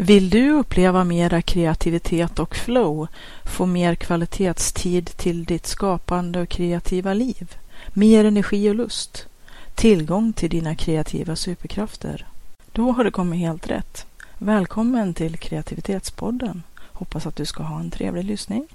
Vill 0.00 0.30
du 0.30 0.50
uppleva 0.50 1.04
mera 1.04 1.42
kreativitet 1.42 2.38
och 2.38 2.56
flow, 2.56 3.08
få 3.44 3.66
mer 3.66 3.94
kvalitetstid 3.94 5.06
till 5.06 5.44
ditt 5.44 5.66
skapande 5.66 6.40
och 6.40 6.48
kreativa 6.48 7.14
liv, 7.14 7.56
mer 7.92 8.24
energi 8.24 8.70
och 8.70 8.74
lust, 8.74 9.26
tillgång 9.74 10.32
till 10.32 10.50
dina 10.50 10.74
kreativa 10.74 11.36
superkrafter? 11.36 12.26
Då 12.72 12.92
har 12.92 13.04
du 13.04 13.10
kommit 13.10 13.40
helt 13.40 13.70
rätt. 13.70 14.06
Välkommen 14.38 15.14
till 15.14 15.36
Kreativitetspodden. 15.36 16.62
Hoppas 16.92 17.26
att 17.26 17.36
du 17.36 17.44
ska 17.44 17.62
ha 17.62 17.80
en 17.80 17.90
trevlig 17.90 18.24
lyssning. 18.24 18.66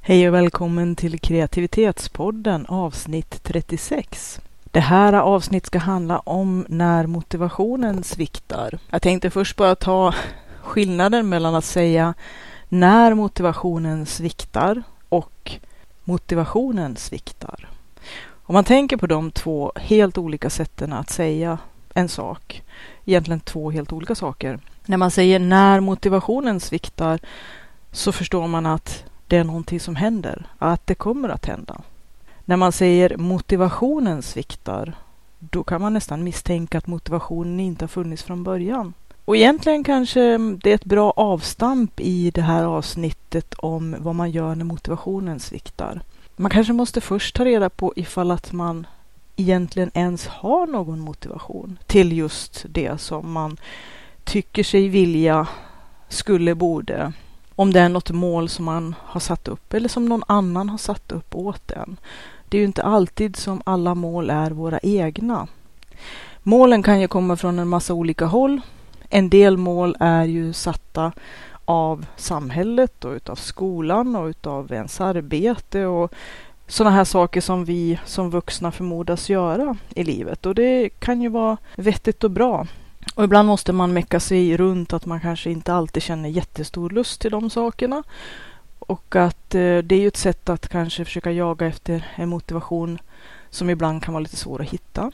Hej 0.00 0.28
och 0.28 0.34
välkommen 0.34 0.96
till 0.96 1.18
Kreativitetspodden 1.18 2.66
avsnitt 2.66 3.42
36. 3.42 4.40
Det 4.64 4.80
här 4.80 5.12
avsnittet 5.12 5.66
ska 5.66 5.78
handla 5.78 6.18
om 6.18 6.66
när 6.68 7.06
motivationen 7.06 8.04
sviktar. 8.04 8.78
Jag 8.90 9.02
tänkte 9.02 9.30
först 9.30 9.56
bara 9.56 9.74
ta 9.74 10.14
skillnaden 10.64 11.28
mellan 11.28 11.54
att 11.54 11.64
säga 11.64 12.14
när 12.68 13.14
motivationen 13.14 14.06
sviktar 14.06 14.82
och 15.08 15.52
motivationen 16.04 16.96
sviktar. 16.96 17.68
Om 18.46 18.52
man 18.52 18.64
tänker 18.64 18.96
på 18.96 19.06
de 19.06 19.30
två 19.30 19.72
helt 19.76 20.18
olika 20.18 20.50
sätten 20.50 20.92
att 20.92 21.10
säga 21.10 21.58
en 21.94 22.08
sak, 22.08 22.62
egentligen 23.04 23.40
två 23.40 23.70
helt 23.70 23.92
olika 23.92 24.14
saker. 24.14 24.58
När 24.86 24.96
man 24.96 25.10
säger 25.10 25.38
när 25.38 25.80
motivationen 25.80 26.60
sviktar 26.60 27.20
så 27.92 28.12
förstår 28.12 28.46
man 28.46 28.66
att 28.66 29.04
det 29.26 29.36
är 29.36 29.44
någonting 29.44 29.80
som 29.80 29.96
händer, 29.96 30.46
att 30.58 30.86
det 30.86 30.94
kommer 30.94 31.28
att 31.28 31.46
hända. 31.46 31.80
När 32.44 32.56
man 32.56 32.72
säger 32.72 33.16
motivationen 33.16 34.22
sviktar, 34.22 34.96
då 35.38 35.64
kan 35.64 35.80
man 35.80 35.92
nästan 35.92 36.24
misstänka 36.24 36.78
att 36.78 36.86
motivationen 36.86 37.60
inte 37.60 37.82
har 37.84 37.88
funnits 37.88 38.22
från 38.22 38.44
början. 38.44 38.94
Och 39.24 39.36
egentligen 39.36 39.84
kanske 39.84 40.38
det 40.38 40.70
är 40.70 40.74
ett 40.74 40.84
bra 40.84 41.10
avstamp 41.16 42.00
i 42.00 42.30
det 42.30 42.42
här 42.42 42.64
avsnittet 42.64 43.54
om 43.54 43.96
vad 43.98 44.14
man 44.14 44.30
gör 44.30 44.54
när 44.54 44.64
motivationen 44.64 45.40
sviktar. 45.40 46.00
Man 46.36 46.50
kanske 46.50 46.72
måste 46.72 47.00
först 47.00 47.36
ta 47.36 47.44
reda 47.44 47.70
på 47.70 47.92
ifall 47.96 48.30
att 48.30 48.52
man 48.52 48.86
egentligen 49.36 49.90
ens 49.94 50.26
har 50.26 50.66
någon 50.66 51.00
motivation 51.00 51.78
till 51.86 52.12
just 52.12 52.64
det 52.68 53.00
som 53.00 53.32
man 53.32 53.56
tycker 54.24 54.62
sig 54.62 54.88
vilja, 54.88 55.46
skulle, 56.08 56.54
borde. 56.54 57.12
Om 57.54 57.72
det 57.72 57.80
är 57.80 57.88
något 57.88 58.10
mål 58.10 58.48
som 58.48 58.64
man 58.64 58.94
har 59.00 59.20
satt 59.20 59.48
upp 59.48 59.74
eller 59.74 59.88
som 59.88 60.06
någon 60.06 60.22
annan 60.26 60.68
har 60.68 60.78
satt 60.78 61.12
upp 61.12 61.34
åt 61.34 61.70
en. 61.70 61.96
Det 62.48 62.56
är 62.56 62.58
ju 62.58 62.66
inte 62.66 62.82
alltid 62.82 63.36
som 63.36 63.62
alla 63.66 63.94
mål 63.94 64.30
är 64.30 64.50
våra 64.50 64.78
egna. 64.82 65.46
Målen 66.42 66.82
kan 66.82 67.00
ju 67.00 67.08
komma 67.08 67.36
från 67.36 67.58
en 67.58 67.68
massa 67.68 67.94
olika 67.94 68.26
håll 68.26 68.60
en 69.08 69.30
del 69.30 69.56
mål 69.56 69.96
är 70.00 70.24
ju 70.24 70.52
satta 70.52 71.12
av 71.64 72.06
samhället 72.16 73.04
och 73.04 73.12
utav 73.12 73.36
skolan 73.36 74.16
och 74.16 74.26
utav 74.26 74.72
ens 74.72 75.00
arbete 75.00 75.86
och 75.86 76.12
sådana 76.66 76.96
här 76.96 77.04
saker 77.04 77.40
som 77.40 77.64
vi 77.64 77.98
som 78.04 78.30
vuxna 78.30 78.72
förmodas 78.72 79.30
göra 79.30 79.76
i 79.94 80.04
livet. 80.04 80.46
Och 80.46 80.54
det 80.54 80.88
kan 80.98 81.22
ju 81.22 81.28
vara 81.28 81.56
vettigt 81.76 82.24
och 82.24 82.30
bra. 82.30 82.66
Och 83.14 83.24
ibland 83.24 83.46
måste 83.46 83.72
man 83.72 83.92
mecka 83.92 84.20
sig 84.20 84.56
runt 84.56 84.92
att 84.92 85.06
man 85.06 85.20
kanske 85.20 85.50
inte 85.50 85.74
alltid 85.74 86.02
känner 86.02 86.28
jättestor 86.28 86.90
lust 86.90 87.20
till 87.20 87.30
de 87.30 87.50
sakerna. 87.50 88.02
Och 88.78 89.16
att 89.16 89.54
eh, 89.54 89.78
det 89.78 89.92
är 89.94 90.00
ju 90.00 90.08
ett 90.08 90.16
sätt 90.16 90.48
att 90.48 90.68
kanske 90.68 91.04
försöka 91.04 91.32
jaga 91.32 91.66
efter 91.66 92.06
en 92.14 92.28
motivation 92.28 92.98
som 93.50 93.70
ibland 93.70 94.02
kan 94.02 94.14
vara 94.14 94.22
lite 94.22 94.36
svår 94.36 94.62
att 94.62 94.68
hitta. 94.68 95.10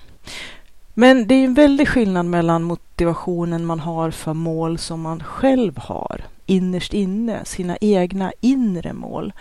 Men 1.00 1.26
det 1.26 1.34
är 1.34 1.44
en 1.44 1.54
väldig 1.54 1.88
skillnad 1.88 2.26
mellan 2.26 2.62
motivationen 2.62 3.66
man 3.66 3.80
har 3.80 4.10
för 4.10 4.34
mål 4.34 4.78
som 4.78 5.00
man 5.00 5.22
själv 5.22 5.78
har 5.78 6.20
innerst 6.46 6.94
inne, 6.94 7.44
sina 7.44 7.76
egna 7.80 8.32
inre 8.40 8.92
mål 8.92 9.32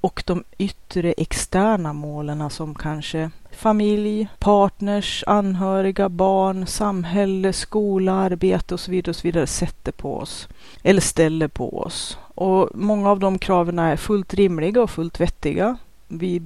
och 0.00 0.22
de 0.26 0.44
yttre 0.58 1.12
externa 1.12 1.92
målen 1.92 2.42
alltså 2.42 2.56
som 2.56 2.74
kanske 2.74 3.30
familj, 3.50 4.28
partners, 4.38 5.24
anhöriga, 5.26 6.08
barn, 6.08 6.66
samhälle, 6.66 7.52
skola, 7.52 8.12
arbete 8.12 8.74
och 8.74 8.80
så 8.80 8.90
vidare 8.90 9.10
och 9.10 9.16
så 9.16 9.28
vidare 9.28 9.46
sätter 9.46 9.92
på 9.92 10.16
oss 10.16 10.48
eller 10.82 11.00
ställer 11.00 11.48
på 11.48 11.78
oss. 11.78 12.18
Och 12.34 12.68
många 12.74 13.10
av 13.10 13.18
de 13.18 13.38
kraven 13.38 13.78
är 13.78 13.96
fullt 13.96 14.34
rimliga 14.34 14.82
och 14.82 14.90
fullt 14.90 15.20
vettiga. 15.20 15.76
Vi 16.12 16.42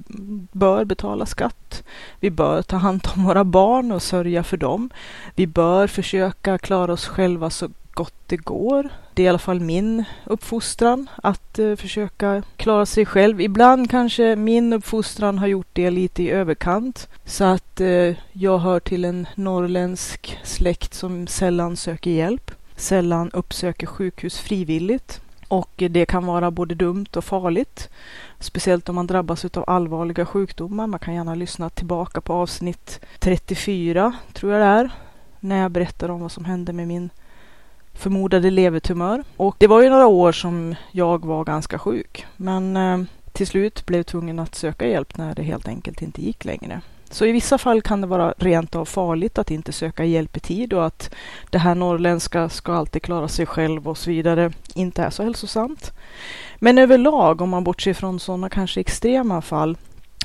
bör 0.51 0.85
betala 0.85 1.25
skatt. 1.25 1.83
Vi 2.19 2.29
bör 2.29 2.61
ta 2.61 2.77
hand 2.77 3.07
om 3.15 3.25
våra 3.25 3.43
barn 3.43 3.91
och 3.91 4.01
sörja 4.01 4.43
för 4.43 4.57
dem. 4.57 4.89
Vi 5.35 5.47
bör 5.47 5.87
försöka 5.87 6.57
klara 6.57 6.93
oss 6.93 7.07
själva 7.07 7.49
så 7.49 7.69
gott 7.93 8.13
det 8.27 8.37
går. 8.37 8.89
Det 9.13 9.21
är 9.21 9.25
i 9.25 9.29
alla 9.29 9.39
fall 9.39 9.59
min 9.59 10.03
uppfostran 10.25 11.09
att 11.23 11.59
eh, 11.59 11.75
försöka 11.75 12.43
klara 12.57 12.85
sig 12.85 13.05
själv. 13.05 13.41
Ibland 13.41 13.89
kanske 13.89 14.35
min 14.35 14.73
uppfostran 14.73 15.37
har 15.37 15.47
gjort 15.47 15.69
det 15.73 15.89
lite 15.89 16.23
i 16.23 16.29
överkant 16.29 17.09
så 17.25 17.43
att 17.43 17.81
eh, 17.81 18.15
jag 18.31 18.57
hör 18.57 18.79
till 18.79 19.05
en 19.05 19.27
norrländsk 19.35 20.39
släkt 20.43 20.93
som 20.93 21.27
sällan 21.27 21.77
söker 21.77 22.11
hjälp, 22.11 22.51
sällan 22.75 23.31
uppsöker 23.31 23.87
sjukhus 23.87 24.39
frivilligt 24.39 25.21
och 25.47 25.71
det 25.75 26.05
kan 26.05 26.25
vara 26.25 26.51
både 26.51 26.75
dumt 26.75 27.05
och 27.15 27.23
farligt. 27.23 27.89
Speciellt 28.39 28.89
om 28.89 28.95
man 28.95 29.07
drabbas 29.07 29.45
av 29.45 29.63
allvarliga 29.67 30.25
sjukdomar. 30.25 30.87
Man 30.87 30.99
kan 30.99 31.13
gärna 31.13 31.35
lyssna 31.35 31.69
tillbaka 31.69 32.21
på 32.21 32.33
avsnitt 32.33 32.99
34, 33.19 34.13
tror 34.33 34.51
jag 34.51 34.61
det 34.61 34.65
är, 34.65 34.89
när 35.39 35.61
jag 35.61 35.71
berättar 35.71 36.09
om 36.09 36.21
vad 36.21 36.31
som 36.31 36.45
hände 36.45 36.73
med 36.73 36.87
min 36.87 37.09
förmodade 37.93 38.49
levertumör. 38.49 39.23
Och 39.37 39.55
det 39.59 39.67
var 39.67 39.81
ju 39.81 39.89
några 39.89 40.07
år 40.07 40.31
som 40.31 40.75
jag 40.91 41.25
var 41.25 41.43
ganska 41.43 41.79
sjuk, 41.79 42.25
men 42.37 42.77
eh, 42.77 43.01
till 43.31 43.47
slut 43.47 43.85
blev 43.85 43.99
jag 43.99 44.07
tvungen 44.07 44.39
att 44.39 44.55
söka 44.55 44.87
hjälp 44.87 45.17
när 45.17 45.35
det 45.35 45.43
helt 45.43 45.67
enkelt 45.67 46.01
inte 46.01 46.21
gick 46.21 46.45
längre. 46.45 46.81
Så 47.15 47.25
i 47.25 47.31
vissa 47.31 47.57
fall 47.57 47.81
kan 47.81 48.01
det 48.01 48.07
vara 48.07 48.33
rent 48.37 48.75
av 48.75 48.85
farligt 48.85 49.37
att 49.37 49.51
inte 49.51 49.71
söka 49.71 50.05
hjälp 50.05 50.37
i 50.37 50.39
tid 50.39 50.73
och 50.73 50.85
att 50.85 51.15
det 51.49 51.57
här 51.57 51.75
norrländska 51.75 52.49
ska 52.49 52.73
alltid 52.73 53.01
klara 53.01 53.27
sig 53.27 53.45
själv 53.45 53.87
och 53.87 53.97
så 53.97 54.09
vidare 54.09 54.51
inte 54.73 55.03
är 55.03 55.09
så 55.09 55.23
hälsosamt. 55.23 55.91
Men 56.59 56.77
överlag, 56.77 57.41
om 57.41 57.49
man 57.49 57.63
bortser 57.63 57.93
från 57.93 58.19
sådana 58.19 58.49
kanske 58.49 58.79
extrema 58.79 59.41
fall, 59.41 59.77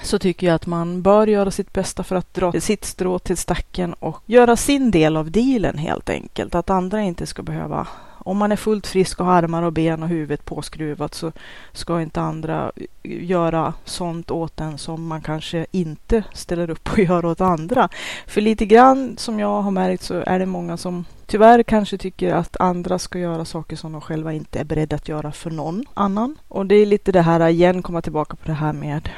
så 0.02 0.18
tycker 0.18 0.46
jag 0.46 0.54
att 0.54 0.66
man 0.66 1.02
bör 1.02 1.26
göra 1.26 1.50
sitt 1.50 1.72
bästa 1.72 2.02
för 2.02 2.16
att 2.16 2.34
dra 2.34 2.52
sitt 2.60 2.84
strå 2.84 3.18
till 3.18 3.36
stacken 3.36 3.92
och 3.92 4.22
göra 4.26 4.56
sin 4.56 4.90
del 4.90 5.16
av 5.16 5.30
dealen 5.30 5.78
helt 5.78 6.10
enkelt. 6.10 6.54
Att 6.54 6.70
andra 6.70 7.02
inte 7.02 7.26
ska 7.26 7.42
behöva 7.42 7.86
om 8.24 8.38
man 8.38 8.52
är 8.52 8.56
fullt 8.56 8.86
frisk 8.86 9.20
och 9.20 9.26
har 9.26 9.32
armar 9.42 9.62
och 9.62 9.72
ben 9.72 10.02
och 10.02 10.08
huvudet 10.08 10.44
påskruvat 10.44 11.14
så 11.14 11.32
ska 11.72 12.02
inte 12.02 12.20
andra 12.20 12.72
göra 13.02 13.74
sånt 13.84 14.30
åt 14.30 14.60
en 14.60 14.78
som 14.78 15.06
man 15.06 15.20
kanske 15.20 15.66
inte 15.70 16.22
ställer 16.32 16.70
upp 16.70 16.92
och 16.92 16.98
gör 17.08 17.24
åt 17.24 17.40
andra. 17.40 17.88
För 18.26 18.40
lite 18.40 18.66
grann 18.66 19.16
som 19.16 19.40
jag 19.40 19.62
har 19.62 19.70
märkt 19.70 20.02
så 20.02 20.22
är 20.26 20.38
det 20.38 20.46
många 20.46 20.76
som 20.76 21.04
tyvärr 21.26 21.62
kanske 21.62 21.98
tycker 21.98 22.34
att 22.34 22.56
andra 22.60 22.98
ska 22.98 23.18
göra 23.18 23.44
saker 23.44 23.76
som 23.76 23.92
de 23.92 24.00
själva 24.00 24.32
inte 24.32 24.60
är 24.60 24.64
beredda 24.64 24.96
att 24.96 25.08
göra 25.08 25.32
för 25.32 25.50
någon 25.50 25.84
annan. 25.94 26.36
Och 26.48 26.66
det 26.66 26.74
är 26.74 26.86
lite 26.86 27.12
det 27.12 27.22
här 27.22 27.48
igen, 27.48 27.82
komma 27.82 28.02
tillbaka 28.02 28.36
på 28.36 28.46
det 28.46 28.52
här 28.52 28.72
med 28.72 29.08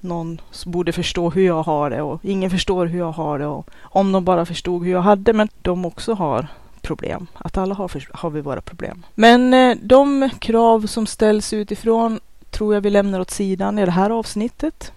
någon 0.00 0.40
borde 0.66 0.92
förstå 0.92 1.30
hur 1.30 1.46
jag 1.46 1.62
har 1.62 1.90
det 1.90 2.02
och 2.02 2.24
ingen 2.24 2.50
förstår 2.50 2.86
hur 2.86 2.98
jag 2.98 3.12
har 3.12 3.38
det 3.38 3.46
och 3.46 3.70
om 3.80 4.12
de 4.12 4.24
bara 4.24 4.46
förstod 4.46 4.84
hur 4.84 4.92
jag 4.92 5.02
hade 5.02 5.32
men 5.32 5.48
de 5.62 5.84
också 5.84 6.14
har 6.14 6.46
problem. 6.82 7.26
Att 7.34 7.58
alla 7.58 7.74
har, 7.74 8.06
har 8.12 8.30
vi 8.30 8.40
våra 8.40 8.60
problem. 8.60 9.06
Men 9.14 9.54
eh, 9.54 9.76
de 9.82 10.30
krav 10.38 10.86
som 10.86 11.06
ställs 11.06 11.52
utifrån 11.52 12.20
tror 12.50 12.74
jag 12.74 12.80
vi 12.80 12.90
lämnar 12.90 13.20
åt 13.20 13.30
sidan 13.30 13.78
i 13.78 13.84
det 13.84 13.90
här 13.90 14.10
avsnittet. 14.10 14.92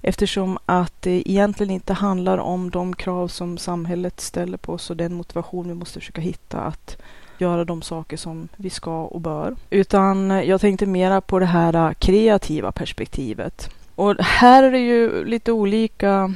Eftersom 0.00 0.58
att 0.66 1.02
det 1.02 1.30
egentligen 1.30 1.70
inte 1.70 1.92
handlar 1.92 2.38
om 2.38 2.70
de 2.70 2.96
krav 2.96 3.28
som 3.28 3.58
samhället 3.58 4.20
ställer 4.20 4.58
på 4.58 4.72
oss 4.72 4.90
och 4.90 4.96
den 4.96 5.14
motivation 5.14 5.68
vi 5.68 5.74
måste 5.74 6.00
försöka 6.00 6.20
hitta 6.20 6.60
att 6.60 6.96
göra 7.38 7.64
de 7.64 7.82
saker 7.82 8.16
som 8.16 8.48
vi 8.56 8.70
ska 8.70 9.02
och 9.02 9.20
bör. 9.20 9.56
Utan 9.70 10.30
eh, 10.30 10.42
jag 10.42 10.60
tänkte 10.60 10.86
mera 10.86 11.20
på 11.20 11.38
det 11.38 11.46
här 11.46 11.74
eh, 11.74 11.92
kreativa 11.92 12.72
perspektivet. 12.72 13.70
Och 13.94 14.14
här 14.20 14.62
är 14.62 14.70
det 14.70 14.78
ju 14.78 15.24
lite 15.24 15.52
olika 15.52 16.34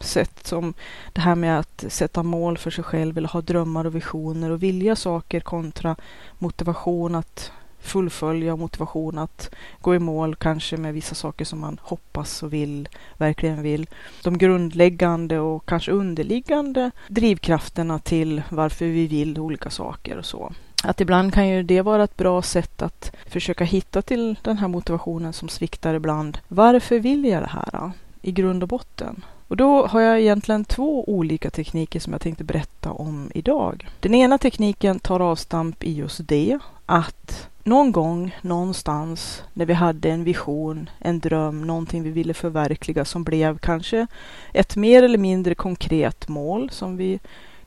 sätt 0.00 0.46
som 0.46 0.74
det 1.12 1.20
här 1.20 1.34
med 1.34 1.58
att 1.58 1.84
sätta 1.88 2.22
mål 2.22 2.58
för 2.58 2.70
sig 2.70 2.84
själv 2.84 3.18
eller 3.18 3.28
ha 3.28 3.40
drömmar 3.40 3.84
och 3.84 3.94
visioner 3.94 4.50
och 4.50 4.62
vilja 4.62 4.96
saker 4.96 5.40
kontra 5.40 5.96
motivation 6.38 7.14
att 7.14 7.52
fullfölja 7.80 8.52
och 8.52 8.58
motivation 8.58 9.18
att 9.18 9.50
gå 9.80 9.94
i 9.94 9.98
mål, 9.98 10.34
kanske 10.34 10.76
med 10.76 10.94
vissa 10.94 11.14
saker 11.14 11.44
som 11.44 11.60
man 11.60 11.80
hoppas 11.82 12.42
och 12.42 12.52
vill, 12.52 12.88
verkligen 13.16 13.62
vill. 13.62 13.86
De 14.22 14.38
grundläggande 14.38 15.38
och 15.38 15.66
kanske 15.66 15.92
underliggande 15.92 16.90
drivkrafterna 17.08 17.98
till 17.98 18.42
varför 18.48 18.84
vi 18.84 19.06
vill 19.06 19.38
olika 19.38 19.70
saker 19.70 20.16
och 20.16 20.26
så. 20.26 20.52
Att 20.84 21.00
ibland 21.00 21.34
kan 21.34 21.48
ju 21.48 21.62
det 21.62 21.82
vara 21.82 22.04
ett 22.04 22.16
bra 22.16 22.42
sätt 22.42 22.82
att 22.82 23.12
försöka 23.26 23.64
hitta 23.64 24.02
till 24.02 24.36
den 24.42 24.58
här 24.58 24.68
motivationen 24.68 25.32
som 25.32 25.48
sviktar 25.48 25.94
ibland. 25.94 26.38
Varför 26.48 26.98
vill 26.98 27.24
jag 27.24 27.42
det 27.42 27.50
här 27.52 27.90
i 28.22 28.32
grund 28.32 28.62
och 28.62 28.68
botten? 28.68 29.24
Och 29.48 29.56
då 29.56 29.86
har 29.86 30.00
jag 30.00 30.20
egentligen 30.20 30.64
två 30.64 31.04
olika 31.04 31.50
tekniker 31.50 32.00
som 32.00 32.12
jag 32.12 32.22
tänkte 32.22 32.44
berätta 32.44 32.92
om 32.92 33.30
idag. 33.34 33.88
Den 34.00 34.14
ena 34.14 34.38
tekniken 34.38 34.98
tar 34.98 35.20
avstamp 35.20 35.84
i 35.84 35.92
just 35.92 36.28
det, 36.28 36.58
att 36.86 37.48
någon 37.64 37.92
gång, 37.92 38.36
någonstans, 38.42 39.42
när 39.52 39.66
vi 39.66 39.72
hade 39.72 40.10
en 40.10 40.24
vision, 40.24 40.90
en 40.98 41.20
dröm, 41.20 41.66
någonting 41.66 42.02
vi 42.02 42.10
ville 42.10 42.34
förverkliga 42.34 43.04
som 43.04 43.24
blev 43.24 43.58
kanske 43.58 44.06
ett 44.52 44.76
mer 44.76 45.02
eller 45.02 45.18
mindre 45.18 45.54
konkret 45.54 46.28
mål 46.28 46.70
som 46.70 46.96
vi 46.96 47.18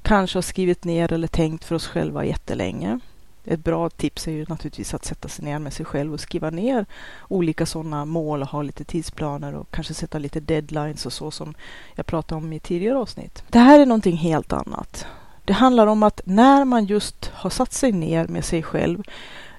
kanske 0.01 0.37
har 0.37 0.41
skrivit 0.41 0.83
ner 0.83 1.13
eller 1.13 1.27
tänkt 1.27 1.65
för 1.65 1.75
oss 1.75 1.87
själva 1.87 2.25
jättelänge. 2.25 2.99
Ett 3.45 3.63
bra 3.63 3.89
tips 3.89 4.27
är 4.27 4.31
ju 4.31 4.45
naturligtvis 4.49 4.93
att 4.93 5.05
sätta 5.05 5.27
sig 5.27 5.45
ner 5.45 5.59
med 5.59 5.73
sig 5.73 5.85
själv 5.85 6.13
och 6.13 6.19
skriva 6.19 6.49
ner 6.49 6.85
olika 7.27 7.65
sådana 7.65 8.05
mål 8.05 8.41
och 8.41 8.47
ha 8.47 8.61
lite 8.61 8.83
tidsplaner 8.83 9.55
och 9.55 9.71
kanske 9.71 9.93
sätta 9.93 10.19
lite 10.19 10.39
deadlines 10.39 11.05
och 11.05 11.13
så 11.13 11.31
som 11.31 11.53
jag 11.95 12.05
pratade 12.05 12.41
om 12.41 12.53
i 12.53 12.59
tidigare 12.59 12.97
avsnitt. 12.97 13.43
Det 13.49 13.59
här 13.59 13.79
är 13.79 13.85
någonting 13.85 14.17
helt 14.17 14.53
annat. 14.53 15.05
Det 15.45 15.53
handlar 15.53 15.87
om 15.87 16.03
att 16.03 16.21
när 16.25 16.65
man 16.65 16.85
just 16.85 17.31
har 17.33 17.49
satt 17.49 17.73
sig 17.73 17.91
ner 17.91 18.27
med 18.27 18.45
sig 18.45 18.63
själv, 18.63 19.03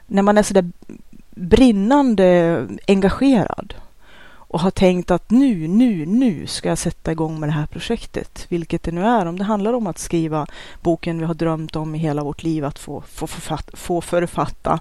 när 0.06 0.23
man 0.23 0.38
är 0.38 0.43
sådär 0.43 0.70
brinnande 1.31 2.69
engagerad 2.88 3.75
och 4.52 4.60
har 4.60 4.70
tänkt 4.70 5.10
att 5.10 5.31
nu, 5.31 5.69
nu, 5.69 6.06
nu 6.06 6.46
ska 6.46 6.69
jag 6.69 6.78
sätta 6.78 7.12
igång 7.12 7.40
med 7.40 7.49
det 7.49 7.52
här 7.52 7.66
projektet, 7.66 8.46
vilket 8.49 8.82
det 8.82 8.93
nu 8.93 9.04
är. 9.04 9.26
Om 9.26 9.38
det 9.38 9.44
handlar 9.44 9.72
om 9.72 9.87
att 9.87 9.99
skriva 9.99 10.46
boken 10.81 11.19
vi 11.19 11.25
har 11.25 11.34
drömt 11.34 11.76
om 11.76 11.94
i 11.94 11.99
hela 11.99 12.25
vårt 12.25 12.43
liv 12.43 12.64
att 12.64 12.78
få, 12.78 13.00
få, 13.00 13.26
författa, 13.26 13.76
få 13.76 14.00
författa, 14.00 14.81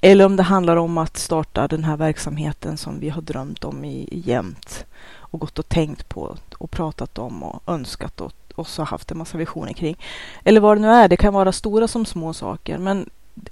eller 0.00 0.24
om 0.26 0.36
det 0.36 0.42
handlar 0.42 0.76
om 0.76 0.98
att 0.98 1.16
starta 1.16 1.68
den 1.68 1.84
här 1.84 1.96
verksamheten 1.96 2.76
som 2.76 3.00
vi 3.00 3.08
har 3.08 3.22
drömt 3.22 3.64
om 3.64 3.84
i, 3.84 4.08
i 4.10 4.22
jämt. 4.26 4.84
Och 5.08 5.40
gått 5.40 5.58
och 5.58 5.68
tänkt 5.68 6.08
på 6.08 6.36
och 6.58 6.70
pratat 6.70 7.18
om 7.18 7.42
och 7.42 7.62
önskat 7.66 8.20
och 8.20 8.32
också 8.54 8.82
haft 8.82 9.10
en 9.10 9.18
massa 9.18 9.38
visioner 9.38 9.72
kring. 9.72 9.96
Eller 10.44 10.60
vad 10.60 10.76
det 10.76 10.80
nu 10.80 10.88
är, 10.88 11.08
det 11.08 11.16
kan 11.16 11.34
vara 11.34 11.52
stora 11.52 11.88
som 11.88 12.06
små 12.06 12.32
saker, 12.32 12.78
men 12.78 13.10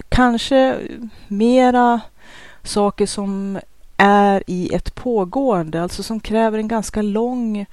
kanske 0.09 0.79
mera 1.29 2.01
saker 2.63 3.07
som 3.07 3.59
är 3.97 4.43
i 4.47 4.75
ett 4.75 4.95
pågående, 4.95 5.83
alltså 5.83 6.03
som 6.03 6.21
kräver 6.21 6.59
en 6.59 6.69
ganska 6.69 7.03
lång 7.03 7.67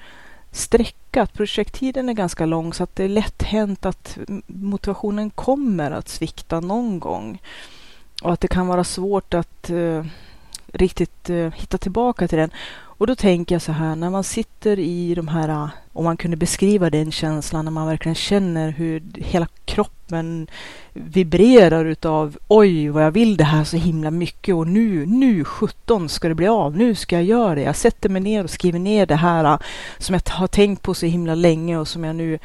sträcka. 0.51 1.25
Projekttiden 1.25 2.09
är 2.09 2.13
ganska 2.13 2.45
lång 2.45 2.73
så 2.73 2.83
att 2.83 2.95
det 2.95 3.03
är 3.03 3.09
lätt 3.09 3.44
hänt 3.44 3.85
att 3.85 4.18
motivationen 4.47 5.29
kommer 5.29 5.91
att 5.91 6.09
svikta 6.09 6.59
någon 6.59 7.00
gång. 7.00 7.41
Och 8.21 8.33
att 8.33 8.41
det 8.41 8.47
kan 8.47 8.68
vara 8.68 8.83
svårt 8.83 9.33
att 9.33 9.69
eh, 9.69 10.06
riktigt 10.73 11.29
uh, 11.29 11.51
hitta 11.51 11.77
tillbaka 11.77 12.27
till 12.27 12.38
den. 12.38 12.51
Och 13.01 13.07
då 13.07 13.15
tänker 13.15 13.56
jag 13.56 13.62
så 13.62 13.71
här, 13.71 13.95
när 13.95 14.09
man 14.09 14.23
sitter 14.23 14.79
i 14.79 15.15
de 15.15 15.27
här, 15.27 15.50
eh, 15.50 15.69
om 15.94 16.03
man 16.03 16.18
kunde 16.18 16.38
beskriva 16.38 16.89
den 16.89 17.12
känslan, 17.12 17.65
när 17.65 17.71
man 17.71 17.88
verkligen 17.88 18.15
känner 18.15 18.71
hur 18.71 19.03
hela 19.15 19.47
kroppen 19.65 20.47
vibrerar 20.94 21.85
utav 21.85 22.38
oj 22.47 22.89
vad 22.89 23.03
jag 23.03 23.12
vill 23.12 23.38
det 23.38 23.44
här 23.44 23.63
så 23.63 23.77
himla 23.77 24.12
mycket 24.12 24.56
och 24.56 24.68
nu, 24.68 25.06
nu 25.06 25.44
17 25.44 26.09
ska 26.09 26.27
det 26.27 26.35
bli 26.35 26.47
av, 26.47 26.77
nu 26.77 26.95
ska 26.95 27.15
jag 27.15 27.25
göra 27.25 27.56
det. 27.56 27.62
Jag 27.62 27.75
sätter 27.75 28.09
mig 28.09 28.21
ner 28.21 28.44
och 28.44 28.50
skriver 28.50 28.79
ner 28.79 29.06
det 29.06 29.15
här 29.15 29.44
eh, 29.44 29.59
som 29.97 30.13
jag 30.13 30.33
har 30.33 30.47
tänkt 30.47 30.81
på 30.81 30.94
så 30.94 31.06
himla 31.06 31.35
länge 31.35 31.77
och 31.77 31.88
som 31.88 32.03
jag 32.03 32.15
nu 32.15 32.39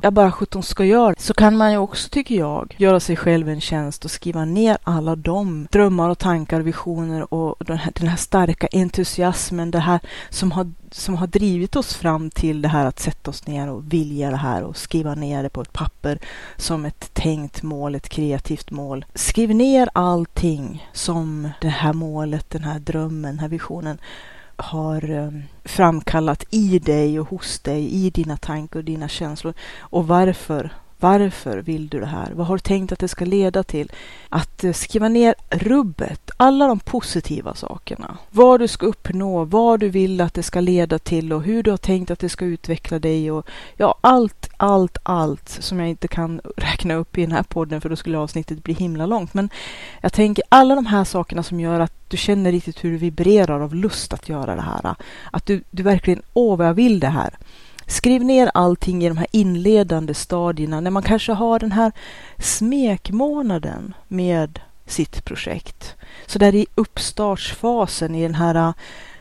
jag 0.00 0.12
bara 0.12 0.32
sjutton 0.32 0.62
ska 0.62 0.84
göra 0.84 1.14
så 1.18 1.34
kan 1.34 1.56
man 1.56 1.72
ju 1.72 1.78
också, 1.78 2.08
tycker 2.08 2.34
jag, 2.34 2.74
göra 2.78 3.00
sig 3.00 3.16
själv 3.16 3.48
en 3.48 3.60
tjänst 3.60 4.04
och 4.04 4.10
skriva 4.10 4.44
ner 4.44 4.78
alla 4.82 5.16
de 5.16 5.66
drömmar 5.70 6.10
och 6.10 6.18
tankar, 6.18 6.60
visioner 6.60 7.34
och 7.34 7.56
den 7.64 7.78
här, 7.78 7.92
den 7.94 8.08
här 8.08 8.16
starka 8.16 8.68
entusiasmen, 8.72 9.70
det 9.70 9.78
här 9.78 10.00
som 10.30 10.52
har, 10.52 10.72
som 10.90 11.14
har 11.14 11.26
drivit 11.26 11.76
oss 11.76 11.94
fram 11.94 12.30
till 12.30 12.62
det 12.62 12.68
här 12.68 12.86
att 12.86 13.00
sätta 13.00 13.30
oss 13.30 13.46
ner 13.46 13.68
och 13.70 13.92
vilja 13.92 14.30
det 14.30 14.36
här 14.36 14.62
och 14.62 14.76
skriva 14.76 15.14
ner 15.14 15.42
det 15.42 15.48
på 15.48 15.62
ett 15.62 15.72
papper 15.72 16.18
som 16.56 16.84
ett 16.84 17.14
tänkt 17.14 17.62
mål, 17.62 17.94
ett 17.94 18.08
kreativt 18.08 18.70
mål. 18.70 19.04
Skriv 19.14 19.54
ner 19.54 19.88
allting 19.92 20.88
som 20.92 21.48
det 21.60 21.68
här 21.68 21.92
målet, 21.92 22.50
den 22.50 22.64
här 22.64 22.78
drömmen, 22.78 23.30
den 23.30 23.38
här 23.38 23.48
visionen 23.48 23.98
har 24.62 25.10
eh, 25.10 25.30
framkallat 25.64 26.44
i 26.50 26.78
dig 26.78 27.20
och 27.20 27.28
hos 27.28 27.58
dig, 27.58 27.94
i 27.94 28.10
dina 28.10 28.36
tankar 28.36 28.78
och 28.78 28.84
dina 28.84 29.08
känslor. 29.08 29.54
Och 29.80 30.06
varför 30.06 30.70
varför 31.02 31.58
vill 31.58 31.88
du 31.88 32.00
det 32.00 32.06
här? 32.06 32.32
Vad 32.32 32.46
har 32.46 32.56
du 32.56 32.60
tänkt 32.60 32.92
att 32.92 32.98
det 32.98 33.08
ska 33.08 33.24
leda 33.24 33.62
till? 33.62 33.92
Att 34.28 34.64
eh, 34.64 34.72
skriva 34.72 35.08
ner 35.08 35.34
rubbet, 35.50 36.30
alla 36.42 36.66
de 36.66 36.78
positiva 36.78 37.54
sakerna. 37.54 38.18
Vad 38.30 38.60
du 38.60 38.68
ska 38.68 38.86
uppnå, 38.86 39.44
vad 39.44 39.80
du 39.80 39.88
vill 39.88 40.20
att 40.20 40.34
det 40.34 40.42
ska 40.42 40.60
leda 40.60 40.98
till 40.98 41.32
och 41.32 41.42
hur 41.42 41.62
du 41.62 41.70
har 41.70 41.78
tänkt 41.78 42.10
att 42.10 42.18
det 42.18 42.28
ska 42.28 42.44
utveckla 42.44 42.98
dig 42.98 43.30
och 43.30 43.46
ja, 43.76 43.94
allt, 44.00 44.48
allt, 44.56 44.98
allt 45.02 45.48
som 45.48 45.80
jag 45.80 45.88
inte 45.88 46.08
kan 46.08 46.40
räkna 46.56 46.94
upp 46.94 47.18
i 47.18 47.20
den 47.20 47.32
här 47.32 47.42
podden 47.42 47.80
för 47.80 47.88
då 47.88 47.96
skulle 47.96 48.18
avsnittet 48.18 48.64
bli 48.64 48.74
himla 48.74 49.06
långt. 49.06 49.34
Men 49.34 49.50
jag 50.00 50.12
tänker 50.12 50.44
alla 50.48 50.74
de 50.74 50.86
här 50.86 51.04
sakerna 51.04 51.42
som 51.42 51.60
gör 51.60 51.80
att 51.80 51.92
du 52.08 52.16
känner 52.16 52.52
riktigt 52.52 52.84
hur 52.84 52.90
du 52.90 52.96
vibrerar 52.96 53.60
av 53.60 53.74
lust 53.74 54.12
att 54.12 54.28
göra 54.28 54.56
det 54.56 54.62
här. 54.62 54.94
Att 55.30 55.46
du, 55.46 55.62
du 55.70 55.82
verkligen, 55.82 56.22
åh 56.32 56.56
vad 56.56 56.66
jag 56.66 56.74
vill 56.74 57.00
det 57.00 57.08
här. 57.08 57.38
Skriv 57.86 58.24
ner 58.24 58.50
allting 58.54 59.04
i 59.04 59.08
de 59.08 59.18
här 59.18 59.26
inledande 59.30 60.14
stadierna 60.14 60.80
när 60.80 60.90
man 60.90 61.02
kanske 61.02 61.32
har 61.32 61.58
den 61.58 61.72
här 61.72 61.92
smekmånaden 62.38 63.94
med 64.08 64.60
sitt 64.86 65.24
projekt. 65.24 65.94
Så 66.26 66.38
där 66.38 66.54
i 66.54 66.66
uppstartsfasen, 66.74 68.14
i 68.14 68.22
den 68.22 68.34
här 68.34 68.54
äh, 68.54 68.72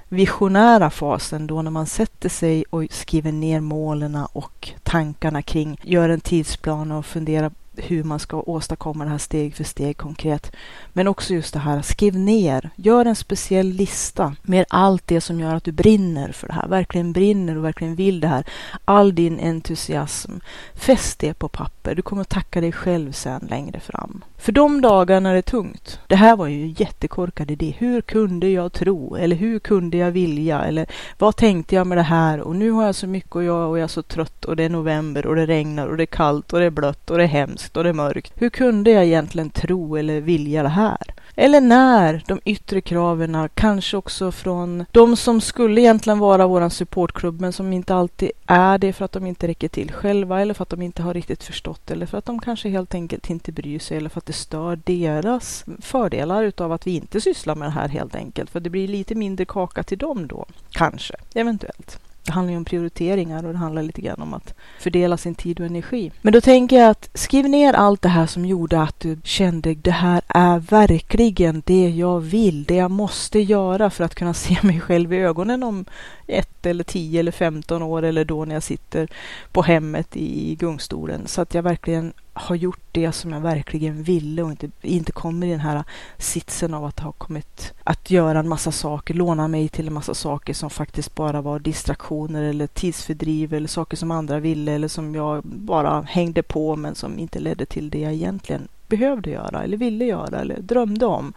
visionära 0.10 0.90
fasen 0.90 1.48
då 1.48 1.62
när 1.62 1.72
man 1.72 1.86
sätter 1.86 2.30
sig 2.30 2.64
och 2.70 2.84
skriver 2.90 3.32
ner 3.32 3.60
målen 3.60 4.16
och 4.34 4.70
tankarna 4.84 5.42
kring, 5.42 5.80
gör 5.84 6.10
en 6.10 6.22
tidsplan 6.22 6.92
och 6.92 7.06
funderar 7.06 7.52
hur 7.76 8.04
man 8.04 8.20
ska 8.20 8.38
åstadkomma 8.38 9.04
det 9.04 9.10
här 9.10 9.18
steg 9.18 9.56
för 9.56 9.64
steg 9.64 9.98
konkret. 9.98 10.52
Men 10.94 11.08
också 11.08 11.34
just 11.34 11.54
det 11.54 11.60
här, 11.60 11.82
skriv 11.82 12.16
ner, 12.16 12.70
gör 12.76 13.06
en 13.06 13.16
speciell 13.16 13.68
lista 13.68 14.36
med 14.42 14.66
allt 14.70 15.08
det 15.08 15.22
som 15.22 15.40
gör 15.40 15.56
att 15.56 15.64
du 15.64 15.72
brinner 15.72 16.32
för 16.32 16.48
det 16.48 16.54
här, 16.54 16.68
verkligen 16.68 17.14
brinner 17.14 17.58
och 17.58 17.66
verkligen 17.66 17.96
vill 17.96 18.20
det 18.20 18.28
här. 18.28 18.44
All 18.86 19.16
din 19.16 19.40
entusiasm, 19.40 20.32
fäst 20.76 21.20
det 21.20 21.34
på 21.34 21.48
papper. 21.48 21.96
Du 21.96 22.02
kommer 22.02 22.22
att 22.22 22.30
tacka 22.30 22.62
dig 22.62 22.72
själv 22.72 23.12
sen 23.12 23.48
längre 23.50 23.80
fram. 23.80 24.24
För 24.42 24.52
de 24.52 24.82
dagarna 24.82 25.30
är 25.30 25.34
det 25.34 25.42
tungt, 25.42 26.00
det 26.08 26.16
här 26.16 26.36
var 26.36 26.48
ju 26.48 26.62
en 26.62 26.72
jättekorkad 26.72 27.52
idé. 27.52 27.76
Hur 27.78 28.02
kunde 28.02 28.50
jag 28.50 28.74
tro? 28.74 29.16
Eller 29.16 29.36
hur 29.36 29.60
kunde 29.60 29.98
jag 29.98 30.12
vilja? 30.12 30.62
Eller 30.62 30.86
vad 31.18 31.36
tänkte 31.36 31.76
jag 31.76 31.88
med 31.88 31.98
det 31.98 32.02
här? 32.02 32.40
Och 32.40 32.56
nu 32.56 32.72
har 32.72 32.86
jag 32.86 32.96
så 32.96 33.08
mycket 33.08 33.36
att 33.36 33.44
göra 33.44 33.66
och 33.66 33.78
jag 33.78 33.84
är 33.84 33.88
så 33.88 34.02
trött 34.02 34.46
och 34.46 34.56
det 34.56 34.64
är 34.64 34.70
november 34.70 35.26
och 35.26 35.36
det 35.36 35.46
regnar 35.46 35.88
och 35.88 35.98
det 35.98 36.04
är 36.04 36.06
kallt 36.06 36.54
och 36.54 36.60
det 36.60 36.66
är 36.66 36.70
blött 36.70 37.10
och 37.10 37.18
det 37.18 37.24
är 37.24 37.28
hemskt 37.28 37.78
och 37.78 37.84
det 37.84 37.90
är 37.90 37.94
mörkt. 37.94 38.34
Hur 38.36 38.50
kunde 38.50 38.92
jag 38.92 39.06
egentligen 39.06 39.50
tro 39.50 39.96
eller 39.96 40.22
vilja 40.22 40.64
det 40.64 40.70
här? 40.70 41.14
Eller 41.36 41.62
när 41.62 42.24
de 42.28 42.40
yttre 42.46 42.82
kraven, 42.82 43.50
kanske 43.54 43.98
också 43.98 44.32
från 44.32 44.86
de 44.92 45.16
som 45.16 45.42
skulle 45.42 45.82
egentligen 45.82 46.20
vara 46.20 46.48
vår 46.48 46.70
supportklubb 46.70 47.42
men 47.42 47.54
som 47.54 47.74
inte 47.74 47.96
alltid 47.96 48.32
är 48.46 48.78
det 48.78 48.94
för 48.94 49.06
att 49.06 49.12
de 49.12 49.26
inte 49.26 49.48
räcker 49.48 49.68
till 49.68 49.92
själva 49.92 50.42
eller 50.42 50.54
för 50.54 50.64
att 50.64 50.70
de 50.70 50.82
inte 50.82 51.02
har 51.02 51.14
riktigt 51.14 51.44
förstått 51.44 51.92
eller 51.92 52.06
för 52.06 52.18
att 52.18 52.26
de 52.26 52.40
kanske 52.40 52.70
helt 52.70 52.96
enkelt 52.96 53.30
inte 53.30 53.52
bryr 53.52 53.80
sig 53.80 53.98
eller 53.98 54.10
för 54.10 54.18
att 54.18 54.26
det 54.26 54.34
stör 54.34 54.80
deras 54.84 55.66
fördelar 55.82 56.44
utav 56.44 56.72
att 56.72 56.88
vi 56.88 56.96
inte 56.96 57.22
sysslar 57.22 57.56
med 57.56 57.68
det 57.68 57.72
här 57.72 57.88
helt 57.88 58.16
enkelt. 58.16 58.50
För 58.50 58.60
det 58.60 58.70
blir 58.70 58.88
lite 58.88 59.16
mindre 59.16 59.46
kaka 59.46 59.84
till 59.84 59.98
dem 59.98 60.28
då, 60.28 60.46
kanske, 60.72 61.16
eventuellt. 61.34 62.00
Det 62.24 62.32
handlar 62.32 62.52
ju 62.52 62.58
om 62.58 62.66
prioriteringar 62.66 63.46
och 63.46 63.54
det 63.54 63.60
handlar 63.60 63.84
lite 63.84 64.02
grann 64.02 64.22
om 64.22 64.34
att 64.34 64.54
fördela 64.80 65.18
sin 65.18 65.36
tid 65.36 65.60
och 65.60 65.66
energi. 65.66 66.12
Men 66.22 66.34
då 66.34 66.42
tänker 66.42 66.76
jag 66.76 66.90
att 66.90 67.10
skriv 67.14 67.50
ner 67.50 67.74
allt 67.74 68.02
det 68.02 68.10
här 68.10 68.26
som 68.26 68.46
gjorde 68.46 68.82
att 68.82 69.00
du 69.00 69.18
kände 69.24 69.74
det 69.74 69.92
här 69.92 70.22
är 70.28 70.60
verkligen 70.60 71.64
det 71.66 71.90
jag 71.90 72.20
vill, 72.20 72.64
det 72.64 72.76
jag 72.76 72.92
måste 72.92 73.40
göra 73.40 73.90
för 73.90 74.04
att 74.04 74.16
kunna 74.16 74.34
se 74.44 74.58
mig 74.62 74.80
själv 74.80 75.14
i 75.14 75.18
ögonen 75.18 75.64
om 75.64 75.86
ett 76.28 76.66
eller 76.66 76.84
tio 76.84 77.20
eller 77.20 77.32
femton 77.32 77.82
år 77.82 78.04
eller 78.04 78.26
då 78.26 78.46
när 78.46 78.56
jag 78.56 78.64
sitter 78.64 79.08
på 79.52 79.62
hemmet 79.62 80.08
i 80.14 80.56
gungstolen 80.56 81.28
så 81.28 81.42
att 81.42 81.54
jag 81.54 81.64
verkligen 81.64 82.14
har 82.34 82.56
gjort 82.56 82.82
det 82.92 83.12
som 83.12 83.32
jag 83.32 83.42
verkligen 83.42 84.04
ville 84.04 84.44
och 84.44 84.52
inte, 84.52 84.70
inte 84.82 85.12
kommer 85.12 85.48
i 85.48 85.50
den 85.50 85.60
här 85.60 85.84
sitsen 86.18 86.74
av 86.74 86.86
att 86.86 87.00
ha 87.00 87.12
kommit 87.12 87.74
att 87.84 88.12
göra 88.12 88.40
en 88.40 88.50
massa 88.50 88.72
saker, 88.72 89.14
låna 89.14 89.48
mig 89.48 89.70
till 89.70 89.88
en 89.88 89.94
massa 89.94 90.14
saker 90.14 90.54
som 90.54 90.70
faktiskt 90.70 91.16
bara 91.16 91.42
var 91.42 91.60
distraktioner 91.60 92.44
eller 92.44 92.68
tidsfördriv 92.68 93.54
eller 93.54 93.68
saker 93.68 93.98
som 93.98 94.12
andra 94.12 94.40
ville 94.40 94.72
eller 94.72 94.88
som 94.88 95.16
jag 95.16 95.44
bara 95.44 96.02
hängde 96.02 96.44
på 96.44 96.76
men 96.76 96.96
som 96.96 97.20
inte 97.20 97.40
ledde 97.40 97.66
till 97.66 97.90
det 97.90 98.00
jag 98.00 98.14
egentligen 98.14 98.68
behövde 98.88 99.30
göra 99.30 99.64
eller 99.64 99.78
ville 99.78 100.06
göra 100.06 100.40
eller 100.40 100.62
drömde 100.62 101.06
om. 101.06 101.34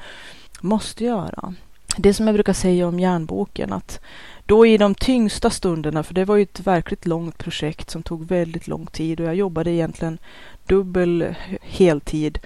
Måste 0.60 1.04
göra. 1.04 1.54
Det 1.96 2.14
som 2.14 2.26
jag 2.26 2.34
brukar 2.34 2.52
säga 2.52 2.88
om 2.88 3.00
järnboken 3.00 3.72
att 3.72 4.00
då 4.46 4.66
i 4.66 4.78
de 4.78 4.94
tyngsta 4.94 5.50
stunderna, 5.50 6.02
för 6.02 6.14
det 6.14 6.24
var 6.24 6.36
ju 6.36 6.42
ett 6.42 6.66
verkligt 6.66 7.06
långt 7.06 7.38
projekt 7.38 7.90
som 7.90 8.02
tog 8.02 8.26
väldigt 8.26 8.68
lång 8.68 8.86
tid 8.86 9.20
och 9.20 9.26
jag 9.26 9.34
jobbade 9.34 9.70
egentligen 9.70 10.18
dubbel 10.66 11.34
heltid. 11.62 12.38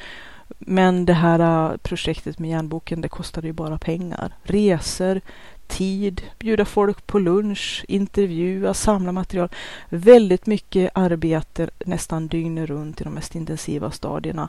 Men 0.59 1.05
det 1.05 1.13
här 1.13 1.71
äh, 1.71 1.77
projektet 1.77 2.39
med 2.39 2.51
järnboken, 2.51 3.01
det 3.01 3.09
kostade 3.09 3.47
ju 3.47 3.53
bara 3.53 3.79
pengar. 3.79 4.33
Resor, 4.43 5.21
tid, 5.67 6.23
bjuda 6.39 6.65
folk 6.65 7.07
på 7.07 7.19
lunch, 7.19 7.85
intervjua, 7.89 8.75
samla 8.75 9.13
material. 9.13 9.49
Väldigt 9.89 10.47
mycket 10.47 10.91
arbete 10.95 11.71
nästan 11.87 12.29
dygnet 12.29 12.69
runt 12.69 13.01
i 13.01 13.05
de 13.05 13.15
mest 13.15 13.35
intensiva 13.35 13.91
stadierna. 13.91 14.49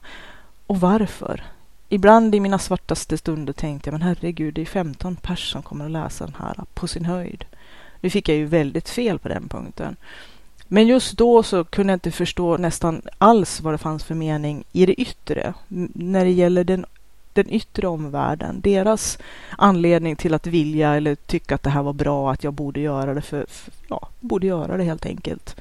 Och 0.68 0.80
varför? 0.80 1.44
Ibland 1.90 2.36
i 2.36 2.40
mina 2.40 2.60
svartaste 2.60 3.18
stunder 3.18 3.54
tänkte 3.54 3.88
jag, 3.88 3.92
men 3.92 4.02
herregud, 4.02 4.54
det 4.54 4.62
är 4.62 4.66
15 4.66 5.16
pers 5.16 5.52
som 5.52 5.64
kommer 5.64 5.86
att 5.86 5.92
läsa 5.92 6.26
den 6.26 6.36
här 6.40 6.56
på 6.74 6.88
sin 6.88 7.06
höjd. 7.06 7.46
Nu 8.02 8.10
fick 8.10 8.30
jag 8.30 8.38
ju 8.38 8.46
väldigt 8.46 8.90
fel 8.90 9.20
på 9.20 9.28
den 9.28 9.50
punkten. 9.50 9.96
Men 10.72 10.88
just 10.88 11.18
då 11.18 11.44
så 11.44 11.64
kunde 11.64 11.94
jag 11.94 11.96
inte 11.96 12.12
förstå 12.12 12.58
nästan 12.58 13.02
alls 13.18 13.62
vad 13.62 13.74
det 13.74 13.78
fanns 13.78 14.04
för 14.04 14.16
mening 14.16 14.64
i 14.72 14.86
det 14.86 15.02
yttre. 15.02 15.54
När 15.94 16.26
det 16.26 16.32
gäller 16.32 16.64
den, 16.64 16.86
den 17.34 17.50
yttre 17.50 17.88
omvärlden. 17.88 18.62
Deras 18.62 19.18
anledning 19.58 20.16
till 20.16 20.34
att 20.34 20.48
vilja 20.48 20.96
eller 20.96 21.16
tycka 21.16 21.56
att 21.56 21.64
det 21.64 21.70
här 21.70 21.84
var 21.84 21.94
bra, 21.94 22.32
att 22.32 22.44
jag 22.44 22.54
borde 22.54 22.80
göra 22.80 23.14
det 23.14 23.22
för, 23.22 23.46
för 23.50 23.74
ja, 23.88 24.10
borde 24.20 24.48
göra 24.48 24.78
det 24.78 24.84
helt 24.84 25.06
enkelt. 25.06 25.56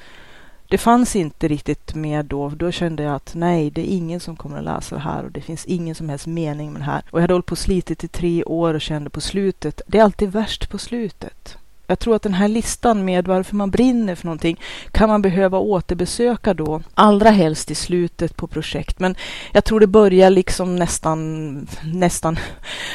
Det 0.71 0.79
fanns 0.79 1.17
inte 1.17 1.49
riktigt 1.49 1.95
med 1.95 2.25
då. 2.25 2.49
Då 2.49 2.71
kände 2.71 3.03
jag 3.03 3.15
att 3.15 3.35
nej, 3.35 3.71
det 3.71 3.81
är 3.81 3.97
ingen 3.97 4.21
som 4.21 4.37
kommer 4.37 4.59
att 4.59 4.65
läsa 4.65 4.95
det 4.95 5.01
här 5.01 5.25
och 5.25 5.33
det 5.33 5.41
finns 5.41 5.65
ingen 5.65 5.95
som 5.95 6.09
helst 6.09 6.27
mening 6.27 6.73
med 6.73 6.81
det 6.81 6.87
här. 6.87 7.03
Och 7.11 7.19
jag 7.19 7.23
hade 7.23 7.35
hållit 7.35 7.47
på 7.47 7.53
och 7.53 7.59
slitit 7.59 8.05
i 8.05 8.09
tre 8.09 8.45
år 8.45 8.75
och 8.75 8.81
kände 8.81 9.11
på 9.11 9.21
slutet, 9.21 9.81
det 9.87 9.99
är 9.99 10.03
alltid 10.03 10.33
värst 10.33 10.71
på 10.71 10.79
slutet. 10.79 11.59
Jag 11.91 11.99
tror 11.99 12.17
att 12.17 12.23
den 12.23 12.35
här 12.35 12.49
listan 12.49 13.05
med 13.05 13.27
varför 13.27 13.57
man 13.57 13.71
brinner 13.71 14.15
för 14.15 14.27
någonting 14.27 14.61
kan 14.93 15.09
man 15.09 15.23
behöva 15.23 15.59
återbesöka 15.59 16.55
då, 16.55 16.83
allra 16.95 17.31
helst 17.31 17.71
i 17.71 17.75
slutet 17.75 18.37
på 18.37 18.47
projekt. 18.47 19.01
Men 19.01 19.15
jag 19.53 19.65
tror 19.65 19.81
det 19.81 19.87
börjar 19.87 20.31
liksom 20.31 20.77
nästan, 20.77 21.67
nästan 21.85 22.39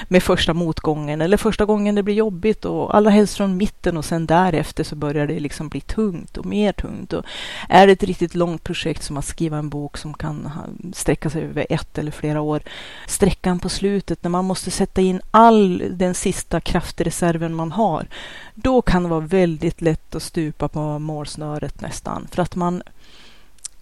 med 0.08 0.24
första 0.24 0.54
motgången 0.54 1.22
eller 1.22 1.38
första 1.38 1.66
gången 1.66 1.96
det 1.96 2.04
blir 2.04 2.16
jobbigt 2.16 2.66
och 2.66 2.96
allra 2.96 3.10
helst 3.10 3.38
från 3.38 3.58
mitten 3.58 3.98
och 3.98 4.06
sen 4.06 4.26
därefter 4.26 4.84
så 4.84 4.96
börjar 4.96 5.28
det 5.28 5.40
liksom 5.40 5.70
bli 5.70 5.82
tungt 5.82 6.38
och 6.38 6.46
mer 6.46 6.74
tungt. 6.74 7.14
Och 7.14 7.26
är 7.70 7.88
det 7.88 7.94
ett 7.94 8.04
riktigt 8.04 8.36
långt 8.36 8.64
projekt 8.64 9.04
som 9.04 9.18
att 9.18 9.26
skriva 9.26 9.58
en 9.58 9.70
bok 9.70 9.98
som 9.98 10.14
kan 10.14 10.50
sträcka 10.94 11.30
sig 11.30 11.44
över 11.44 11.66
ett 11.70 11.98
eller 11.98 12.12
flera 12.12 12.42
år, 12.42 12.62
sträckan 13.08 13.60
på 13.60 13.70
slutet 13.70 14.24
när 14.24 14.30
man 14.30 14.46
måste 14.46 14.72
sätta 14.72 15.02
in 15.02 15.22
all 15.32 15.84
den 15.92 16.14
sista 16.14 16.62
kraftreserven 16.62 17.56
man 17.56 17.72
har, 17.72 18.08
då 18.56 18.83
kan 18.86 19.04
det 19.04 19.10
vara 19.10 19.20
väldigt 19.20 19.82
lätt 19.82 20.16
att 20.16 20.24
stupa 20.24 20.68
på 20.68 21.00
målsnöret 21.00 21.82
nästan. 21.82 22.28
För 22.32 22.42
att 22.42 22.56
man, 22.56 22.84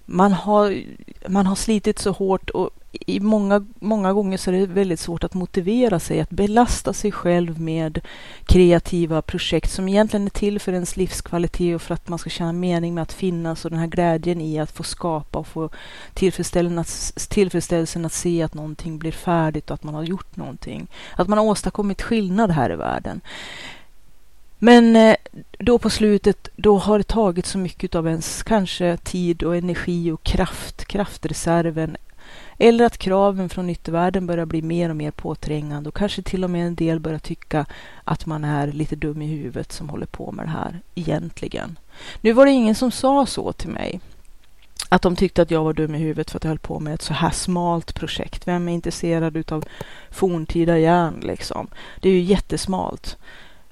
man, 0.05 0.33
har, 0.33 0.83
man 1.27 1.45
har 1.45 1.55
slitit 1.55 1.99
så 1.99 2.11
hårt 2.11 2.49
och 2.49 2.69
i 2.91 3.19
många, 3.19 3.65
många 3.79 4.13
gånger 4.13 4.37
så 4.37 4.51
är 4.51 4.59
det 4.59 4.65
väldigt 4.65 4.99
svårt 4.99 5.23
att 5.23 5.33
motivera 5.33 5.99
sig, 5.99 6.19
att 6.21 6.29
belasta 6.29 6.93
sig 6.93 7.11
själv 7.11 7.61
med 7.61 7.99
kreativa 8.45 9.21
projekt 9.21 9.71
som 9.71 9.89
egentligen 9.89 10.25
är 10.25 10.29
till 10.29 10.59
för 10.59 10.73
ens 10.73 10.97
livskvalitet 10.97 11.75
och 11.75 11.81
för 11.81 11.93
att 11.93 12.09
man 12.09 12.19
ska 12.19 12.29
känna 12.29 12.53
mening 12.53 12.93
med 12.93 13.01
att 13.01 13.13
finnas 13.13 13.65
och 13.65 13.71
den 13.71 13.79
här 13.79 13.87
glädjen 13.87 14.41
i 14.41 14.59
att 14.59 14.71
få 14.71 14.83
skapa 14.83 15.39
och 15.39 15.47
få 15.47 15.69
tillfredsställelsen 16.13 18.05
att 18.05 18.13
se 18.13 18.43
att 18.43 18.53
någonting 18.53 18.99
blir 18.99 19.11
färdigt 19.11 19.69
och 19.69 19.73
att 19.73 19.83
man 19.83 19.95
har 19.95 20.03
gjort 20.03 20.35
någonting. 20.35 20.87
Att 21.15 21.27
man 21.27 21.37
har 21.37 21.45
åstadkommit 21.45 22.01
skillnad 22.01 22.51
här 22.51 22.71
i 22.71 22.75
världen. 22.75 23.21
Men 24.63 24.95
eh, 24.95 25.15
då 25.59 25.77
på 25.77 25.89
slutet, 25.89 26.49
då 26.55 26.77
har 26.77 26.97
det 26.97 27.03
tagit 27.03 27.45
så 27.45 27.57
mycket 27.57 27.95
av 27.95 28.07
ens 28.07 28.43
kanske 28.43 28.97
tid 28.97 29.43
och 29.43 29.55
energi 29.55 30.11
och 30.11 30.23
kraft, 30.23 30.85
kraftreserven. 30.85 31.97
Eller 32.57 32.85
att 32.85 32.97
kraven 32.97 33.49
från 33.49 33.69
yttervärlden 33.69 34.27
börjar 34.27 34.45
bli 34.45 34.61
mer 34.61 34.89
och 34.89 34.95
mer 34.95 35.11
påträngande 35.11 35.89
och 35.89 35.95
kanske 35.95 36.21
till 36.21 36.43
och 36.43 36.49
med 36.49 36.67
en 36.67 36.75
del 36.75 36.99
börjar 36.99 37.19
tycka 37.19 37.65
att 38.03 38.25
man 38.25 38.43
är 38.43 38.67
lite 38.67 38.95
dum 38.95 39.21
i 39.21 39.27
huvudet 39.27 39.71
som 39.71 39.89
håller 39.89 40.05
på 40.05 40.31
med 40.31 40.45
det 40.45 40.49
här 40.49 40.79
egentligen. 40.95 41.79
Nu 42.21 42.33
var 42.33 42.45
det 42.45 42.51
ingen 42.51 42.75
som 42.75 42.91
sa 42.91 43.25
så 43.25 43.51
till 43.51 43.69
mig. 43.69 43.99
Att 44.89 45.01
de 45.01 45.15
tyckte 45.15 45.41
att 45.41 45.51
jag 45.51 45.63
var 45.63 45.73
dum 45.73 45.95
i 45.95 45.99
huvudet 45.99 46.31
för 46.31 46.37
att 46.37 46.43
jag 46.43 46.49
höll 46.49 46.59
på 46.59 46.79
med 46.79 46.93
ett 46.93 47.01
så 47.01 47.13
här 47.13 47.31
smalt 47.31 47.95
projekt. 47.95 48.47
Vem 48.47 48.67
är 48.67 48.73
intresserad 48.73 49.37
utav 49.37 49.65
forntida 50.11 50.77
järn 50.77 51.19
liksom? 51.23 51.67
Det 51.99 52.09
är 52.09 52.13
ju 52.13 52.21
jättesmalt. 52.21 53.17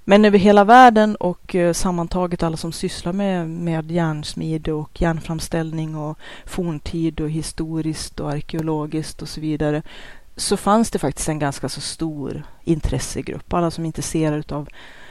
Men 0.10 0.26
över 0.26 0.40
hela 0.40 0.64
världen 0.64 1.16
och 1.16 1.56
eh, 1.56 1.74
sammantaget 1.74 2.44
alla 2.44 2.58
som 2.58 2.72
sysslar 2.72 3.14
med, 3.14 3.50
med 3.50 3.92
järnsmide 3.92 4.74
och 4.74 5.02
järnframställning 5.02 5.96
och 5.96 6.18
forntid 6.46 7.22
och 7.22 7.30
historiskt 7.30 8.20
och 8.20 8.32
arkeologiskt 8.32 9.22
och 9.22 9.30
så 9.30 9.42
vidare 9.42 9.82
så 10.36 10.58
fanns 10.58 10.92
det 10.92 11.00
faktiskt 11.00 11.30
en 11.30 11.40
ganska 11.40 11.70
så 11.70 11.82
stor 11.82 12.44
intressegrupp. 12.64 13.54
Alla 13.54 13.72
som 13.72 13.84
är 13.84 13.88
intresserade 13.88 14.38
utav, 14.38 14.70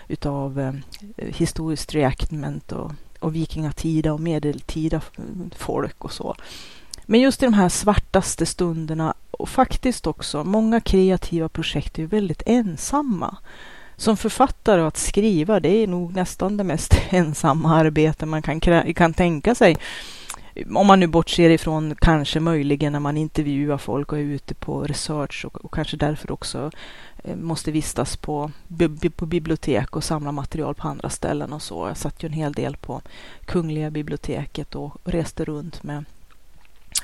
utav 0.09 0.61
eh, 0.61 0.75
historiskt 1.17 1.95
reactment 1.95 2.73
och, 2.73 2.93
och 3.19 3.35
vikingatida 3.35 4.13
och 4.13 4.21
medeltida 4.21 5.01
folk 5.57 6.05
och 6.05 6.13
så. 6.13 6.35
Men 7.07 7.21
just 7.21 7.43
i 7.43 7.47
de 7.47 7.55
här 7.55 7.69
svartaste 7.69 8.47
stunderna 8.47 9.15
och 9.31 9.49
faktiskt 9.49 10.07
också 10.07 10.45
många 10.45 10.81
kreativa 10.81 11.49
projekt 11.49 11.99
är 11.99 12.07
väldigt 12.07 12.43
ensamma 12.47 13.37
som 13.99 14.17
författare 14.17 14.81
och 14.81 14.89
att 14.89 14.97
skriva, 14.97 15.61
det 15.61 15.69
är 15.69 15.87
nog 15.87 16.15
nästan 16.15 16.57
det 16.57 16.65
mest 16.65 16.95
ensamma 17.11 17.77
arbete 17.77 18.27
man 18.27 18.43
kan, 18.43 18.61
kan 18.95 19.15
tänka 19.15 19.55
sig. 19.55 19.77
Om 20.75 20.87
man 20.87 21.01
nu 21.01 21.07
bortser 21.07 21.51
ifrån 21.51 21.95
kanske 22.01 22.41
möjligen 22.41 22.93
när 22.93 23.01
man 23.01 23.17
intervjuar 23.17 23.79
folk 23.79 24.13
och 24.13 24.19
är 24.19 24.23
ute 24.23 24.55
på 24.55 24.83
research 24.83 25.45
och, 25.45 25.65
och 25.65 25.75
kanske 25.75 25.97
därför 25.97 26.33
också 26.33 26.71
eh, 27.25 27.37
måste 27.37 27.71
vistas 27.71 28.17
på, 28.17 28.51
på 29.17 29.27
bibliotek 29.27 29.97
och 29.97 30.05
samla 30.05 30.33
material 30.33 30.75
på 30.75 30.89
andra 30.89 31.11
ställen 31.11 31.53
och 31.53 31.63
så. 31.63 31.89
Jag 31.89 31.97
satt 31.97 32.23
ju 32.23 32.27
en 32.27 32.33
hel 32.33 32.53
del 32.53 32.77
på 32.77 33.03
Kungliga 33.45 33.91
biblioteket 33.91 34.75
och 34.75 34.97
reste 35.05 35.45
runt 35.45 35.83
med 35.83 36.05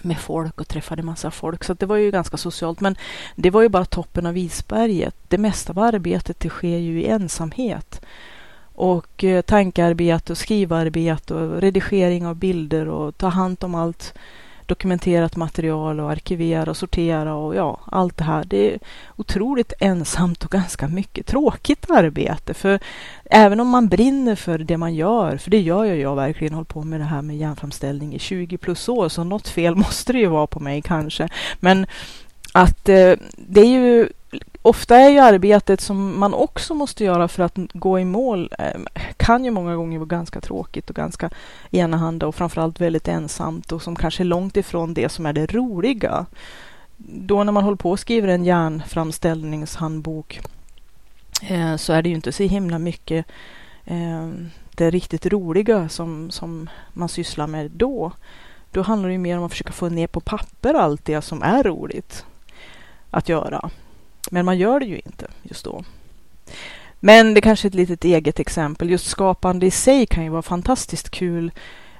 med 0.04 0.18
folk 0.18 0.60
och 0.60 0.68
träffade 0.68 1.02
massa 1.02 1.30
folk. 1.30 1.64
Så 1.64 1.74
det 1.74 1.86
var 1.86 1.96
ju 1.96 2.10
ganska 2.10 2.36
socialt. 2.36 2.80
Men 2.80 2.96
det 3.36 3.50
var 3.50 3.62
ju 3.62 3.68
bara 3.68 3.84
toppen 3.84 4.26
av 4.26 4.36
isberget. 4.36 5.14
Det 5.28 5.38
mesta 5.38 5.72
av 5.72 5.78
arbetet 5.78 6.40
det 6.40 6.48
sker 6.48 6.78
ju 6.78 7.00
i 7.00 7.06
ensamhet. 7.06 8.00
Och 8.74 9.24
eh, 9.24 9.42
tankearbete 9.42 10.32
och 10.32 10.38
skrivarbete 10.38 11.34
och 11.34 11.60
redigering 11.60 12.26
av 12.26 12.36
bilder 12.36 12.88
och 12.88 13.16
ta 13.16 13.28
hand 13.28 13.64
om 13.64 13.74
allt 13.74 14.14
dokumenterat 14.68 15.36
material 15.36 16.00
och 16.00 16.10
arkivera 16.10 16.70
och 16.70 16.76
sortera 16.76 17.34
och 17.34 17.54
ja, 17.54 17.80
allt 17.86 18.16
det 18.16 18.24
här. 18.24 18.44
Det 18.44 18.74
är 18.74 18.78
otroligt 19.16 19.72
ensamt 19.80 20.44
och 20.44 20.50
ganska 20.50 20.88
mycket 20.88 21.26
tråkigt 21.26 21.90
arbete. 21.90 22.54
För 22.54 22.78
även 23.24 23.60
om 23.60 23.68
man 23.68 23.88
brinner 23.88 24.34
för 24.34 24.58
det 24.58 24.76
man 24.76 24.94
gör, 24.94 25.36
för 25.36 25.50
det 25.50 25.60
gör 25.60 25.84
jag, 25.84 25.98
jag 25.98 26.16
verkligen, 26.16 26.54
håller 26.54 26.64
på 26.64 26.82
med 26.82 27.00
det 27.00 27.04
här 27.04 27.22
med 27.22 27.36
järnframställning 27.36 28.14
i 28.14 28.18
20 28.18 28.58
plus 28.58 28.88
år, 28.88 29.08
så 29.08 29.24
något 29.24 29.48
fel 29.48 29.74
måste 29.84 30.12
det 30.12 30.18
ju 30.18 30.26
vara 30.26 30.46
på 30.46 30.60
mig 30.60 30.82
kanske. 30.82 31.28
Men 31.60 31.86
att 32.52 32.88
eh, 32.88 33.12
det 33.36 33.60
är 33.60 33.66
ju 33.66 34.08
ofta 34.64 34.96
är 34.96 35.08
ju 35.08 35.18
arbetet 35.18 35.80
som 35.80 36.20
man 36.20 36.34
också 36.34 36.74
måste 36.74 37.04
göra 37.04 37.28
för 37.28 37.42
att 37.42 37.54
gå 37.56 38.00
i 38.00 38.04
mål 38.04 38.52
eh, 38.58 38.80
kan 39.16 39.44
ju 39.44 39.50
många 39.50 39.76
gånger 39.76 39.98
vara 39.98 40.06
ganska 40.06 40.40
tråkigt 40.40 40.90
och 40.90 40.96
ganska 40.96 41.30
enahanda 41.70 42.26
och 42.26 42.34
framförallt 42.34 42.80
väldigt 42.80 43.08
ensamt 43.08 43.72
och 43.72 43.82
som 43.82 43.96
kanske 43.96 44.22
är 44.22 44.24
långt 44.24 44.56
ifrån 44.56 44.94
det 44.94 45.08
som 45.08 45.26
är 45.26 45.32
det 45.32 45.54
roliga. 45.54 46.26
Då 46.96 47.44
när 47.44 47.52
man 47.52 47.64
håller 47.64 47.76
på 47.76 47.90
och 47.90 48.00
skriver 48.00 48.28
en 48.28 48.44
järnframställningshandbok 48.44 50.40
eh, 51.42 51.76
så 51.76 51.92
är 51.92 52.02
det 52.02 52.08
ju 52.08 52.14
inte 52.14 52.32
så 52.32 52.42
himla 52.42 52.78
mycket 52.78 53.26
eh, 53.84 54.28
det 54.74 54.90
riktigt 54.90 55.26
roliga 55.26 55.88
som, 55.88 56.30
som 56.30 56.70
man 56.92 57.08
sysslar 57.08 57.46
med 57.46 57.70
då. 57.70 58.12
Då 58.70 58.82
handlar 58.82 59.08
det 59.08 59.12
ju 59.12 59.18
mer 59.18 59.38
om 59.38 59.44
att 59.44 59.52
försöka 59.52 59.72
få 59.72 59.88
ner 59.88 60.06
på 60.06 60.20
papper 60.20 60.74
allt 60.74 61.04
det 61.04 61.22
som 61.22 61.42
är 61.42 61.62
roligt 61.62 62.26
att 63.10 63.28
göra. 63.28 63.70
Men 64.30 64.44
man 64.44 64.58
gör 64.58 64.80
det 64.80 64.86
ju 64.86 65.00
inte 65.04 65.26
just 65.42 65.64
då. 65.64 65.84
Men 67.00 67.34
det 67.34 67.40
kanske 67.40 67.66
är 67.66 67.70
ett 67.70 67.74
litet 67.74 68.04
eget 68.04 68.40
exempel. 68.40 68.90
Just 68.90 69.06
skapande 69.06 69.66
i 69.66 69.70
sig 69.70 70.06
kan 70.06 70.24
ju 70.24 70.30
vara 70.30 70.42
fantastiskt 70.42 71.10
kul 71.10 71.52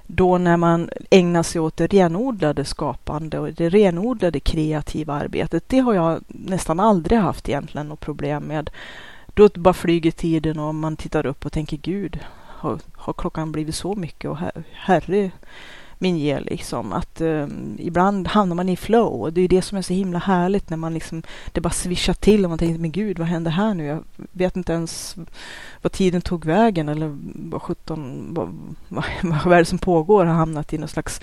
då 0.06 0.38
när 0.38 0.56
man 0.56 0.90
ägnar 1.10 1.42
sig 1.42 1.60
åt 1.60 1.76
det 1.76 1.86
renodlade 1.86 2.64
skapande 2.64 3.38
och 3.38 3.52
det 3.52 3.68
renodlade 3.68 4.40
kreativa 4.40 5.14
arbetet. 5.14 5.68
Det 5.68 5.78
har 5.78 5.94
jag 5.94 6.20
nästan 6.28 6.80
aldrig 6.80 7.18
haft 7.18 7.48
egentligen 7.48 7.88
något 7.88 8.00
problem 8.00 8.42
med. 8.42 8.70
Då 9.34 9.48
bara 9.54 9.74
flyger 9.74 10.10
tiden 10.10 10.58
och 10.58 10.74
man 10.74 10.96
tittar 10.96 11.26
upp 11.26 11.46
och 11.46 11.52
tänker 11.52 11.76
Gud, 11.76 12.20
har, 12.46 12.78
har 12.92 13.12
klockan 13.12 13.52
blivit 13.52 13.74
så 13.74 13.94
mycket? 13.94 14.30
Och 14.30 14.38
her, 14.38 14.64
herre 14.72 15.30
min 16.04 16.18
ger 16.18 16.40
liksom. 16.40 16.92
Att 16.92 17.20
eh, 17.20 17.46
ibland 17.78 18.28
hamnar 18.28 18.56
man 18.56 18.68
i 18.68 18.76
flow 18.76 19.22
och 19.22 19.32
det 19.32 19.40
är 19.40 19.48
det 19.48 19.62
som 19.62 19.78
är 19.78 19.82
så 19.82 19.94
himla 19.94 20.18
härligt 20.18 20.70
när 20.70 20.76
man 20.76 20.94
liksom, 20.94 21.22
det 21.52 21.60
bara 21.60 21.70
svischar 21.70 22.14
till 22.14 22.44
och 22.44 22.50
man 22.50 22.58
tänker, 22.58 22.78
men 22.78 22.92
gud, 22.92 23.18
vad 23.18 23.28
händer 23.28 23.50
här 23.50 23.74
nu? 23.74 23.84
Jag 23.84 24.04
vet 24.32 24.56
inte 24.56 24.72
ens 24.72 25.16
vad 25.82 25.92
tiden 25.92 26.20
tog 26.20 26.44
vägen 26.44 26.88
eller 26.88 27.16
vad 27.50 27.62
sjutton, 27.62 28.28
vad, 28.34 28.76
vad, 28.88 29.04
vad 29.44 29.54
är 29.54 29.58
det 29.58 29.64
som 29.64 29.78
pågår? 29.78 30.24
Har 30.24 30.34
hamnat 30.34 30.72
i 30.72 30.78
någon 30.78 30.88
slags 30.88 31.20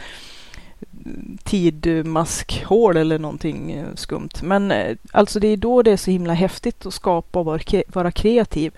tidmaskhål 1.43 2.97
eller 2.97 3.19
någonting 3.19 3.71
eh, 3.71 3.95
skumt. 3.95 4.41
Men 4.43 4.71
eh, 4.71 4.97
alltså 5.11 5.39
det 5.39 5.47
är 5.47 5.57
då 5.57 5.81
det 5.81 5.91
är 5.91 5.97
så 5.97 6.11
himla 6.11 6.33
häftigt 6.33 6.85
att 6.85 6.93
skapa 6.93 7.39
och 7.39 7.59
vara 7.93 8.11
kreativ. 8.11 8.73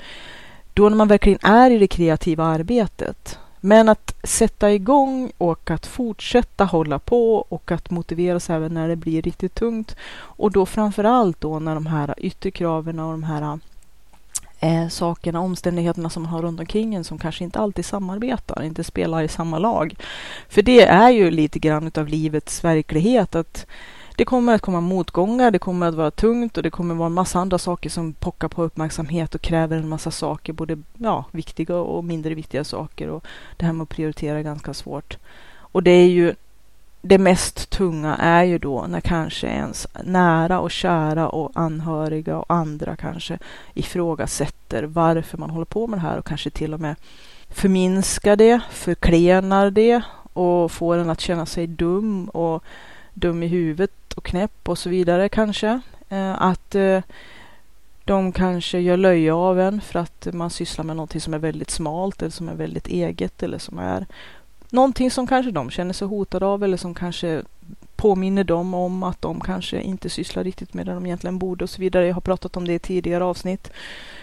Då 0.73 0.89
när 0.89 0.97
man 0.97 1.07
verkligen 1.07 1.39
är 1.41 1.71
i 1.71 1.77
det 1.77 1.87
kreativa 1.87 2.43
arbetet. 2.43 3.39
Men 3.65 3.89
att 3.89 4.15
sätta 4.23 4.71
igång 4.71 5.31
och 5.37 5.71
att 5.71 5.85
fortsätta 5.85 6.65
hålla 6.65 6.99
på 6.99 7.35
och 7.35 7.71
att 7.71 7.89
motivera 7.89 8.39
sig 8.39 8.55
även 8.55 8.73
när 8.73 8.87
det 8.87 8.95
blir 8.95 9.21
riktigt 9.21 9.55
tungt. 9.55 9.95
Och 10.13 10.51
då 10.51 10.65
framför 10.65 11.03
allt 11.03 11.41
då 11.41 11.59
när 11.59 11.75
de 11.75 11.85
här 11.85 12.15
yttre 12.17 12.51
kraven 12.51 12.99
och 12.99 13.11
de 13.11 13.23
här 13.23 13.59
eh, 14.59 14.87
sakerna, 14.87 15.39
omständigheterna 15.39 16.09
som 16.09 16.23
man 16.23 16.31
har 16.31 16.41
runt 16.41 16.59
omkring 16.59 16.95
en 16.95 17.03
som 17.03 17.17
kanske 17.17 17.43
inte 17.43 17.59
alltid 17.59 17.85
samarbetar, 17.85 18.63
inte 18.63 18.83
spelar 18.83 19.23
i 19.23 19.27
samma 19.27 19.59
lag. 19.59 19.95
För 20.49 20.61
det 20.61 20.81
är 20.81 21.09
ju 21.09 21.31
lite 21.31 21.59
grann 21.59 21.91
av 21.95 22.07
livets 22.07 22.63
verklighet 22.63 23.35
att 23.35 23.65
det 24.23 24.27
kommer 24.27 24.55
att 24.55 24.61
komma 24.61 24.81
motgångar, 24.81 25.51
det 25.51 25.59
kommer 25.59 25.87
att 25.87 25.95
vara 25.95 26.11
tungt 26.11 26.57
och 26.57 26.63
det 26.63 26.69
kommer 26.69 26.93
att 26.93 26.97
vara 26.97 27.07
en 27.07 27.13
massa 27.13 27.39
andra 27.39 27.57
saker 27.57 27.89
som 27.89 28.13
pockar 28.13 28.47
på 28.47 28.63
uppmärksamhet 28.63 29.35
och 29.35 29.41
kräver 29.41 29.77
en 29.77 29.89
massa 29.89 30.11
saker, 30.11 30.53
både 30.53 30.77
ja, 30.97 31.25
viktiga 31.31 31.75
och 31.75 32.03
mindre 32.03 32.33
viktiga 32.33 32.63
saker. 32.63 33.09
Och 33.09 33.25
det 33.57 33.65
här 33.65 33.73
med 33.73 33.83
att 33.83 33.89
prioritera 33.89 34.39
är 34.39 34.43
ganska 34.43 34.73
svårt. 34.73 35.17
Och 35.55 35.83
det 35.83 35.91
är 35.91 36.07
ju 36.07 36.33
det 37.01 37.17
mest 37.17 37.69
tunga 37.69 38.15
är 38.15 38.43
ju 38.43 38.57
då 38.57 38.85
när 38.87 39.01
kanske 39.01 39.47
ens 39.47 39.87
nära 40.03 40.59
och 40.59 40.71
kära 40.71 41.29
och 41.29 41.51
anhöriga 41.55 42.37
och 42.37 42.45
andra 42.53 42.95
kanske 42.95 43.39
ifrågasätter 43.73 44.83
varför 44.83 45.37
man 45.37 45.49
håller 45.49 45.65
på 45.65 45.87
med 45.87 45.99
det 45.99 46.03
här 46.03 46.17
och 46.17 46.25
kanske 46.25 46.49
till 46.49 46.73
och 46.73 46.79
med 46.79 46.95
förminskar 47.49 48.35
det, 48.35 48.61
förklenar 48.69 49.71
det 49.71 50.01
och 50.33 50.71
får 50.71 50.97
en 50.97 51.09
att 51.09 51.21
känna 51.21 51.45
sig 51.45 51.67
dum 51.67 52.29
och 52.29 52.63
dum 53.13 53.43
i 53.43 53.47
huvudet 53.47 54.13
och 54.15 54.23
knäpp 54.23 54.69
och 54.69 54.77
så 54.77 54.89
vidare 54.89 55.29
kanske. 55.29 55.81
Eh, 56.09 56.41
att 56.41 56.75
eh, 56.75 57.01
de 58.05 58.31
kanske 58.31 58.79
gör 58.79 58.97
löje 58.97 59.33
av 59.33 59.59
en 59.59 59.81
för 59.81 59.99
att 59.99 60.27
man 60.33 60.49
sysslar 60.49 60.85
med 60.85 60.95
någonting 60.95 61.21
som 61.21 61.33
är 61.33 61.39
väldigt 61.39 61.69
smalt 61.69 62.21
eller 62.21 62.31
som 62.31 62.49
är 62.49 62.55
väldigt 62.55 62.87
eget 62.87 63.43
eller 63.43 63.57
som 63.57 63.79
är 63.79 64.05
någonting 64.69 65.11
som 65.11 65.27
kanske 65.27 65.51
de 65.51 65.69
känner 65.69 65.93
sig 65.93 66.07
hotade 66.07 66.45
av 66.45 66.63
eller 66.63 66.77
som 66.77 66.93
kanske 66.93 67.43
påminner 67.95 68.43
dem 68.43 68.73
om 68.73 69.03
att 69.03 69.21
de 69.21 69.39
kanske 69.39 69.81
inte 69.81 70.09
sysslar 70.09 70.43
riktigt 70.43 70.73
med 70.73 70.85
det 70.85 70.93
de 70.93 71.05
egentligen 71.05 71.39
borde 71.39 71.63
och 71.63 71.69
så 71.69 71.81
vidare. 71.81 72.07
Jag 72.07 72.13
har 72.13 72.21
pratat 72.21 72.57
om 72.57 72.67
det 72.67 72.73
i 72.73 72.79
tidigare 72.79 73.23
avsnitt. 73.23 73.71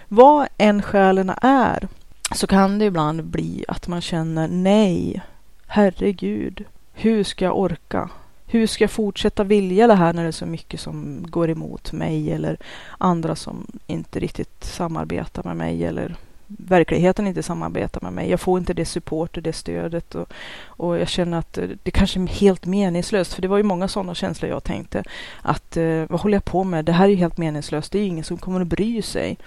Vad 0.09 0.49
än 0.59 0.83
skälen 0.83 1.33
är 1.43 1.89
så 2.35 2.47
kan 2.47 2.79
det 2.79 2.85
ibland 2.85 3.25
bli 3.25 3.65
att 3.69 3.89
man 3.89 4.01
känner 4.01 4.49
nej, 4.49 5.23
herregud, 5.67 6.65
hur 6.93 7.25
ska 7.25 7.45
jag 7.45 7.59
orka? 7.59 8.11
Hur 8.53 8.67
ska 8.67 8.85
jag 8.85 8.91
fortsätta 8.91 9.45
vilja 9.45 9.87
det 9.87 9.95
här 9.95 10.13
när 10.13 10.23
det 10.23 10.29
är 10.29 10.33
så 10.33 10.47
mycket 10.47 10.81
som 10.81 11.27
går 11.29 11.51
emot 11.51 11.93
mig 11.93 12.33
eller 12.33 12.57
andra 12.99 13.37
som 13.37 13.67
inte 13.87 14.21
riktigt 14.21 14.65
samarbetar 14.65 15.43
med 15.43 15.57
mig 15.57 15.85
eller 15.85 16.17
verkligheten 16.47 17.27
inte 17.27 17.43
samarbetar 17.43 18.01
med 18.01 18.13
mig. 18.13 18.31
Jag 18.31 18.41
får 18.41 18.59
inte 18.59 18.75
det 18.75 18.85
support 18.85 19.37
och 19.37 19.43
det 19.43 19.53
stödet 19.53 20.15
och, 20.15 20.33
och 20.65 20.99
jag 20.99 21.09
känner 21.09 21.39
att 21.39 21.59
eh, 21.59 21.69
det 21.83 21.91
kanske 21.91 22.21
är 22.21 22.27
helt 22.27 22.67
meningslöst. 22.67 23.35
För 23.35 23.43
det 23.43 23.49
var 23.49 23.57
ju 23.57 23.63
många 23.63 23.89
sådana 23.89 24.15
känslor 24.15 24.51
jag 24.51 24.65
tänkte 24.65 25.05
att 25.43 25.77
eh, 25.77 26.05
vad 26.09 26.21
håller 26.21 26.37
jag 26.37 26.45
på 26.45 26.65
med? 26.65 26.85
Det 26.85 26.93
här 26.93 27.05
är 27.05 27.09
ju 27.09 27.17
helt 27.17 27.39
meningslöst. 27.39 27.93
Det 27.93 27.99
är 27.99 28.07
ingen 28.07 28.25
som 28.25 28.39
kommer 28.39 28.61
att 28.61 28.67
bry 28.67 29.03
sig 29.03 29.39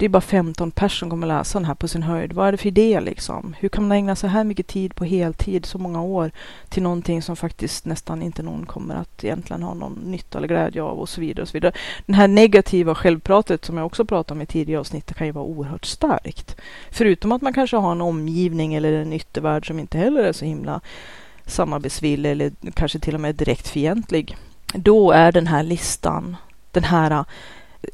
det 0.00 0.06
är 0.06 0.08
bara 0.08 0.20
15 0.20 0.70
personer 0.70 0.98
som 0.98 1.10
kommer 1.10 1.26
läsa 1.26 1.58
den 1.58 1.66
här 1.66 1.74
på 1.74 1.88
sin 1.88 2.02
höjd. 2.02 2.32
Vad 2.32 2.48
är 2.48 2.52
det 2.52 2.58
för 2.58 2.68
idé 2.68 3.00
liksom? 3.00 3.54
Hur 3.58 3.68
kan 3.68 3.88
man 3.88 3.96
ägna 3.96 4.16
så 4.16 4.26
här 4.26 4.44
mycket 4.44 4.66
tid 4.66 4.94
på 4.94 5.04
heltid 5.04 5.66
så 5.66 5.78
många 5.78 6.02
år 6.02 6.30
till 6.68 6.82
någonting 6.82 7.22
som 7.22 7.36
faktiskt 7.36 7.84
nästan 7.84 8.22
inte 8.22 8.42
någon 8.42 8.66
kommer 8.66 8.94
att 8.94 9.24
egentligen 9.24 9.62
ha 9.62 9.74
någon 9.74 9.92
nytta 9.92 10.38
eller 10.38 10.48
glädje 10.48 10.82
av 10.82 10.98
och 10.98 11.08
så 11.08 11.20
vidare. 11.20 11.42
Och 11.42 11.48
så 11.48 11.52
vidare. 11.52 11.72
Den 12.06 12.14
här 12.14 12.28
negativa 12.28 12.94
självpratet 12.94 13.64
som 13.64 13.76
jag 13.76 13.86
också 13.86 14.04
pratade 14.04 14.38
om 14.38 14.42
i 14.42 14.46
tidigare 14.46 14.80
avsnitt 14.80 15.14
kan 15.14 15.26
ju 15.26 15.32
vara 15.32 15.44
oerhört 15.44 15.84
starkt. 15.84 16.56
Förutom 16.90 17.32
att 17.32 17.42
man 17.42 17.52
kanske 17.52 17.76
har 17.76 17.92
en 17.92 18.00
omgivning 18.00 18.74
eller 18.74 18.92
en 18.92 19.12
yttervärld 19.12 19.66
som 19.66 19.78
inte 19.78 19.98
heller 19.98 20.22
är 20.22 20.32
så 20.32 20.44
himla 20.44 20.80
samarbetsvillig 21.46 22.30
eller 22.30 22.52
kanske 22.74 22.98
till 22.98 23.14
och 23.14 23.20
med 23.20 23.34
direkt 23.34 23.68
fientlig. 23.68 24.36
Då 24.74 25.12
är 25.12 25.32
den 25.32 25.46
här 25.46 25.62
listan, 25.62 26.36
den 26.72 26.84
här 26.84 27.24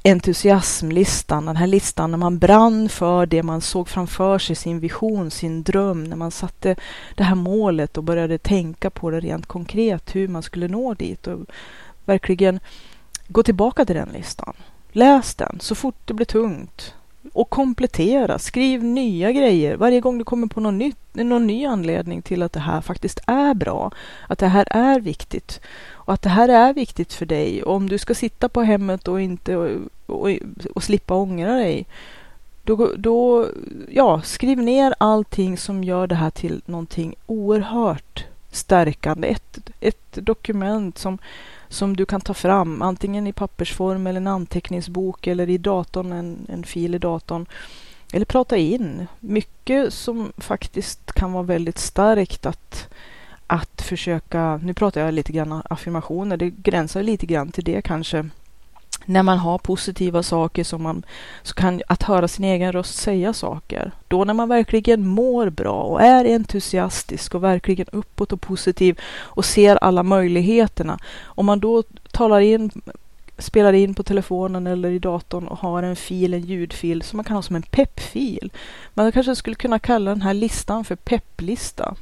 entusiasmlistan, 0.05 1.47
den 1.47 1.57
här 1.57 1.67
listan 1.67 2.11
när 2.11 2.19
man 2.19 2.39
brann 2.39 2.89
för 2.89 3.27
det 3.27 3.43
man 3.43 3.61
såg 3.61 3.89
framför 3.89 4.39
sig, 4.39 4.57
sin 4.57 4.81
vision, 4.81 5.31
sin 5.31 5.63
dröm, 5.63 6.05
när 6.05 6.17
man 6.17 6.31
satte 6.31 6.77
det 7.15 7.25
här 7.25 7.35
målet 7.35 7.97
och 7.97 8.05
började 8.05 8.39
tänka 8.39 8.91
på 8.91 9.11
det 9.11 9.21
rent 9.21 9.47
konkret, 9.47 10.15
hur 10.15 10.29
man 10.29 10.43
skulle 10.43 10.69
nå 10.69 10.95
dit 10.95 11.27
och 11.27 11.47
verkligen 12.05 12.61
gå 13.29 13.43
tillbaka 13.43 13.85
till 13.85 13.97
den 13.97 14.09
listan. 14.09 14.55
Läs 14.93 15.35
den 15.35 15.59
så 15.61 15.75
fort 15.75 15.97
det 16.05 16.15
blir 16.15 16.27
tungt 16.27 16.95
och 17.33 17.51
komplettera. 17.51 18.39
Skriv 18.39 18.85
nya 18.85 19.33
grejer 19.33 19.77
varje 19.77 20.01
gång 20.01 20.19
du 20.19 20.25
kommer 20.25 20.47
på 20.47 20.61
något 20.61 20.75
nytt, 20.75 20.99
någon 21.13 21.47
ny 21.47 21.67
anledning 21.67 22.23
till 22.23 22.43
att 22.43 22.53
det 22.53 22.61
här 22.61 22.81
faktiskt 22.81 23.21
är 23.27 23.55
bra, 23.55 23.93
att 24.29 24.39
det 24.39 24.47
här 24.47 24.67
är 24.71 25.01
viktigt 25.01 25.61
och 25.93 26.15
att 26.15 26.23
det 26.23 26.29
här 26.29 26.49
är 26.49 26.73
viktigt 26.73 27.13
för 27.13 27.27
dig. 27.27 27.63
Och 27.63 27.75
om 27.75 27.89
du 27.89 27.99
ska 27.99 28.15
sitta 28.15 28.49
på 28.49 28.63
hemmet 28.63 29.09
och 29.09 29.21
inte 29.21 29.57
och, 29.57 29.71
och, 30.07 30.31
och 30.75 30.83
slippa 30.83 31.15
ångra 31.15 31.55
dig, 31.55 31.87
då, 32.63 32.93
då 32.97 33.47
ja, 33.89 34.23
skriv 34.23 34.59
ner 34.59 34.95
allting 34.99 35.59
som 35.59 35.85
gör 35.85 36.07
det 36.07 36.15
här 36.15 36.31
till 36.31 36.63
någonting 36.67 37.15
oerhört 37.27 38.25
stärkande. 38.51 39.29
Ett, 39.29 39.71
ett 39.81 40.13
dokument 40.13 40.99
som, 40.99 41.19
som 41.69 41.97
du 41.97 42.07
kan 42.07 42.21
ta 42.21 42.35
fram, 42.35 42.83
antingen 42.83 43.27
i 43.27 43.33
pappersform 43.33 44.07
eller 44.07 44.21
en 44.21 44.27
anteckningsbok 44.27 45.27
eller 45.27 45.51
i 45.51 45.59
datorn, 45.59 46.13
en, 46.13 46.47
en 46.49 46.65
fil 46.65 46.95
i 46.95 46.99
datorn. 46.99 47.47
Eller 48.13 48.27
prata 48.27 48.57
in. 48.57 49.07
Mycket 49.21 49.93
som 49.93 50.33
faktiskt 50.37 51.13
kan 51.13 51.33
vara 51.33 51.43
väldigt 51.43 51.79
starkt 51.79 52.47
att 52.47 52.89
att 53.47 53.83
försöka, 53.83 54.61
nu 54.63 54.75
pratar 54.75 55.01
jag 55.01 55.15
lite 55.15 55.33
grann 55.33 55.63
affirmationer, 55.71 56.37
det 56.37 56.51
gränsar 56.51 57.03
lite 57.03 57.27
grann 57.27 57.53
till 57.53 57.65
det 57.65 57.83
kanske. 57.83 58.29
När 59.09 59.23
man 59.23 59.39
har 59.39 59.59
positiva 59.59 60.23
saker 60.23 60.65
som 60.65 60.83
man, 60.83 61.03
så 61.43 61.55
kan 61.55 61.83
att 61.87 62.03
höra 62.03 62.29
sin 62.29 62.45
egen 62.45 62.73
röst 62.73 62.95
säga 62.95 63.33
saker. 63.33 63.93
Då 64.09 64.25
när 64.25 64.35
man 64.35 64.49
verkligen 64.49 65.07
mår 65.07 65.51
bra 65.51 65.83
och 65.83 66.03
är 66.03 66.25
entusiastisk 66.25 67.35
och 67.35 67.45
verkligen 67.45 67.87
uppåt 67.93 68.33
och 68.33 68.41
positiv 68.41 69.01
och 69.05 69.45
ser 69.45 69.77
alla 69.77 70.03
möjligheterna. 70.03 70.99
Om 71.25 71.47
man 71.47 71.61
då 71.61 71.83
talar 72.13 72.41
in 72.41 72.71
spelar 73.39 73.73
in 73.73 73.95
på 73.95 74.03
telefonen 74.03 74.67
eller 74.67 74.91
i 74.91 74.99
datorn 74.99 75.47
och 75.47 75.59
har 75.59 75.83
en 75.83 75.97
fil, 75.97 76.35
en 76.35 76.41
ljudfil 76.41 77.03
som 77.03 77.17
man 77.17 77.25
kan 77.25 77.37
ha 77.37 77.43
som 77.43 77.57
en 77.57 77.63
peppfil. 77.63 78.51
Man 78.95 79.13
kanske 79.13 79.37
skulle 79.37 79.57
kunna 79.57 79.79
kalla 79.79 80.11
den 80.11 80.23
här 80.23 80.35
listan 80.35 80.85
för 80.85 80.97
pepplista 80.97 81.95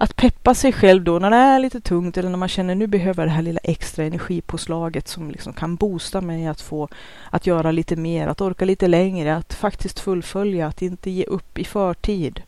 att 0.00 0.16
peppa 0.16 0.54
sig 0.54 0.72
själv 0.72 1.04
då 1.04 1.18
när 1.18 1.30
det 1.30 1.36
är 1.36 1.58
lite 1.58 1.80
tungt 1.80 2.16
eller 2.16 2.30
när 2.30 2.36
man 2.36 2.48
känner 2.48 2.74
nu 2.74 2.86
behöver 2.86 3.24
det 3.24 3.32
här 3.32 3.42
lilla 3.42 3.60
extra 3.62 4.04
energipåslaget 4.04 5.08
som 5.08 5.30
liksom 5.30 5.52
kan 5.52 5.76
boosta 5.76 6.20
mig 6.20 6.46
att 6.46 6.60
få 6.60 6.88
att 7.30 7.46
göra 7.46 7.70
lite 7.70 7.96
mer, 7.96 8.28
att 8.28 8.40
orka 8.40 8.64
lite 8.64 8.88
längre, 8.88 9.36
att 9.36 9.54
faktiskt 9.54 10.00
fullfölja, 10.00 10.66
att 10.66 10.82
inte 10.82 11.10
ge 11.10 11.24
upp 11.24 11.58
i 11.58 11.64
förtid. 11.64 12.42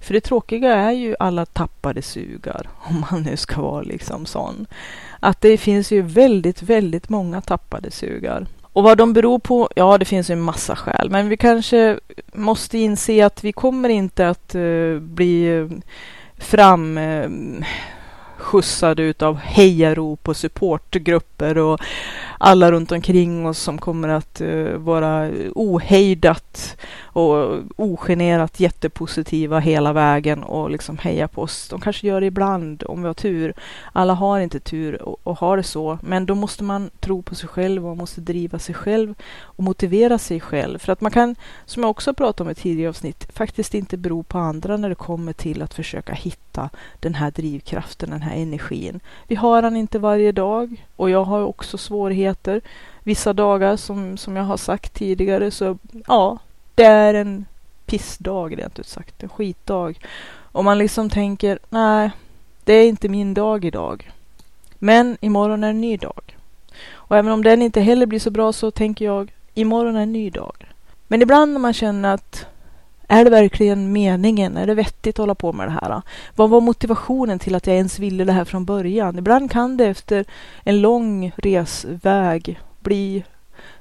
För 0.00 0.14
det 0.14 0.20
tråkiga 0.20 0.74
är 0.74 0.92
ju 0.92 1.16
alla 1.18 1.46
tappade 1.46 2.02
sugar, 2.02 2.68
om 2.78 3.04
man 3.10 3.22
nu 3.22 3.36
ska 3.36 3.62
vara 3.62 3.82
liksom 3.82 4.26
sån. 4.26 4.66
Att 5.20 5.40
det 5.40 5.58
finns 5.58 5.92
ju 5.92 6.02
väldigt, 6.02 6.62
väldigt 6.62 7.08
många 7.08 7.40
tappade 7.40 7.90
sugar. 7.90 8.46
Och 8.62 8.82
vad 8.82 8.98
de 8.98 9.12
beror 9.12 9.38
på, 9.38 9.68
ja 9.76 9.98
det 9.98 10.04
finns 10.04 10.30
ju 10.30 10.32
en 10.32 10.40
massa 10.40 10.76
skäl, 10.76 11.10
men 11.10 11.28
vi 11.28 11.36
kanske 11.36 12.00
måste 12.32 12.78
inse 12.78 13.26
att 13.26 13.44
vi 13.44 13.52
kommer 13.52 13.88
inte 13.88 14.28
att 14.28 14.54
uh, 14.54 15.00
bli 15.00 15.58
eh, 15.58 15.68
fram 16.42 16.98
eh, 16.98 17.30
skjutsad 18.36 19.00
utav 19.00 19.36
hejarop 19.36 20.28
och 20.28 20.36
supportgrupper 20.36 21.58
och 21.58 21.80
alla 22.44 22.72
runt 22.72 22.92
omkring 22.92 23.46
oss 23.46 23.58
som 23.58 23.78
kommer 23.78 24.08
att 24.08 24.40
uh, 24.40 24.76
vara 24.76 25.30
ohejdat 25.54 26.76
och 27.04 27.58
ogenerat 27.76 28.60
jättepositiva 28.60 29.58
hela 29.58 29.92
vägen 29.92 30.42
och 30.42 30.70
liksom 30.70 30.98
heja 30.98 31.28
på 31.28 31.42
oss. 31.42 31.68
De 31.68 31.80
kanske 31.80 32.06
gör 32.06 32.20
det 32.20 32.26
ibland 32.26 32.82
om 32.86 33.02
vi 33.02 33.06
har 33.06 33.14
tur. 33.14 33.54
Alla 33.92 34.14
har 34.14 34.40
inte 34.40 34.60
tur 34.60 35.02
och, 35.02 35.20
och 35.22 35.38
har 35.38 35.56
det 35.56 35.62
så, 35.62 35.98
men 36.02 36.26
då 36.26 36.34
måste 36.34 36.64
man 36.64 36.90
tro 37.00 37.22
på 37.22 37.34
sig 37.34 37.48
själv 37.48 37.82
och 37.82 37.88
man 37.88 37.98
måste 37.98 38.20
driva 38.20 38.58
sig 38.58 38.74
själv 38.74 39.14
och 39.42 39.64
motivera 39.64 40.18
sig 40.18 40.40
själv. 40.40 40.78
För 40.78 40.92
att 40.92 41.00
man 41.00 41.12
kan, 41.12 41.36
som 41.64 41.82
jag 41.82 41.90
också 41.90 42.14
pratat 42.14 42.40
om 42.40 42.50
i 42.50 42.54
tidigare 42.54 42.88
avsnitt, 42.88 43.28
faktiskt 43.34 43.74
inte 43.74 43.96
bero 43.96 44.22
på 44.22 44.38
andra 44.38 44.76
när 44.76 44.88
det 44.88 44.94
kommer 44.94 45.32
till 45.32 45.62
att 45.62 45.74
försöka 45.74 46.12
hitta 46.12 46.70
den 47.00 47.14
här 47.14 47.30
drivkraften, 47.30 48.10
den 48.10 48.22
här 48.22 48.36
energin. 48.36 49.00
Vi 49.28 49.34
har 49.34 49.62
den 49.62 49.76
inte 49.76 49.98
varje 49.98 50.32
dag 50.32 50.84
och 51.02 51.10
jag 51.10 51.24
har 51.24 51.40
också 51.40 51.78
svårigheter. 51.78 52.60
Vissa 53.02 53.32
dagar 53.32 53.76
som, 53.76 54.16
som 54.16 54.36
jag 54.36 54.44
har 54.44 54.56
sagt 54.56 54.94
tidigare 54.94 55.50
så 55.50 55.78
ja, 56.06 56.38
det 56.74 56.84
är 56.84 57.14
en 57.14 57.44
pissdag 57.86 58.58
rent 58.58 58.78
ut 58.78 58.86
sagt, 58.86 59.22
en 59.22 59.28
skitdag. 59.28 59.98
Och 60.52 60.64
man 60.64 60.78
liksom 60.78 61.10
tänker, 61.10 61.58
nej, 61.70 62.10
det 62.64 62.72
är 62.72 62.88
inte 62.88 63.08
min 63.08 63.34
dag 63.34 63.64
idag. 63.64 64.10
Men 64.78 65.16
imorgon 65.20 65.64
är 65.64 65.70
en 65.70 65.80
ny 65.80 65.96
dag. 65.96 66.36
Och 66.92 67.16
även 67.16 67.32
om 67.32 67.42
den 67.42 67.62
inte 67.62 67.80
heller 67.80 68.06
blir 68.06 68.20
så 68.20 68.30
bra 68.30 68.52
så 68.52 68.70
tänker 68.70 69.04
jag, 69.04 69.32
imorgon 69.54 69.96
är 69.96 70.02
en 70.02 70.12
ny 70.12 70.30
dag. 70.30 70.66
Men 71.08 71.22
ibland 71.22 71.52
när 71.52 71.60
man 71.60 71.72
känner 71.72 72.14
att 72.14 72.46
är 73.12 73.24
det 73.24 73.30
verkligen 73.30 73.92
meningen? 73.92 74.56
Är 74.56 74.66
det 74.66 74.74
vettigt 74.74 75.14
att 75.14 75.22
hålla 75.22 75.34
på 75.34 75.52
med 75.52 75.66
det 75.66 75.78
här? 75.82 76.02
Vad 76.36 76.50
var 76.50 76.60
motivationen 76.60 77.38
till 77.38 77.54
att 77.54 77.66
jag 77.66 77.76
ens 77.76 77.98
ville 77.98 78.24
det 78.24 78.32
här 78.32 78.44
från 78.44 78.64
början? 78.64 79.18
Ibland 79.18 79.50
kan 79.50 79.76
det 79.76 79.86
efter 79.86 80.24
en 80.64 80.80
lång 80.80 81.32
resväg 81.36 82.60
bli 82.80 83.24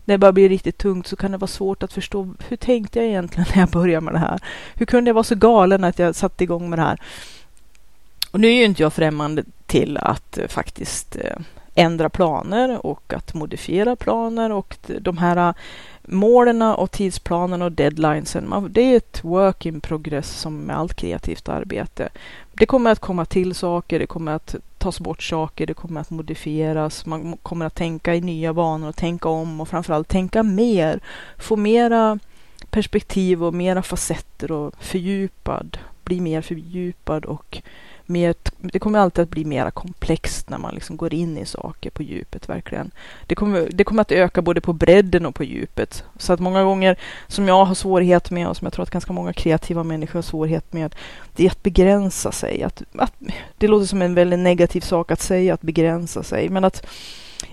när 0.06 0.14
det 0.14 0.18
börjar 0.18 0.34
bli 0.34 0.50
riktigt 0.50 0.78
tungt 0.78 1.08
så 1.08 1.16
kan 1.16 1.32
det 1.32 1.38
vara 1.38 1.48
svårt 1.48 1.84
att 1.84 1.94
förstå 1.94 2.34
hur 2.48 2.58
tänkte 2.58 3.00
jag 3.00 3.08
egentligen 3.08 3.46
när 3.56 3.62
jag 3.62 3.70
började 3.70 4.02
med 4.02 4.14
det 4.14 4.20
här? 4.20 4.40
Hur 4.76 4.86
kunde 4.86 5.10
jag 5.10 5.14
vara 5.14 5.24
så 5.24 5.36
galen 5.36 5.84
att 5.84 6.00
jag 6.00 6.16
satte 6.16 6.44
igång 6.44 6.70
med 6.70 6.80
det 6.80 6.84
här? 6.84 7.00
Och 8.32 8.40
nu 8.40 8.48
är 8.48 8.54
ju 8.54 8.64
inte 8.64 8.82
jag 8.82 8.94
främmande 8.94 9.44
till 9.66 9.98
att 9.98 10.38
eh, 10.38 10.48
faktiskt 10.48 11.16
eh, 11.16 11.38
ändra 11.76 12.10
planer 12.10 12.86
och 12.86 13.14
att 13.14 13.34
modifiera 13.34 13.96
planer 13.96 14.52
och 14.52 14.78
de 15.02 15.18
här 15.18 15.38
äh, 15.38 15.54
målen 16.02 16.62
och 16.62 16.92
tidsplanen 16.92 17.62
och 17.62 17.72
deadlinesen, 17.72 18.70
det 18.70 18.82
är 18.82 18.98
ett 18.98 19.24
work 19.24 19.66
in 19.66 19.82
progress 19.82 20.40
som 20.40 20.58
med 20.58 20.78
allt 20.78 20.94
kreativt 20.94 21.50
arbete. 21.50 22.10
Det 22.54 22.66
kommer 22.66 22.92
att 22.92 23.00
komma 23.00 23.26
till 23.26 23.56
saker, 23.56 24.00
det 24.00 24.06
kommer 24.06 24.32
att 24.32 24.56
tas 24.78 25.00
bort 25.00 25.24
saker, 25.24 25.68
det 25.68 25.74
kommer 25.74 26.02
att 26.02 26.10
modifieras, 26.10 27.06
man 27.06 27.38
kommer 27.38 27.66
att 27.66 27.76
tänka 27.76 28.16
i 28.16 28.22
nya 28.22 28.54
banor 28.54 28.90
och 28.90 28.96
tänka 28.96 29.30
om 29.30 29.62
och 29.62 29.68
framförallt 29.68 30.08
tänka 30.08 30.44
mer, 30.44 31.00
få 31.38 31.56
mera 31.56 32.20
perspektiv 32.70 33.44
och 33.44 33.54
mera 33.54 33.84
facetter 33.84 34.52
och 34.52 34.74
fördjupad, 34.80 35.78
bli 36.04 36.22
mer 36.22 36.42
fördjupad 36.42 37.26
och 37.26 37.62
mer, 38.12 38.36
det 38.58 38.80
kommer 38.80 39.00
alltid 39.00 39.24
att 39.24 39.30
bli 39.30 39.46
mer 39.46 39.72
komplext 39.72 40.50
när 40.50 40.58
man 40.58 40.74
liksom 40.76 40.98
går 40.98 41.14
in 41.14 41.38
i 41.38 41.46
saker 41.46 41.90
på 41.90 42.04
djupet 42.04 42.50
verkligen. 42.50 42.92
Det 43.28 43.36
kommer, 43.36 43.70
det 43.72 43.84
kommer 43.84 44.02
att 44.02 44.12
öka 44.12 44.42
både 44.42 44.62
på 44.62 44.74
bredden 44.74 45.26
och 45.26 45.36
på 45.36 45.44
djupet. 45.44 46.04
Så 46.18 46.34
att 46.34 46.40
många 46.40 46.64
gånger 46.64 47.00
som 47.28 47.48
jag 47.48 47.66
har 47.66 47.76
svårighet 47.76 48.32
med 48.32 48.48
och 48.48 48.58
som 48.58 48.66
jag 48.66 48.74
tror 48.74 48.84
att 48.84 48.90
ganska 48.90 49.14
många 49.14 49.34
kreativa 49.34 49.84
människor 49.84 50.14
har 50.14 50.22
svårighet 50.22 50.74
med, 50.74 50.96
det 51.36 51.46
är 51.46 51.50
att 51.50 51.64
begränsa 51.64 52.32
sig. 52.32 52.64
Att, 52.64 52.84
att, 52.96 53.14
det 53.58 53.68
låter 53.68 53.86
som 53.86 54.02
en 54.02 54.16
väldigt 54.16 54.40
negativ 54.40 54.82
sak 54.82 55.12
att 55.12 55.22
säga, 55.22 55.54
att 55.54 55.62
begränsa 55.62 56.24
sig. 56.24 56.50
Men 56.50 56.64
att, 56.64 56.86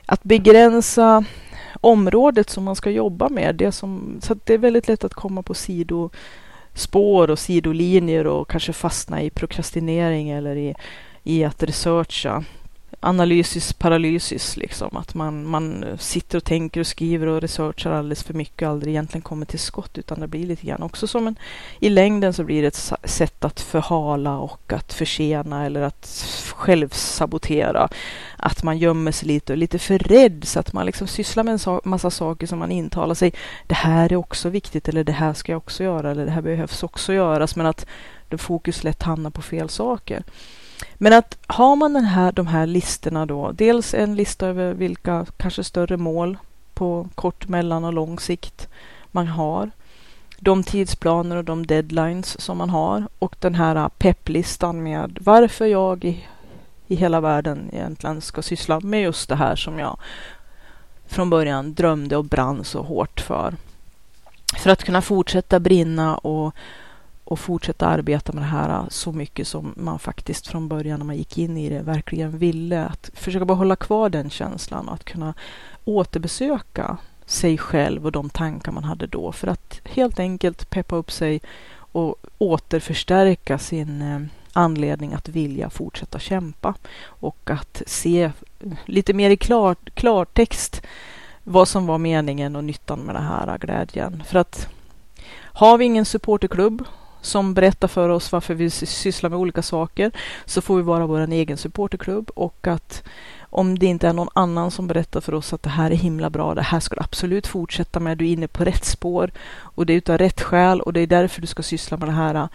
att 0.06 0.22
begränsa 0.22 1.24
området 1.80 2.50
som 2.50 2.64
man 2.64 2.76
ska 2.76 2.90
jobba 2.90 3.28
med. 3.28 3.54
Det 3.54 3.72
som, 3.72 4.20
så 4.22 4.36
det 4.44 4.54
är 4.54 4.58
väldigt 4.58 4.88
lätt 4.88 5.04
att 5.04 5.14
komma 5.14 5.42
på 5.42 5.54
sido 5.54 6.10
spår 6.78 7.30
och 7.30 7.38
sidolinjer 7.38 8.26
och 8.26 8.50
kanske 8.50 8.72
fastna 8.72 9.22
i 9.22 9.30
prokrastinering 9.30 10.30
eller 10.30 10.56
i, 10.56 10.74
i 11.22 11.44
att 11.44 11.62
researcha 11.62 12.44
analysis 13.00 13.72
paralysis, 13.72 14.56
liksom. 14.56 14.96
Att 14.96 15.14
man, 15.14 15.46
man 15.46 15.84
sitter 15.98 16.38
och 16.38 16.44
tänker 16.44 16.80
och 16.80 16.86
skriver 16.86 17.26
och 17.26 17.40
researchar 17.40 17.92
alldeles 17.92 18.22
för 18.22 18.34
mycket 18.34 18.62
och 18.62 18.72
aldrig 18.72 18.92
egentligen 18.92 19.22
kommer 19.22 19.46
till 19.46 19.58
skott, 19.58 19.98
utan 19.98 20.20
det 20.20 20.26
blir 20.26 20.46
lite 20.46 20.66
grann 20.66 20.82
också 20.82 21.06
som 21.06 21.26
en... 21.26 21.38
I 21.80 21.88
längden 21.88 22.32
så 22.32 22.44
blir 22.44 22.62
det 22.62 22.68
ett 22.68 22.92
sätt 23.10 23.44
att 23.44 23.60
förhala 23.60 24.38
och 24.38 24.72
att 24.72 24.92
försena 24.92 25.66
eller 25.66 25.82
att 25.82 26.06
självsabotera. 26.56 27.88
Att 28.36 28.62
man 28.62 28.78
gömmer 28.78 29.12
sig 29.12 29.28
lite 29.28 29.52
och 29.52 29.56
är 29.56 29.60
lite 29.60 29.78
för 29.78 29.98
rädd 29.98 30.44
så 30.44 30.60
att 30.60 30.72
man 30.72 30.86
liksom 30.86 31.06
sysslar 31.06 31.44
med 31.44 31.60
en 31.66 31.80
massa 31.84 32.10
saker 32.10 32.46
som 32.46 32.58
man 32.58 32.72
intalar 32.72 33.14
sig. 33.14 33.32
Det 33.66 33.74
här 33.74 34.12
är 34.12 34.16
också 34.16 34.48
viktigt 34.48 34.88
eller 34.88 35.04
det 35.04 35.12
här 35.12 35.34
ska 35.34 35.52
jag 35.52 35.58
också 35.58 35.84
göra 35.84 36.10
eller 36.10 36.24
det 36.24 36.30
här 36.30 36.42
behövs 36.42 36.82
också 36.82 37.12
göras, 37.12 37.56
men 37.56 37.66
att 37.66 37.86
fokus 38.38 38.84
lätt 38.84 39.02
hamnar 39.02 39.30
på 39.30 39.42
fel 39.42 39.68
saker. 39.68 40.22
Men 40.94 41.12
att 41.12 41.38
har 41.46 41.76
man 41.76 41.92
den 41.92 42.04
här, 42.04 42.32
de 42.32 42.46
här 42.46 42.66
listorna 42.66 43.26
då, 43.26 43.52
dels 43.52 43.94
en 43.94 44.14
lista 44.14 44.46
över 44.46 44.74
vilka 44.74 45.26
kanske 45.36 45.64
större 45.64 45.96
mål 45.96 46.38
på 46.74 47.08
kort, 47.14 47.48
mellan 47.48 47.84
och 47.84 47.92
lång 47.92 48.18
sikt 48.18 48.68
man 49.10 49.26
har, 49.26 49.70
de 50.38 50.62
tidsplaner 50.62 51.36
och 51.36 51.44
de 51.44 51.66
deadlines 51.66 52.40
som 52.40 52.58
man 52.58 52.70
har 52.70 53.08
och 53.18 53.36
den 53.40 53.54
här 53.54 53.88
pepplistan 53.88 54.82
med 54.82 55.18
varför 55.20 55.66
jag 55.66 56.04
i, 56.04 56.26
i 56.86 56.94
hela 56.94 57.20
världen 57.20 57.70
egentligen 57.72 58.20
ska 58.20 58.42
syssla 58.42 58.80
med 58.80 59.02
just 59.02 59.28
det 59.28 59.36
här 59.36 59.56
som 59.56 59.78
jag 59.78 59.98
från 61.06 61.30
början 61.30 61.74
drömde 61.74 62.16
och 62.16 62.24
brann 62.24 62.64
så 62.64 62.82
hårt 62.82 63.20
för. 63.20 63.54
För 64.58 64.70
att 64.70 64.84
kunna 64.84 65.02
fortsätta 65.02 65.60
brinna 65.60 66.16
och 66.16 66.54
och 67.28 67.38
fortsätta 67.38 67.86
arbeta 67.86 68.32
med 68.32 68.42
det 68.42 68.46
här 68.46 68.68
äh, 68.68 68.88
så 68.88 69.12
mycket 69.12 69.48
som 69.48 69.74
man 69.76 69.98
faktiskt 69.98 70.46
från 70.46 70.68
början 70.68 70.98
när 70.98 71.06
man 71.06 71.16
gick 71.16 71.38
in 71.38 71.56
i 71.56 71.68
det 71.68 71.82
verkligen 71.82 72.38
ville. 72.38 72.84
Att 72.84 73.10
försöka 73.14 73.52
hålla 73.52 73.76
kvar 73.76 74.08
den 74.08 74.30
känslan 74.30 74.88
och 74.88 74.94
att 74.94 75.04
kunna 75.04 75.34
återbesöka 75.84 76.96
sig 77.26 77.58
själv 77.58 78.06
och 78.06 78.12
de 78.12 78.30
tankar 78.30 78.72
man 78.72 78.84
hade 78.84 79.06
då 79.06 79.32
för 79.32 79.48
att 79.48 79.80
helt 79.84 80.18
enkelt 80.18 80.70
peppa 80.70 80.96
upp 80.96 81.10
sig 81.10 81.40
och 81.76 82.16
återförstärka 82.38 83.58
sin 83.58 84.02
äh, 84.02 84.20
anledning 84.52 85.14
att 85.14 85.28
vilja 85.28 85.70
fortsätta 85.70 86.18
kämpa 86.18 86.74
och 87.04 87.50
att 87.50 87.82
se 87.86 88.22
äh, 88.22 88.32
lite 88.84 89.12
mer 89.12 89.30
i 89.30 89.36
klar, 89.36 89.76
klartext 89.94 90.82
vad 91.44 91.68
som 91.68 91.86
var 91.86 91.98
meningen 91.98 92.56
och 92.56 92.64
nyttan 92.64 92.98
med 92.98 93.14
den 93.14 93.24
här 93.24 93.58
glädjen. 93.58 94.22
För 94.26 94.38
att 94.38 94.68
har 95.36 95.78
vi 95.78 95.84
ingen 95.84 96.04
supporterklubb 96.04 96.84
som 97.20 97.54
berättar 97.54 97.88
för 97.88 98.08
oss 98.08 98.32
varför 98.32 98.54
vi 98.54 98.70
sysslar 98.70 99.30
med 99.30 99.38
olika 99.38 99.62
saker 99.62 100.10
så 100.44 100.60
får 100.60 100.76
vi 100.76 100.82
vara 100.82 101.06
vår 101.06 101.32
egen 101.32 101.56
supporterklubb 101.56 102.30
och 102.34 102.66
att 102.66 103.02
om 103.50 103.78
det 103.78 103.86
inte 103.86 104.08
är 104.08 104.12
någon 104.12 104.28
annan 104.32 104.70
som 104.70 104.86
berättar 104.86 105.20
för 105.20 105.34
oss 105.34 105.52
att 105.52 105.62
det 105.62 105.70
här 105.70 105.90
är 105.90 105.96
himla 105.96 106.30
bra, 106.30 106.54
det 106.54 106.62
här 106.62 106.80
ska 106.80 106.94
du 106.94 107.00
absolut 107.00 107.46
fortsätta 107.46 108.00
med, 108.00 108.18
du 108.18 108.28
är 108.28 108.32
inne 108.32 108.48
på 108.48 108.64
rätt 108.64 108.84
spår 108.84 109.30
och 109.60 109.86
det 109.86 109.92
är 109.92 109.96
utav 109.96 110.18
rätt 110.18 110.40
skäl 110.40 110.80
och 110.80 110.92
det 110.92 111.00
är 111.00 111.06
därför 111.06 111.40
du 111.40 111.46
ska 111.46 111.62
syssla 111.62 111.96
med 111.96 112.08
det 112.08 112.12
här 112.12 112.48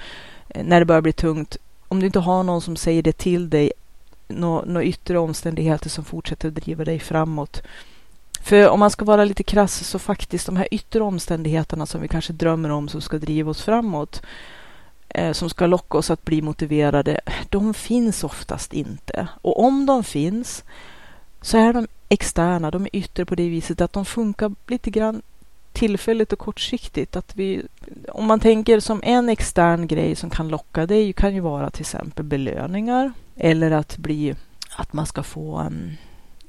eh, 0.50 0.64
när 0.64 0.80
det 0.80 0.86
börjar 0.86 1.02
bli 1.02 1.14
tungt. 1.14 1.58
Om 1.88 2.00
du 2.00 2.06
inte 2.06 2.20
har 2.20 2.44
någon 2.44 2.62
som 2.62 2.76
säger 2.76 3.04
det 3.04 3.18
till 3.18 3.50
dig, 3.50 3.72
några 4.28 4.66
nå 4.66 4.82
yttre 4.82 5.18
omständigheter 5.20 5.90
som 5.90 6.04
fortsätter 6.04 6.48
att 6.48 6.56
driva 6.56 6.86
dig 6.86 7.00
framåt, 7.00 7.62
för 8.44 8.70
om 8.70 8.80
man 8.80 8.92
ska 8.92 9.06
vara 9.06 9.26
lite 9.26 9.44
krass 9.44 9.88
så 9.88 10.00
faktiskt 10.00 10.46
de 10.46 10.58
här 10.58 10.68
yttre 10.72 11.04
omständigheterna 11.04 11.86
som 11.86 12.02
vi 12.02 12.08
kanske 12.08 12.34
drömmer 12.34 12.70
om 12.70 12.90
som 12.90 13.02
ska 13.02 13.18
driva 13.18 13.52
oss 13.52 13.62
framåt, 13.62 14.22
eh, 15.10 15.32
som 15.32 15.50
ska 15.50 15.68
locka 15.68 15.98
oss 15.98 16.12
att 16.12 16.26
bli 16.26 16.42
motiverade, 16.42 17.22
de 17.50 17.74
finns 17.74 18.24
oftast 18.24 18.74
inte. 18.74 19.28
Och 19.42 19.64
om 19.64 19.86
de 19.86 20.04
finns 20.04 20.64
så 21.42 21.58
är 21.58 21.74
de 21.74 21.88
externa, 22.10 22.72
de 22.72 22.86
är 22.86 22.96
yttre 22.96 23.26
på 23.26 23.36
det 23.36 23.50
viset 23.50 23.82
att 23.82 23.94
de 23.94 24.06
funkar 24.06 24.52
lite 24.68 24.90
grann 24.90 25.22
tillfälligt 25.72 26.34
och 26.34 26.40
kortsiktigt. 26.40 27.16
Att 27.16 27.36
vi, 27.36 27.62
om 28.10 28.26
man 28.26 28.40
tänker 28.40 28.80
som 28.80 29.02
en 29.04 29.30
extern 29.30 29.88
grej 29.88 30.16
som 30.16 30.30
kan 30.30 30.48
locka, 30.48 30.86
dig 30.86 31.14
kan 31.14 31.34
ju 31.34 31.40
vara 31.40 31.70
till 31.70 31.82
exempel 31.82 32.26
belöningar 32.26 33.12
eller 33.36 33.72
att 33.72 33.98
bli 33.98 34.36
att 34.76 34.94
man 34.94 35.06
ska 35.06 35.24
få 35.24 35.60
um, 35.60 35.92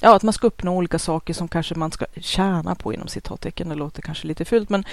ja, 0.00 0.16
att 0.16 0.22
man 0.22 0.32
ska 0.32 0.46
uppnå 0.46 0.76
olika 0.76 0.98
saker 0.98 1.34
som 1.34 1.48
kanske 1.48 1.74
man 1.74 1.90
ska 1.90 2.06
tjäna 2.16 2.74
på 2.74 2.92
inom 2.92 3.08
citattecken. 3.08 3.68
Det 3.68 3.74
låter 3.74 4.02
kanske 4.02 4.26
lite 4.26 4.44
fult, 4.44 4.70
men 4.70 4.84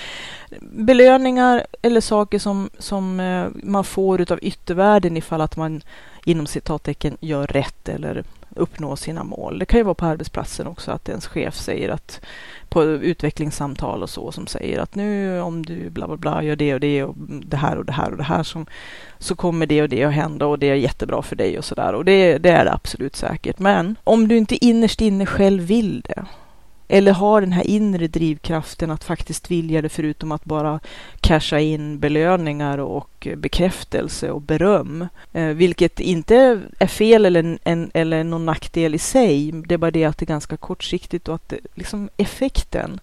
belöningar 0.61 1.65
eller 1.81 2.01
saker 2.01 2.39
som, 2.39 2.69
som 2.77 3.19
eh, 3.19 3.47
man 3.63 3.83
får 3.83 4.21
utav 4.21 4.39
yttervärlden 4.41 5.17
ifall 5.17 5.41
att 5.41 5.57
man 5.57 5.81
inom 6.25 6.47
citattecken 6.47 7.17
gör 7.19 7.47
rätt 7.47 7.89
eller 7.89 8.23
uppnå 8.55 8.95
sina 8.95 9.23
mål. 9.23 9.59
Det 9.59 9.65
kan 9.65 9.79
ju 9.79 9.83
vara 9.83 9.95
på 9.95 10.05
arbetsplatsen 10.05 10.67
också 10.67 10.91
att 10.91 11.09
ens 11.09 11.27
chef 11.27 11.55
säger 11.55 11.89
att 11.89 12.21
på 12.69 12.83
utvecklingssamtal 12.83 14.03
och 14.03 14.09
så 14.09 14.31
som 14.31 14.47
säger 14.47 14.79
att 14.79 14.95
nu 14.95 15.41
om 15.41 15.65
du 15.65 15.89
bla 15.89 16.07
bla 16.07 16.17
bla 16.17 16.43
gör 16.43 16.55
det 16.55 16.73
och 16.73 16.79
det 16.79 17.03
och 17.03 17.15
det 17.45 17.57
här 17.57 17.77
och 17.77 17.85
det 17.85 17.91
här 17.91 18.11
och 18.11 18.17
det 18.17 18.23
här 18.23 18.43
som, 18.43 18.65
så 19.17 19.35
kommer 19.35 19.65
det 19.65 19.81
och 19.81 19.89
det 19.89 20.03
att 20.03 20.13
hända 20.13 20.45
och 20.45 20.59
det 20.59 20.69
är 20.69 20.75
jättebra 20.75 21.21
för 21.21 21.35
dig 21.35 21.57
och 21.57 21.65
så 21.65 21.75
där 21.75 21.93
och 21.93 22.05
det, 22.05 22.37
det 22.37 22.49
är 22.49 22.65
det 22.65 22.73
absolut 22.73 23.15
säkert. 23.15 23.59
Men 23.59 23.95
om 24.03 24.27
du 24.27 24.37
inte 24.37 24.65
innerst 24.65 25.01
inne 25.01 25.25
själv 25.25 25.63
vill 25.63 26.01
det 26.01 26.25
eller 26.91 27.11
har 27.11 27.41
den 27.41 27.51
här 27.51 27.67
inre 27.67 28.07
drivkraften 28.07 28.91
att 28.91 29.03
faktiskt 29.03 29.51
vilja 29.51 29.81
det 29.81 29.89
förutom 29.89 30.31
att 30.31 30.45
bara 30.45 30.79
casha 31.21 31.59
in 31.59 31.99
belöningar 31.99 32.77
och 32.77 33.27
bekräftelse 33.37 34.31
och 34.31 34.41
beröm. 34.41 35.07
Eh, 35.33 35.45
vilket 35.45 35.99
inte 35.99 36.61
är 36.79 36.87
fel 36.87 37.25
eller, 37.25 37.59
en, 37.63 37.91
eller 37.93 38.23
någon 38.23 38.45
nackdel 38.45 38.95
i 38.95 38.97
sig. 38.97 39.51
Det 39.51 39.73
är 39.73 39.77
bara 39.77 39.91
det 39.91 40.05
att 40.05 40.17
det 40.17 40.23
är 40.23 40.27
ganska 40.27 40.57
kortsiktigt 40.57 41.27
och 41.27 41.35
att 41.35 41.49
det, 41.49 41.59
liksom 41.75 42.09
effekten 42.17 42.99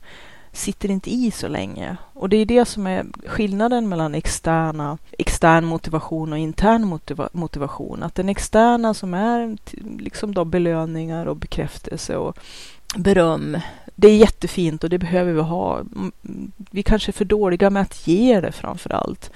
sitter 0.53 0.90
inte 0.90 1.11
i 1.11 1.31
så 1.31 1.48
länge. 1.48 1.96
Och 2.12 2.29
det 2.29 2.37
är 2.37 2.46
det 2.46 2.64
som 2.64 2.87
är 2.87 3.07
skillnaden 3.27 3.88
mellan 3.88 4.14
externa, 4.14 4.98
extern 5.18 5.64
motivation 5.64 6.33
och 6.33 6.38
intern 6.38 6.85
motiva, 6.87 7.29
motivation. 7.33 8.03
Att 8.03 8.14
den 8.14 8.29
externa 8.29 8.94
som 8.94 9.14
är 9.14 9.57
liksom 9.98 10.35
då 10.35 10.44
belöningar 10.44 11.27
och 11.27 11.37
bekräftelse 11.37 12.16
och 12.16 12.38
beröm, 12.96 13.59
det 13.96 14.09
är 14.09 14.16
jättefint 14.16 14.85
och 14.85 14.90
det 14.90 14.98
behöver 14.98 15.33
vi 15.33 15.40
ha. 15.40 15.79
Mm, 15.79 16.12
vi 16.70 16.83
kanske 16.83 17.11
är 17.11 17.12
för 17.12 17.24
dåliga 17.24 17.70
med 17.70 17.83
att 17.83 18.09
ge 18.09 18.40
det 18.40 18.53
framför 18.53 18.94
allt. 18.94 19.31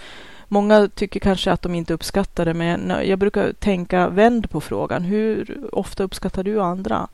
Många 0.49 0.89
tycker 0.89 1.21
kanske 1.21 1.53
att 1.53 1.63
de 1.63 1.75
inte 1.75 1.95
uppskattar 1.95 2.45
det, 2.45 2.55
men 2.55 2.93
jag 3.05 3.19
brukar 3.19 3.53
tänka 3.53 4.09
vänd 4.09 4.51
på 4.51 4.61
frågan. 4.61 5.03
Hur 5.03 5.59
ofta 5.73 6.03
uppskattar 6.03 6.43
du 6.43 6.61
andra? 6.61 7.09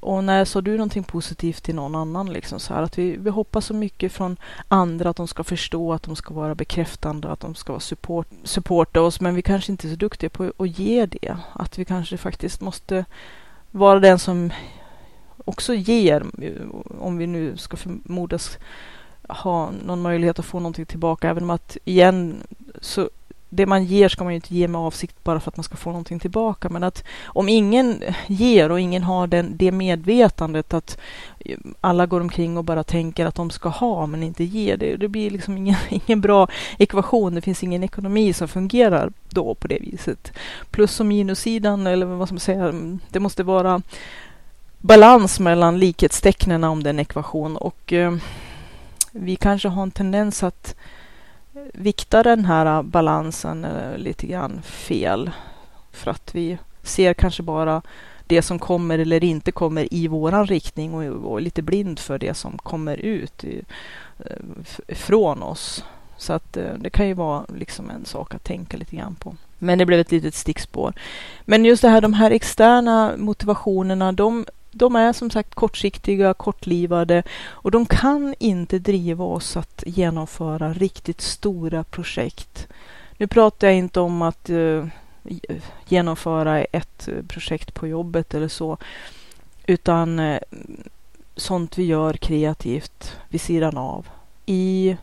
Och 0.00 0.24
när 0.24 0.44
sa 0.44 0.60
du 0.60 0.72
någonting 0.72 1.04
positivt 1.04 1.62
till 1.62 1.74
någon 1.74 1.94
annan? 1.94 2.32
Liksom 2.32 2.60
så 2.60 2.74
här, 2.74 2.82
att 2.82 2.98
vi, 2.98 3.16
vi 3.16 3.30
hoppas 3.30 3.66
så 3.66 3.74
mycket 3.74 4.12
från 4.12 4.36
andra 4.68 5.10
att 5.10 5.16
de 5.16 5.28
ska 5.28 5.44
förstå, 5.44 5.92
att 5.92 6.02
de 6.02 6.16
ska 6.16 6.34
vara 6.34 6.54
bekräftande, 6.54 7.28
att 7.28 7.40
de 7.40 7.54
ska 7.54 7.72
vara 7.72 7.80
support, 7.80 8.26
supporta 8.44 9.00
oss. 9.00 9.20
Men 9.20 9.34
vi 9.34 9.42
kanske 9.42 9.72
inte 9.72 9.86
är 9.86 9.90
så 9.90 9.96
duktiga 9.96 10.30
på 10.30 10.52
att 10.58 10.78
ge 10.78 11.06
det. 11.06 11.36
Att 11.52 11.78
vi 11.78 11.84
kanske 11.84 12.16
faktiskt 12.16 12.60
måste 12.60 13.04
vara 13.70 14.00
den 14.00 14.18
som 14.18 14.50
också 15.44 15.74
ger, 15.74 16.26
om 17.00 17.18
vi 17.18 17.26
nu 17.26 17.56
ska 17.56 17.76
förmodas 17.76 18.58
ha 19.28 19.70
någon 19.84 20.02
möjlighet 20.02 20.38
att 20.38 20.44
få 20.44 20.58
någonting 20.60 20.86
tillbaka. 20.86 21.28
Även 21.28 21.42
om 21.42 21.50
att 21.50 21.76
igen 21.84 22.42
så 22.80 23.08
det 23.50 23.66
man 23.66 23.84
ger 23.84 24.08
ska 24.08 24.24
man 24.24 24.32
ju 24.32 24.36
inte 24.36 24.54
ge 24.54 24.68
med 24.68 24.80
avsikt 24.80 25.24
bara 25.24 25.40
för 25.40 25.50
att 25.50 25.56
man 25.56 25.64
ska 25.64 25.76
få 25.76 25.90
någonting 25.90 26.18
tillbaka. 26.18 26.68
Men 26.68 26.84
att 26.84 27.04
om 27.24 27.48
ingen 27.48 28.02
ger 28.26 28.70
och 28.70 28.80
ingen 28.80 29.02
har 29.02 29.26
den, 29.26 29.56
det 29.56 29.72
medvetandet 29.72 30.74
att 30.74 30.98
alla 31.80 32.06
går 32.06 32.20
omkring 32.20 32.56
och 32.56 32.64
bara 32.64 32.84
tänker 32.84 33.26
att 33.26 33.34
de 33.34 33.50
ska 33.50 33.68
ha 33.68 34.06
men 34.06 34.22
inte 34.22 34.44
ger, 34.44 34.76
det, 34.76 34.96
det 34.96 35.08
blir 35.08 35.30
liksom 35.30 35.56
ingen, 35.56 35.76
ingen 35.88 36.20
bra 36.20 36.48
ekvation. 36.78 37.34
Det 37.34 37.40
finns 37.40 37.62
ingen 37.62 37.84
ekonomi 37.84 38.32
som 38.32 38.48
fungerar 38.48 39.12
då 39.30 39.54
på 39.54 39.68
det 39.68 39.78
viset. 39.80 40.32
Plus 40.70 41.00
och 41.00 41.06
minussidan, 41.06 41.86
eller 41.86 42.06
vad 42.06 42.28
ska 42.28 42.34
man 42.34 42.40
säga, 42.40 42.72
det 43.10 43.20
måste 43.20 43.42
vara 43.42 43.82
balans 44.80 45.40
mellan 45.40 45.78
likhetstecknen 45.78 46.64
om 46.64 46.82
den 46.82 46.98
ekvation 46.98 47.56
och 47.56 47.92
eh, 47.92 48.16
vi 49.12 49.36
kanske 49.36 49.68
har 49.68 49.82
en 49.82 49.90
tendens 49.90 50.42
att 50.42 50.74
vikta 51.74 52.22
den 52.22 52.44
här 52.44 52.82
balansen 52.82 53.64
eh, 53.64 53.98
lite 53.98 54.26
grann 54.26 54.62
fel. 54.62 55.30
För 55.92 56.10
att 56.10 56.34
vi 56.34 56.58
ser 56.82 57.14
kanske 57.14 57.42
bara 57.42 57.82
det 58.26 58.42
som 58.42 58.58
kommer 58.58 58.98
eller 58.98 59.24
inte 59.24 59.52
kommer 59.52 59.94
i 59.94 60.08
våran 60.08 60.46
riktning 60.46 60.94
och, 60.94 61.32
och 61.32 61.42
lite 61.42 61.62
blind 61.62 61.98
för 61.98 62.18
det 62.18 62.34
som 62.34 62.58
kommer 62.58 62.96
ut 62.96 63.44
i, 63.44 63.62
eh, 64.18 64.94
från 64.94 65.42
oss. 65.42 65.84
Så 66.16 66.32
att 66.32 66.56
eh, 66.56 66.72
det 66.78 66.90
kan 66.90 67.08
ju 67.08 67.14
vara 67.14 67.44
liksom 67.56 67.90
en 67.90 68.04
sak 68.04 68.34
att 68.34 68.44
tänka 68.44 68.76
lite 68.76 68.96
grann 68.96 69.14
på. 69.14 69.36
Men 69.58 69.78
det 69.78 69.86
blev 69.86 70.00
ett 70.00 70.12
litet 70.12 70.34
stickspår. 70.34 70.94
Men 71.44 71.64
just 71.64 71.82
det 71.82 71.88
här, 71.88 72.00
de 72.00 72.12
här 72.12 72.30
externa 72.30 73.12
motivationerna, 73.16 74.12
de 74.12 74.46
de 74.70 74.96
är 74.96 75.12
som 75.12 75.30
sagt 75.30 75.54
kortsiktiga, 75.54 76.34
kortlivade 76.34 77.22
och 77.48 77.70
de 77.70 77.86
kan 77.86 78.34
inte 78.38 78.78
driva 78.78 79.24
oss 79.24 79.56
att 79.56 79.82
genomföra 79.86 80.72
riktigt 80.72 81.20
stora 81.20 81.84
projekt. 81.84 82.68
Nu 83.16 83.26
pratar 83.26 83.66
jag 83.66 83.76
inte 83.76 84.00
om 84.00 84.22
att 84.22 84.50
eh, 84.50 84.86
genomföra 85.88 86.64
ett 86.64 87.08
eh, 87.08 87.24
projekt 87.28 87.74
på 87.74 87.86
jobbet 87.86 88.34
eller 88.34 88.48
så, 88.48 88.76
utan 89.66 90.18
eh, 90.18 90.40
sånt 91.36 91.78
vi 91.78 91.84
gör 91.84 92.12
kreativt 92.14 93.16
vid 93.28 93.40
sidan 93.40 93.76
av. 93.76 94.08
I, 94.46 94.96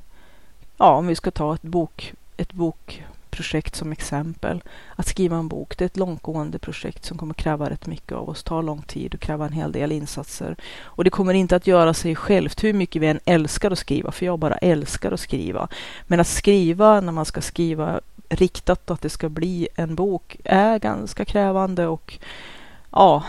ja, 0.78 0.96
om 0.96 1.08
vi 1.08 1.16
ska 1.16 1.32
ta 1.32 1.56
ett 1.56 1.62
bok, 1.62 2.14
ett 2.38 2.54
bok 2.54 3.04
projekt 3.36 3.76
som 3.76 3.92
exempel. 3.92 4.64
Att 4.96 5.08
skriva 5.08 5.38
en 5.38 5.48
bok, 5.48 5.78
det 5.78 5.84
är 5.84 5.86
ett 5.86 5.98
långtgående 5.98 6.60
projekt 6.60 7.06
som 7.06 7.18
kommer 7.18 7.34
kräva 7.34 7.70
rätt 7.70 7.88
mycket 7.88 8.12
av 8.12 8.30
oss, 8.30 8.44
ta 8.44 8.62
lång 8.62 8.82
tid 8.82 9.14
och 9.14 9.20
kräva 9.20 9.46
en 9.46 9.54
hel 9.54 9.72
del 9.72 9.92
insatser. 9.92 10.56
Och 10.84 11.04
det 11.04 11.10
kommer 11.10 11.34
inte 11.34 11.56
att 11.56 11.68
göra 11.68 11.94
sig 11.94 12.16
självt 12.16 12.64
hur 12.64 12.74
mycket 12.74 13.02
vi 13.02 13.08
än 13.08 13.20
älskar 13.26 13.72
att 13.72 13.80
skriva, 13.80 14.12
för 14.12 14.26
jag 14.26 14.40
bara 14.40 14.58
älskar 14.58 15.12
att 15.12 15.20
skriva. 15.20 15.68
Men 16.08 16.20
att 16.20 16.28
skriva 16.28 17.02
när 17.02 17.12
man 17.12 17.26
ska 17.26 17.42
skriva 17.42 18.02
riktat 18.30 18.92
att 18.92 19.02
det 19.02 19.10
ska 19.10 19.30
bli 19.30 19.68
en 19.76 19.96
bok 19.96 20.38
är 20.44 20.80
ganska 20.80 21.26
krävande 21.26 21.88
och 21.88 22.20
ja, 22.92 23.24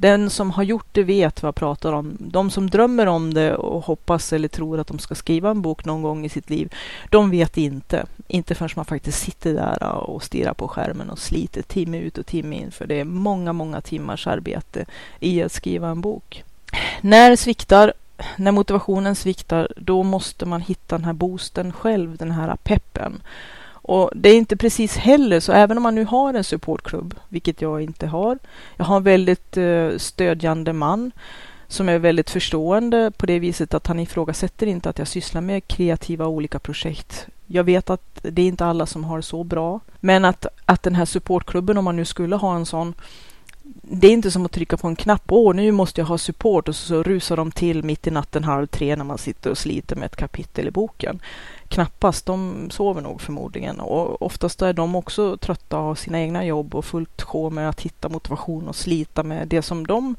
den 0.00 0.30
som 0.30 0.50
har 0.50 0.62
gjort 0.62 0.86
det 0.92 1.02
vet 1.02 1.42
vad 1.42 1.48
jag 1.48 1.54
pratar 1.54 1.92
om. 1.92 2.16
De 2.18 2.50
som 2.50 2.70
drömmer 2.70 3.06
om 3.06 3.34
det 3.34 3.54
och 3.54 3.84
hoppas 3.84 4.32
eller 4.32 4.48
tror 4.48 4.80
att 4.80 4.86
de 4.86 4.98
ska 4.98 5.14
skriva 5.14 5.50
en 5.50 5.62
bok 5.62 5.84
någon 5.84 6.02
gång 6.02 6.24
i 6.24 6.28
sitt 6.28 6.50
liv, 6.50 6.74
de 7.10 7.30
vet 7.30 7.56
inte. 7.56 8.06
Inte 8.28 8.54
förrän 8.54 8.70
man 8.76 8.84
faktiskt 8.84 9.18
sitter 9.18 9.54
där 9.54 9.82
och 9.82 10.22
stirrar 10.22 10.54
på 10.54 10.68
skärmen 10.68 11.10
och 11.10 11.18
sliter 11.18 11.62
timme 11.62 11.98
ut 11.98 12.18
och 12.18 12.26
timme 12.26 12.56
in, 12.56 12.70
för 12.70 12.86
det 12.86 13.00
är 13.00 13.04
många, 13.04 13.52
många 13.52 13.80
timmars 13.80 14.26
arbete 14.26 14.86
i 15.20 15.42
att 15.42 15.52
skriva 15.52 15.88
en 15.88 16.00
bok. 16.00 16.44
När 17.00 17.30
det 17.30 17.36
sviktar, 17.36 17.92
när 18.36 18.52
motivationen 18.52 19.16
sviktar, 19.16 19.68
då 19.76 20.02
måste 20.02 20.46
man 20.46 20.60
hitta 20.60 20.96
den 20.96 21.04
här 21.04 21.12
boosten 21.12 21.72
själv, 21.72 22.16
den 22.16 22.30
här 22.30 22.56
peppen. 22.56 23.22
Och 23.82 24.10
det 24.14 24.28
är 24.28 24.36
inte 24.36 24.56
precis 24.56 24.96
heller 24.96 25.40
så, 25.40 25.52
även 25.52 25.76
om 25.76 25.82
man 25.82 25.94
nu 25.94 26.04
har 26.04 26.34
en 26.34 26.44
supportklubb, 26.44 27.14
vilket 27.28 27.62
jag 27.62 27.82
inte 27.82 28.06
har. 28.06 28.38
Jag 28.76 28.84
har 28.84 28.96
en 28.96 29.02
väldigt 29.02 29.56
eh, 29.56 29.90
stödjande 29.96 30.72
man 30.72 31.12
som 31.68 31.88
är 31.88 31.98
väldigt 31.98 32.30
förstående 32.30 33.10
på 33.10 33.26
det 33.26 33.38
viset 33.38 33.74
att 33.74 33.86
han 33.86 34.00
ifrågasätter 34.00 34.66
inte 34.66 34.90
att 34.90 34.98
jag 34.98 35.08
sysslar 35.08 35.40
med 35.40 35.68
kreativa 35.68 36.26
olika 36.26 36.58
projekt. 36.58 37.26
Jag 37.46 37.64
vet 37.64 37.90
att 37.90 38.18
det 38.22 38.42
är 38.42 38.46
inte 38.46 38.64
alla 38.64 38.86
som 38.86 39.04
har 39.04 39.16
det 39.16 39.22
så 39.22 39.44
bra, 39.44 39.80
men 40.00 40.24
att, 40.24 40.46
att 40.64 40.82
den 40.82 40.94
här 40.94 41.04
supportklubben, 41.04 41.78
om 41.78 41.84
man 41.84 41.96
nu 41.96 42.04
skulle 42.04 42.36
ha 42.36 42.56
en 42.56 42.66
sån, 42.66 42.94
det 43.92 44.06
är 44.06 44.12
inte 44.12 44.30
som 44.30 44.44
att 44.44 44.52
trycka 44.52 44.76
på 44.76 44.88
en 44.88 44.96
knapp. 44.96 45.22
Åh, 45.32 45.54
nu 45.54 45.72
måste 45.72 46.00
jag 46.00 46.06
ha 46.06 46.18
support 46.18 46.68
och 46.68 46.76
så, 46.76 47.02
rusar 47.02 47.36
de 47.36 47.50
till 47.50 47.84
mitt 47.84 48.06
i 48.06 48.10
natten 48.10 48.44
halv 48.44 48.66
tre 48.66 48.96
när 48.96 49.04
man 49.04 49.18
sitter 49.18 49.50
och 49.50 49.58
sliter 49.58 49.96
med 49.96 50.06
ett 50.06 50.16
kapitel 50.16 50.68
i 50.68 50.70
boken. 50.70 51.20
Knappast, 51.68 52.26
de 52.26 52.68
sover 52.70 53.00
nog 53.00 53.20
förmodligen 53.20 53.80
och 53.80 54.22
oftast 54.22 54.62
är 54.62 54.72
de 54.72 54.94
också 54.94 55.36
trötta 55.36 55.76
av 55.76 55.94
sina 55.94 56.20
egna 56.20 56.44
jobb 56.44 56.74
och 56.74 56.84
fullt 56.84 57.22
sjå 57.22 57.50
med 57.50 57.68
att 57.68 57.80
hitta 57.80 58.08
motivation 58.08 58.68
och 58.68 58.76
slita 58.76 59.22
med 59.22 59.48
det 59.48 59.62
som 59.62 59.86
de 59.86 60.16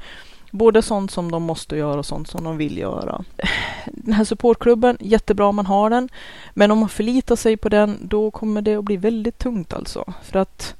Både 0.53 0.81
sånt 0.81 1.11
som 1.11 1.31
de 1.31 1.43
måste 1.43 1.75
göra 1.75 1.99
och 1.99 2.05
sånt 2.05 2.27
som 2.27 2.43
de 2.43 2.57
vill 2.57 2.77
göra. 2.77 3.23
Den 3.85 4.13
här 4.13 4.23
supportklubben, 4.23 4.97
jättebra 4.99 5.47
om 5.47 5.55
man 5.55 5.65
har 5.65 5.89
den. 5.89 6.09
Men 6.53 6.71
om 6.71 6.77
man 6.77 6.89
förlitar 6.89 7.35
sig 7.35 7.57
på 7.57 7.69
den, 7.69 7.97
då 8.01 8.31
kommer 8.31 8.61
det 8.61 8.75
att 8.75 8.83
bli 8.83 8.97
väldigt 8.97 9.37
tungt 9.37 9.73
alltså. 9.73 10.13
För 10.23 10.39
att 10.39 10.75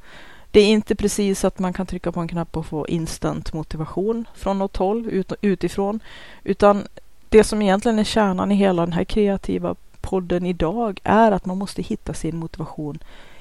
det 0.51 0.59
är 0.59 0.67
inte 0.67 0.95
precis 0.95 1.45
att 1.45 1.59
man 1.59 1.73
kan 1.73 1.85
trycka 1.85 2.11
på 2.11 2.19
en 2.19 2.27
knapp 2.27 2.57
och 2.57 2.65
få 2.65 2.87
instant 2.87 3.53
motivation 3.53 4.25
från 4.35 4.59
något 4.59 4.77
håll 4.77 5.09
ut, 5.09 5.33
utifrån. 5.41 5.99
Utan 6.43 6.87
det 7.29 7.43
som 7.43 7.61
egentligen 7.61 7.99
är 7.99 8.03
kärnan 8.03 8.51
i 8.51 8.55
hela 8.55 8.81
den 8.85 8.93
här 8.93 9.03
kreativa 9.03 9.75
podden 10.01 10.45
idag 10.45 10.99
är 11.03 11.31
att 11.31 11.45
man 11.45 11.57
måste 11.57 11.81
hitta 11.81 12.13
sin 12.13 12.37
motivation 12.37 12.99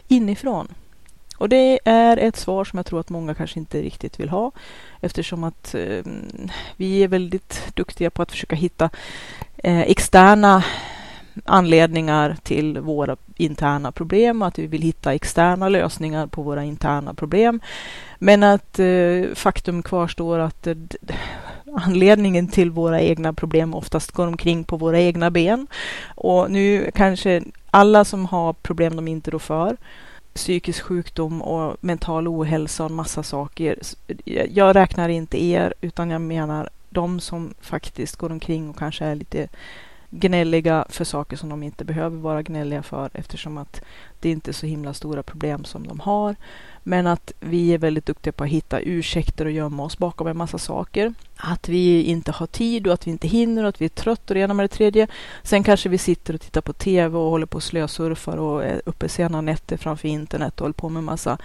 inifrån. 0.09 0.69
Och 1.37 1.49
det 1.49 1.81
är 1.85 2.17
ett 2.17 2.37
svar 2.37 2.65
som 2.65 2.77
jag 2.77 2.87
tror 2.87 3.01
att 3.01 3.11
många 3.11 3.35
kanske 3.35 3.59
inte 3.59 3.83
riktigt 3.83 4.21
vill 4.21 4.29
ha 4.29 4.53
eftersom 5.01 5.45
att 5.45 5.75
eh, 5.75 6.05
vi 6.77 7.05
är 7.05 7.09
väldigt 7.09 7.63
duktiga 7.75 8.11
på 8.11 8.23
att 8.23 8.31
försöka 8.31 8.57
hitta 8.57 8.91
eh, 9.57 9.81
externa 9.81 10.65
anledningar 11.45 12.37
till 12.43 12.79
våra 12.79 13.17
interna 13.37 13.93
problem, 13.93 14.43
att 14.43 14.59
vi 14.59 14.67
vill 14.67 14.83
hitta 14.83 15.15
externa 15.15 15.69
lösningar 15.69 16.27
på 16.27 16.43
våra 16.43 16.65
interna 16.65 17.15
problem. 17.15 17.61
Men 18.19 18.43
att 18.43 18.79
eh, 18.79 19.35
faktum 19.35 19.83
kvarstår 19.83 20.39
att 20.39 20.67
eh, 20.67 20.77
anledningen 21.77 22.49
till 22.49 22.71
våra 22.71 23.01
egna 23.01 23.33
problem 23.33 23.75
oftast 23.75 24.13
går 24.13 24.27
omkring 24.27 24.65
på 24.65 24.77
våra 24.77 25.01
egna 25.01 25.31
ben. 25.31 25.67
Och 26.15 26.51
nu 26.51 26.91
kanske 26.95 27.43
alla 27.71 28.05
som 28.05 28.27
har 28.27 28.53
problem 28.53 28.97
de 28.97 29.09
inte 29.09 29.31
rår 29.31 29.39
för, 29.39 29.77
psykisk 30.35 30.83
sjukdom 30.83 31.43
och 31.43 31.77
mental 31.81 32.29
ohälsa 32.29 32.85
och 32.85 32.91
en 32.91 32.97
massa 32.97 33.23
saker. 33.23 33.79
Jag 34.51 34.77
räknar 34.77 35.09
inte 35.09 35.45
er, 35.45 35.75
utan 35.81 36.11
jag 36.11 36.21
menar 36.21 36.69
de 36.89 37.21
som 37.21 37.55
faktiskt 37.61 38.17
går 38.17 38.33
omkring 38.33 38.71
och 38.71 38.79
kanske 38.79 39.05
är 39.05 39.15
lite 39.15 39.49
gnälliga 40.11 40.85
för 40.89 41.05
saker 41.05 41.37
som 41.37 41.49
de 41.49 41.63
inte 41.63 41.85
behöver 41.85 42.17
vara 42.17 42.43
gnälliga 42.43 42.83
för 42.83 43.11
eftersom 43.15 43.59
att 43.59 43.81
det 44.21 44.31
inte 44.31 44.51
är 44.51 44.53
så 44.53 44.67
himla 44.67 44.95
stora 44.95 45.23
problem 45.23 45.65
som 45.65 45.87
de 45.87 46.01
har. 46.01 46.37
Men 46.83 47.07
att 47.07 47.33
vi 47.41 47.75
är 47.75 47.79
väldigt 47.79 48.07
duktiga 48.07 48.33
på 48.33 48.45
att 48.45 48.51
hitta 48.51 48.81
ursäkter 48.81 49.45
och 49.45 49.51
gömma 49.51 49.83
oss 49.83 49.99
bakom 49.99 50.27
en 50.27 50.37
massa 50.37 50.59
saker. 50.59 51.15
Att 51.37 51.69
vi 51.69 52.03
inte 52.03 52.33
har 52.33 52.47
tid 52.47 52.87
och 52.87 52.93
att 52.93 53.07
vi 53.07 53.11
inte 53.11 53.29
hinner 53.29 53.63
och 53.63 53.69
att 53.69 53.81
vi 53.81 53.85
är 53.85 53.89
trötta 53.89 54.25
och 54.29 54.35
det 54.35 54.41
ena 54.41 54.55
med 54.55 54.65
det 54.65 54.69
tredje. 54.75 55.07
Sen 55.43 55.63
kanske 55.63 55.89
vi 55.89 55.99
sitter 55.99 56.35
och 56.35 56.41
tittar 56.41 56.61
på 56.61 56.73
TV 56.73 57.19
och 57.19 57.31
håller 57.31 57.47
på 57.47 57.57
och 57.57 57.63
slösurfar 57.63 58.37
och 58.37 58.65
är 58.65 58.83
uppe 58.87 59.09
sena 59.09 59.41
nätter 59.41 59.77
framför 59.77 60.09
internet 60.09 60.55
och 60.55 60.65
håller 60.65 60.75
på 60.75 60.89
med 60.89 61.05
massa 61.05 61.39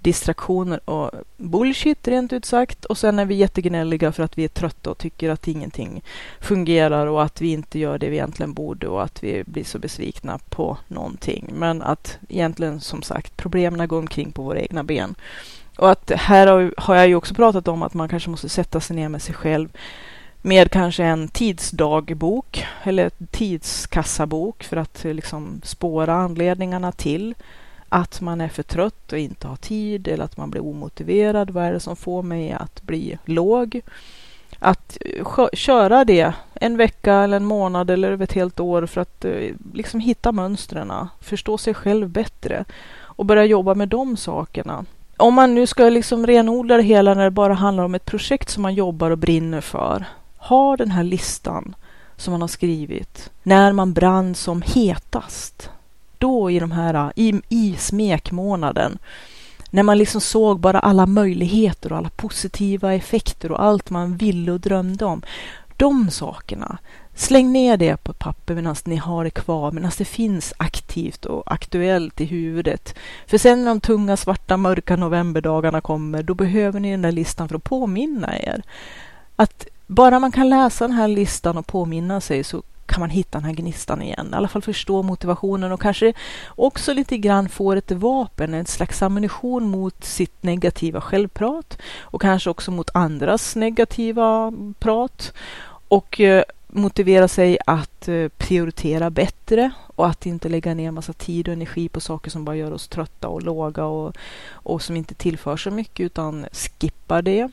distraktioner 0.00 0.90
och 0.90 1.10
bullshit 1.36 2.08
rent 2.08 2.32
ut 2.32 2.44
sagt. 2.44 2.84
Och 2.84 2.98
sen 2.98 3.18
är 3.18 3.24
vi 3.24 3.34
jättegnälliga 3.34 4.12
för 4.12 4.22
att 4.22 4.38
vi 4.38 4.44
är 4.44 4.48
trötta 4.48 4.90
och 4.90 4.98
tycker 4.98 5.30
att 5.30 5.48
ingenting 5.48 6.02
fungerar 6.40 7.06
och 7.06 7.22
att 7.22 7.40
vi 7.40 7.52
inte 7.52 7.78
gör 7.78 7.98
det 7.98 8.08
vi 8.08 8.16
egentligen 8.16 8.54
borde 8.54 8.88
och 8.88 9.02
att 9.02 9.24
vi 9.24 9.44
blir 9.46 9.64
så 9.64 9.78
besvikna 9.78 10.38
på 10.48 10.78
någonting. 10.88 11.50
Men 11.52 11.82
att 11.82 12.18
egentligen 12.28 12.80
som 12.80 13.02
sagt 13.02 13.36
problemen 13.36 13.88
går 13.88 13.98
omkring 13.98 14.32
på 14.32 14.42
våra 14.42 14.60
egna 14.60 14.84
ben. 14.84 15.14
Och 15.76 15.90
att 15.90 16.10
här 16.10 16.72
har 16.76 16.94
jag 16.94 17.08
ju 17.08 17.14
också 17.14 17.34
pratat 17.34 17.68
om 17.68 17.82
att 17.82 17.94
man 17.94 18.08
kanske 18.08 18.30
måste 18.30 18.48
sätta 18.48 18.80
sig 18.80 18.96
ner 18.96 19.08
med 19.08 19.22
sig 19.22 19.34
själv 19.34 19.68
med 20.42 20.70
kanske 20.70 21.04
en 21.04 21.28
tidsdagbok 21.28 22.64
eller 22.82 23.10
tidskassabok 23.30 24.64
för 24.64 24.76
att 24.76 25.04
liksom 25.04 25.60
spåra 25.64 26.14
anledningarna 26.14 26.92
till 26.92 27.34
att 27.88 28.20
man 28.20 28.40
är 28.40 28.48
för 28.48 28.62
trött 28.62 29.12
och 29.12 29.18
inte 29.18 29.48
har 29.48 29.56
tid 29.56 30.08
eller 30.08 30.24
att 30.24 30.36
man 30.36 30.50
blir 30.50 30.64
omotiverad. 30.64 31.50
Vad 31.50 31.64
är 31.64 31.72
det 31.72 31.80
som 31.80 31.96
får 31.96 32.22
mig 32.22 32.52
att 32.52 32.82
bli 32.82 33.18
låg? 33.24 33.80
Att 34.58 34.98
eh, 35.00 35.46
köra 35.52 36.04
det 36.04 36.32
en 36.54 36.76
vecka 36.76 37.14
eller 37.14 37.36
en 37.36 37.44
månad 37.44 37.90
eller 37.90 38.10
över 38.10 38.24
ett 38.24 38.32
helt 38.32 38.60
år 38.60 38.86
för 38.86 39.00
att 39.00 39.24
eh, 39.24 39.54
liksom 39.74 40.00
hitta 40.00 40.32
mönstren, 40.32 40.92
förstå 41.20 41.58
sig 41.58 41.74
själv 41.74 42.08
bättre 42.08 42.64
och 43.00 43.26
börja 43.26 43.44
jobba 43.44 43.74
med 43.74 43.88
de 43.88 44.16
sakerna. 44.16 44.84
Om 45.16 45.34
man 45.34 45.54
nu 45.54 45.66
ska 45.66 45.88
liksom 45.88 46.26
renodla 46.26 46.76
det 46.76 46.82
hela 46.82 47.14
när 47.14 47.24
det 47.24 47.30
bara 47.30 47.54
handlar 47.54 47.84
om 47.84 47.94
ett 47.94 48.04
projekt 48.04 48.50
som 48.50 48.62
man 48.62 48.74
jobbar 48.74 49.10
och 49.10 49.18
brinner 49.18 49.60
för. 49.60 50.04
Ha 50.36 50.76
den 50.76 50.90
här 50.90 51.04
listan 51.04 51.74
som 52.16 52.32
man 52.32 52.40
har 52.40 52.48
skrivit 52.48 53.30
när 53.42 53.72
man 53.72 53.92
brann 53.92 54.34
som 54.34 54.62
hetast 54.62 55.70
då 56.18 56.50
i 56.50 56.58
de 56.58 56.70
här, 56.70 56.94
äh, 56.94 57.10
i, 57.16 57.42
i 57.48 57.76
smekmånaden, 57.78 58.98
när 59.70 59.82
man 59.82 59.98
liksom 59.98 60.20
såg 60.20 60.60
bara 60.60 60.78
alla 60.78 61.06
möjligheter 61.06 61.92
och 61.92 61.98
alla 61.98 62.10
positiva 62.10 62.94
effekter 62.94 63.52
och 63.52 63.62
allt 63.62 63.90
man 63.90 64.16
ville 64.16 64.52
och 64.52 64.60
drömde 64.60 65.04
om. 65.04 65.22
De 65.76 66.10
sakerna, 66.10 66.78
släng 67.14 67.52
ner 67.52 67.76
det 67.76 67.96
på 67.96 68.12
papper 68.12 68.54
medan 68.54 68.76
ni 68.84 68.96
har 68.96 69.24
det 69.24 69.30
kvar, 69.30 69.72
medan 69.72 69.90
det 69.98 70.04
finns 70.04 70.52
aktivt 70.56 71.24
och 71.24 71.52
aktuellt 71.52 72.20
i 72.20 72.24
huvudet. 72.24 72.94
För 73.26 73.38
sen 73.38 73.64
när 73.64 73.70
de 73.70 73.80
tunga, 73.80 74.16
svarta, 74.16 74.56
mörka 74.56 74.96
novemberdagarna 74.96 75.80
kommer, 75.80 76.22
då 76.22 76.34
behöver 76.34 76.80
ni 76.80 76.90
den 76.90 77.02
där 77.02 77.12
listan 77.12 77.48
för 77.48 77.56
att 77.56 77.64
påminna 77.64 78.38
er. 78.38 78.62
Att 79.36 79.66
bara 79.86 80.18
man 80.18 80.32
kan 80.32 80.48
läsa 80.48 80.88
den 80.88 80.96
här 80.96 81.08
listan 81.08 81.58
och 81.58 81.66
påminna 81.66 82.20
sig 82.20 82.44
så 82.44 82.62
kan 82.88 83.00
man 83.00 83.10
hitta 83.10 83.38
den 83.38 83.44
här 83.44 83.52
gnistan 83.52 84.02
igen. 84.02 84.28
I 84.32 84.36
alla 84.36 84.48
fall 84.48 84.62
förstå 84.62 85.02
motivationen 85.02 85.72
och 85.72 85.80
kanske 85.80 86.12
också 86.48 86.92
lite 86.92 87.18
grann 87.18 87.48
få 87.48 87.72
ett 87.72 87.90
vapen, 87.90 88.54
en 88.54 88.66
slags 88.66 89.02
ammunition 89.02 89.70
mot 89.70 90.04
sitt 90.04 90.42
negativa 90.42 91.00
självprat 91.00 91.78
och 92.00 92.22
kanske 92.22 92.50
också 92.50 92.70
mot 92.70 92.90
andras 92.94 93.56
negativa 93.56 94.52
prat. 94.78 95.32
Och 95.88 96.20
eh, 96.20 96.42
motivera 96.68 97.28
sig 97.28 97.58
att 97.66 98.08
eh, 98.08 98.28
prioritera 98.28 99.10
bättre 99.10 99.70
och 99.86 100.06
att 100.06 100.26
inte 100.26 100.48
lägga 100.48 100.74
ner 100.74 100.90
massa 100.90 101.12
tid 101.12 101.48
och 101.48 101.52
energi 101.52 101.88
på 101.88 102.00
saker 102.00 102.30
som 102.30 102.44
bara 102.44 102.56
gör 102.56 102.72
oss 102.72 102.88
trötta 102.88 103.28
och 103.28 103.42
låga 103.42 103.84
och, 103.84 104.16
och 104.50 104.82
som 104.82 104.96
inte 104.96 105.14
tillför 105.14 105.56
så 105.56 105.70
mycket 105.70 106.04
utan 106.04 106.46
skippa 106.52 107.22
det 107.22 107.50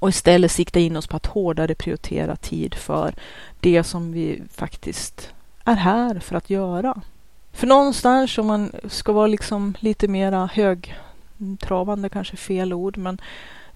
och 0.00 0.08
istället 0.08 0.50
sikta 0.50 0.80
in 0.80 0.96
oss 0.96 1.06
på 1.06 1.16
att 1.16 1.26
hårdare 1.26 1.74
prioritera 1.74 2.36
tid 2.36 2.74
för 2.74 3.14
det 3.60 3.84
som 3.84 4.12
vi 4.12 4.42
faktiskt 4.54 5.30
är 5.64 5.74
här 5.74 6.18
för 6.18 6.36
att 6.36 6.50
göra. 6.50 7.00
För 7.52 7.66
någonstans 7.66 8.38
om 8.38 8.46
man 8.46 8.72
ska 8.88 9.12
vara 9.12 9.26
liksom 9.26 9.74
lite 9.80 10.08
mera 10.08 10.50
högtravande, 10.52 12.08
kanske 12.08 12.36
fel 12.36 12.72
ord, 12.72 12.96
men 12.96 13.20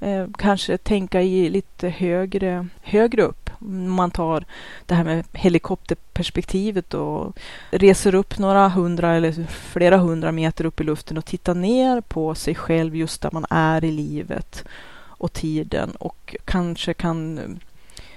eh, 0.01 0.27
kanske 0.39 0.79
tänka 0.79 1.23
i 1.23 1.49
lite 1.49 1.89
högre, 1.89 2.67
högre 2.83 3.23
upp. 3.23 3.51
Man 3.89 4.11
tar 4.11 4.45
det 4.87 4.95
här 4.95 5.05
med 5.05 5.25
helikopterperspektivet 5.33 6.95
och 6.95 7.39
reser 7.71 8.15
upp 8.15 8.39
några 8.39 8.69
hundra 8.69 9.15
eller 9.15 9.47
flera 9.47 9.97
hundra 9.97 10.33
meter 10.33 10.65
upp 10.65 10.81
i 10.81 10.85
luften 10.85 11.19
och 11.19 11.25
tittar 11.25 11.55
ner 11.55 12.01
på 12.01 12.35
sig 12.35 12.55
själv 12.55 12.97
just 12.97 13.23
där 13.23 13.31
man 13.33 13.47
är 13.51 13.85
i 13.85 13.91
livet 13.91 14.65
och 15.25 15.33
tiden 15.33 15.91
och 15.91 16.37
kanske 16.45 16.95
kan 16.95 17.39
eh, 17.39 17.49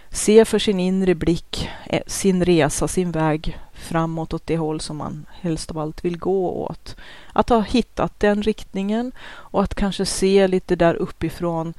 se 0.10 0.46
för 0.46 0.60
sin 0.60 0.80
inre 0.80 1.15
blick 1.15 1.70
eh, 1.86 2.02
sin 2.08 2.46
resa, 2.46 2.88
sin 2.88 3.12
väg 3.12 3.60
framåt 3.74 4.34
åt 4.34 4.48
det 4.48 4.58
håll 4.58 4.82
som 4.82 4.98
man 4.98 5.26
helst 5.41 5.72
av 5.72 5.78
allt 5.78 6.06
vill 6.06 6.17
gå 6.17 6.52
åt. 6.52 6.96
Att 7.34 7.50
ha 7.50 7.62
hittat 7.62 8.20
den 8.20 8.43
riktningen 8.43 9.12
och 9.28 9.63
att 9.63 9.76
kanske 9.76 10.06
se 10.06 10.48
lite 10.48 10.76
där 10.76 10.93
uppifrån 10.96 11.74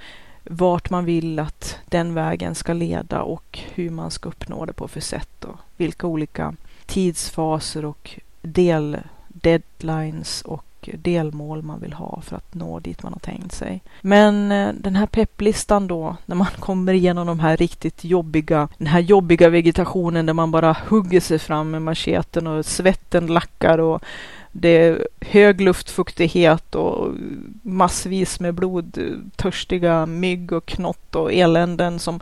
vart 0.45 0.91
man 0.91 1.05
vill 1.05 1.39
att 1.39 1.79
den 1.87 2.15
vägen 2.15 2.55
ska 2.55 2.73
leda 2.73 3.23
och 3.23 3.59
hur 3.75 3.91
man 3.91 4.11
ska 4.11 4.29
uppnå 4.29 4.65
det 4.65 4.73
på 4.73 4.89
för 4.89 5.01
sätt 5.01 5.45
och 5.45 5.57
vilka 5.77 6.07
olika 6.07 6.55
tidsfaser 6.87 7.85
och 7.85 8.21
del 8.43 8.99
deadlines 9.29 10.43
och 10.43 10.65
delmål 10.97 11.63
man 11.63 11.81
vill 11.81 11.93
ha 11.93 12.21
för 12.21 12.37
att 12.37 12.55
nå 12.55 12.81
dit 12.81 13.03
man 13.03 13.13
har 13.13 13.21
tänkt 13.21 13.55
sig. 13.55 13.83
Men 14.01 14.53
eh, 14.53 14.73
den 14.75 14.97
här 14.97 15.07
pepplistan 15.07 15.87
då, 15.87 16.17
när 16.27 16.37
man 16.37 16.47
kommer 16.59 16.93
igenom 16.93 17.27
de 17.27 17.41
här 17.41 17.57
riktigt 17.57 18.05
jobbiga, 18.05 18.69
den 18.79 18.87
här 18.87 19.01
jobbiga 19.01 19.49
vegetationen 19.49 20.27
där 20.27 20.35
man 20.35 20.51
bara 20.51 20.77
hugger 20.89 21.21
sig 21.21 21.39
fram 21.39 21.71
med 21.71 21.83
macheten 21.83 22.47
och 22.47 22.67
svetten 22.67 23.27
lackar 23.27 23.79
och 23.79 24.05
det 24.53 24.69
är 24.69 25.09
hög 25.21 25.61
luftfuktighet 25.61 26.75
och 26.75 27.15
massvis 27.63 28.41
med 28.41 28.55
blodtörstiga 28.55 30.07
mygg 30.07 30.53
och 30.53 30.67
knott 30.67 31.15
och 31.15 31.33
eländen 31.33 31.99
som 31.99 32.21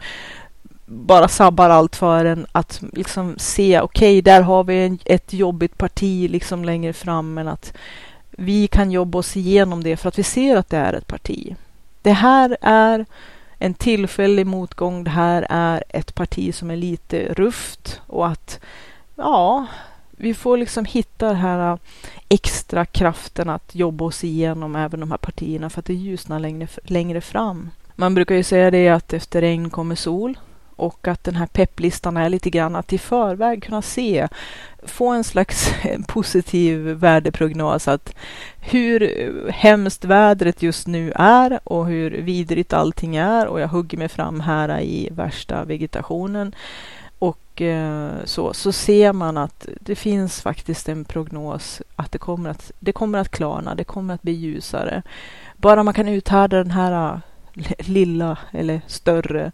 bara 0.87 1.29
sabbar 1.29 1.71
allt 1.71 1.97
för 1.97 2.25
en 2.25 2.47
att 2.53 2.83
liksom 2.93 3.35
se, 3.39 3.81
okej, 3.81 4.19
okay, 4.19 4.21
där 4.21 4.43
har 4.43 4.65
vi 4.65 4.85
en, 4.85 4.99
ett 5.05 5.33
jobbigt 5.33 5.79
parti 5.79 6.31
liksom 6.31 6.65
längre 6.65 6.93
fram, 6.93 7.35
men 7.35 7.49
att 7.49 7.73
vi 8.37 8.67
kan 8.67 8.91
jobba 8.91 9.19
oss 9.19 9.37
igenom 9.37 9.83
det 9.83 9.97
för 9.97 10.09
att 10.09 10.19
vi 10.19 10.23
ser 10.23 10.57
att 10.57 10.69
det 10.69 10.77
är 10.77 10.93
ett 10.93 11.07
parti. 11.07 11.57
Det 12.03 12.13
här 12.13 12.57
är 12.61 13.07
en 13.59 13.75
tillfällig 13.75 14.47
motgång. 14.47 15.05
Det 15.05 15.11
här 15.11 15.47
är 15.51 15.85
ett 15.89 16.15
parti 16.15 16.55
som 16.55 16.71
är 16.71 16.77
lite 16.77 17.35
rufft 17.35 18.01
och 18.07 18.27
att 18.27 18.61
ja, 19.15 19.67
vi 20.11 20.35
får 20.35 20.57
liksom 20.57 20.85
hitta 20.85 21.27
den 21.27 21.37
här 21.37 21.73
äh, 21.73 21.79
extra 22.29 22.85
kraften 22.85 23.49
att 23.51 23.75
jobba 23.75 24.05
oss 24.05 24.25
igenom 24.25 24.77
även 24.77 25.01
de 25.01 25.11
här 25.11 25.19
partierna 25.19 25.71
för 25.71 25.79
att 25.79 25.87
det 25.87 25.95
ljusnar 25.95 26.39
längre, 26.39 26.69
längre 26.83 27.21
fram. 27.21 27.71
Man 27.95 28.15
brukar 28.15 28.35
ju 28.35 28.43
säga 28.43 28.71
det 28.71 28.89
att 28.89 29.13
efter 29.13 29.41
regn 29.41 29.71
kommer 29.71 29.95
sol 29.95 30.39
och 30.77 31.09
att 31.09 31.25
den 31.25 31.37
här 31.37 31.47
pepplistan 31.47 32.17
är 32.17 32.29
lite 32.29 32.51
grann 32.51 32.77
att 32.77 32.93
i 32.93 32.99
förväg 32.99 33.63
kunna 33.63 33.83
se, 33.83 34.29
få 34.83 35.09
en 35.09 35.25
slags 35.25 35.71
positiv 36.07 36.81
värdeprognos 36.81 37.89
att 37.89 38.15
hur 38.61 39.51
hemskt 39.51 40.05
vädret 40.05 40.63
just 40.63 40.87
nu 40.87 41.13
är 41.15 41.61
och 41.65 41.87
hur 41.87 42.11
vidrigt 42.11 42.73
allting 42.73 43.17
är 43.17 43.47
och 43.47 43.61
jag 43.61 43.69
hugger 43.69 43.99
mig 43.99 44.09
fram 44.09 44.41
här 44.41 44.81
i 44.81 45.09
värsta 45.13 45.65
vegetationen 45.65 46.55
och 47.19 47.63
eh, 47.63 48.11
så, 48.25 48.55
så 48.55 48.73
ser 48.73 49.13
man 49.13 49.37
att 49.37 49.69
det 49.81 49.95
finns 49.95 50.43
faktiskt 50.43 50.89
en 50.89 51.05
prognos 51.05 51.83
att 51.97 52.13
det 52.13 52.19
kommer 52.19 52.51
att, 52.51 52.73
det 52.79 52.93
kommer 52.93 53.19
att 53.19 53.29
klarna, 53.29 53.75
det 53.75 53.85
kommer 53.85 54.15
att 54.15 54.23
bli 54.23 54.33
ljusare. 54.33 55.03
Bara 55.57 55.83
man 55.83 55.95
kan 55.95 56.09
uthärda 56.09 56.57
den 56.57 56.71
här 56.71 57.21
eh, 57.55 57.87
lilla 57.87 58.39
eller 58.51 58.81
större 58.87 59.53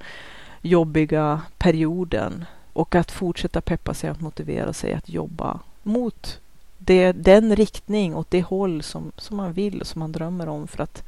jobbiga 0.62 1.42
perioden 1.58 2.44
och 2.72 2.94
att 2.94 3.10
fortsätta 3.10 3.60
peppa 3.60 3.94
sig 3.94 4.10
att 4.10 4.20
motivera 4.20 4.72
sig 4.72 4.92
att 4.92 5.08
jobba 5.08 5.60
mot 5.82 6.40
det, 6.78 7.12
den 7.12 7.56
riktning, 7.56 8.16
åt 8.16 8.30
det 8.30 8.42
håll 8.42 8.82
som, 8.82 9.12
som 9.16 9.36
man 9.36 9.52
vill 9.52 9.80
och 9.80 9.86
som 9.86 9.98
man 9.98 10.12
drömmer 10.12 10.48
om 10.48 10.68
för 10.68 10.82
att, 10.82 11.04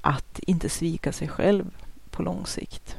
att 0.00 0.38
inte 0.38 0.68
svika 0.68 1.12
sig 1.12 1.28
själv 1.28 1.64
på 2.10 2.22
lång 2.22 2.46
sikt. 2.46 2.96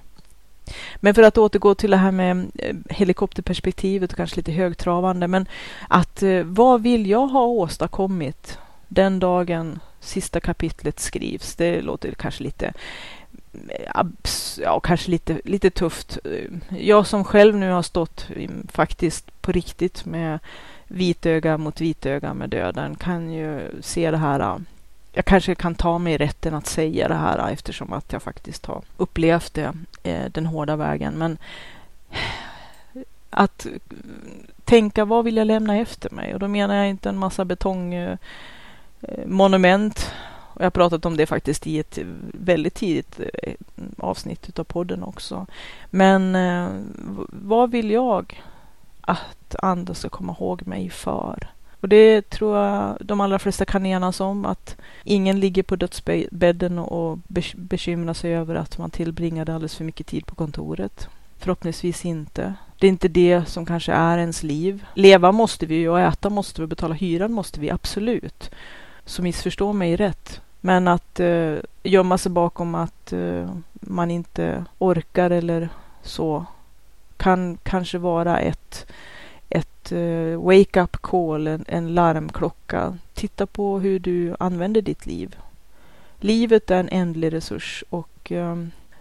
Men 0.96 1.16
för 1.16 1.24
att 1.24 1.38
återgå 1.38 1.76
till 1.76 1.92
det 1.92 1.98
här 1.98 2.12
med 2.12 2.52
eh, 2.56 2.76
helikopterperspektivet 2.90 4.12
och 4.12 4.18
kanske 4.18 4.36
lite 4.36 4.52
högtravande, 4.52 5.28
men 5.28 5.48
att 5.88 6.24
eh, 6.24 6.44
vad 6.44 6.82
vill 6.82 7.08
jag 7.08 7.28
ha 7.28 7.46
åstadkommit 7.46 8.58
den 8.88 9.20
dagen 9.20 9.80
sista 10.00 10.40
kapitlet 10.40 11.00
skrivs? 11.00 11.56
Det 11.56 11.82
låter 11.82 12.12
kanske 12.12 12.44
lite 12.44 12.74
ja, 14.62 14.80
kanske 14.80 15.12
lite, 15.12 15.42
lite 15.44 15.70
tufft. 15.70 16.18
Jag 16.70 17.08
som 17.08 17.24
själv 17.24 17.56
nu 17.56 17.72
har 17.72 17.82
stått 17.82 18.28
faktiskt 18.71 19.42
på 19.42 19.52
riktigt 19.52 20.06
med 20.06 20.40
vitöga 20.88 21.58
mot 21.58 21.82
vitöga 21.82 22.34
med 22.34 22.50
döden 22.50 22.96
kan 22.96 23.32
ju 23.32 23.62
se 23.82 24.12
det 24.12 24.17
här. 24.17 24.40
Äh, 24.40 24.58
jag 25.12 25.26
kanske 25.26 25.56
kan 25.56 25.76
ta 25.76 25.98
mig 25.98 26.17
rätten 26.17 26.54
att 26.54 26.67
säga 26.67 27.08
det 27.08 27.15
här 27.15 27.38
äh, 27.38 27.54
eftersom 27.54 27.94
att 27.94 28.13
jag 28.13 28.21
faktiskt 28.21 28.65
har 28.65 28.82
upplevt 28.98 29.54
det 29.54 29.74
äh, 30.04 30.26
den 30.32 30.46
hårda 30.46 30.76
vägen. 30.76 31.13
Men 31.13 31.38
att 33.30 33.67
tänka 34.63 35.06
vad 35.06 35.26
vill 35.26 35.38
jag 35.38 35.48
lämna 35.48 35.78
efter 35.78 36.10
mig? 36.10 36.34
Och 36.34 36.40
då 36.40 36.48
menar 36.48 36.76
jag 36.76 36.90
inte 36.90 37.10
en 37.10 37.17
massa 37.17 37.46
betongmonument 37.46 40.12
och 40.58 40.62
jag 40.62 40.66
har 40.66 40.72
pratat 40.72 41.06
om 41.06 41.18
det 41.18 41.26
faktiskt 41.26 41.68
i 41.68 41.80
ett 41.80 42.00
väldigt 42.34 42.74
tidigt 42.74 43.20
eh, 43.20 43.54
avsnitt 43.98 44.60
av 44.60 44.64
podden 44.64 45.04
också. 45.04 45.46
Men 45.90 46.36
eh, 46.36 46.70
vad 47.30 47.72
vill 47.72 47.92
jag 47.92 48.44
att 49.02 49.56
andra 49.62 49.94
ska 49.94 50.10
komma 50.10 50.36
ihåg 50.40 50.68
mig 50.68 50.90
för? 50.90 51.50
Och 51.82 51.90
det 51.90 52.30
tror 52.30 52.58
jag 52.58 52.98
de 53.00 53.22
allra 53.22 53.40
flesta 53.40 53.66
kan 53.66 53.86
enas 53.86 54.20
om 54.20 54.46
att 54.46 54.76
ingen 55.04 55.40
ligger 55.40 55.64
på 55.64 55.76
dödsbädden 55.76 56.80
och 56.80 57.20
bekymrar 57.56 58.14
sig 58.14 58.36
över 58.36 58.56
att 58.56 58.78
man 58.78 58.90
tillbringade 58.90 59.54
alldeles 59.54 59.76
för 59.76 59.84
mycket 59.84 60.08
tid 60.08 60.26
på 60.26 60.36
kontoret. 60.36 61.08
Förhoppningsvis 61.38 62.06
inte. 62.06 62.54
Det 62.80 62.88
är 62.88 62.90
inte 62.90 63.08
det 63.08 63.46
som 63.46 63.66
kanske 63.66 63.94
är 63.94 64.18
ens 64.18 64.44
liv. 64.44 64.86
Leva 64.94 65.32
måste 65.32 65.66
vi 65.66 65.88
och 65.88 66.00
äta 66.00 66.30
måste 66.30 66.62
vi, 66.62 66.68
betala 66.68 66.94
hyran 66.94 67.34
måste 67.34 67.60
vi 67.60 67.72
absolut. 67.72 68.52
Så 69.06 69.22
missförstå 69.22 69.74
mig 69.74 69.96
rätt. 69.96 70.42
Men 70.62 70.88
att 70.88 71.20
eh, 71.20 71.56
gömma 71.84 72.18
sig 72.18 72.32
bakom 72.32 72.76
att 72.76 73.14
eh, 73.14 73.50
man 73.72 74.12
inte 74.12 74.66
orkar 74.78 75.30
eller 75.30 75.70
så 76.04 76.46
kan 77.18 77.58
kanske 77.64 77.98
vara 77.98 78.40
ett, 78.40 78.86
ett 79.50 79.92
eh, 79.92 80.42
wake-up 80.42 80.98
call, 81.02 81.48
en, 81.48 81.66
en 81.68 81.94
larmklocka. 81.94 82.98
Titta 83.14 83.46
på 83.46 83.80
hur 83.80 84.00
du 84.00 84.36
använder 84.40 84.82
ditt 84.82 85.06
liv. 85.06 85.36
Livet 86.20 86.72
är 86.72 86.80
en 86.80 86.90
ändlig 86.90 87.34
resurs 87.34 87.84
och 87.90 88.32
eh, 88.32 88.56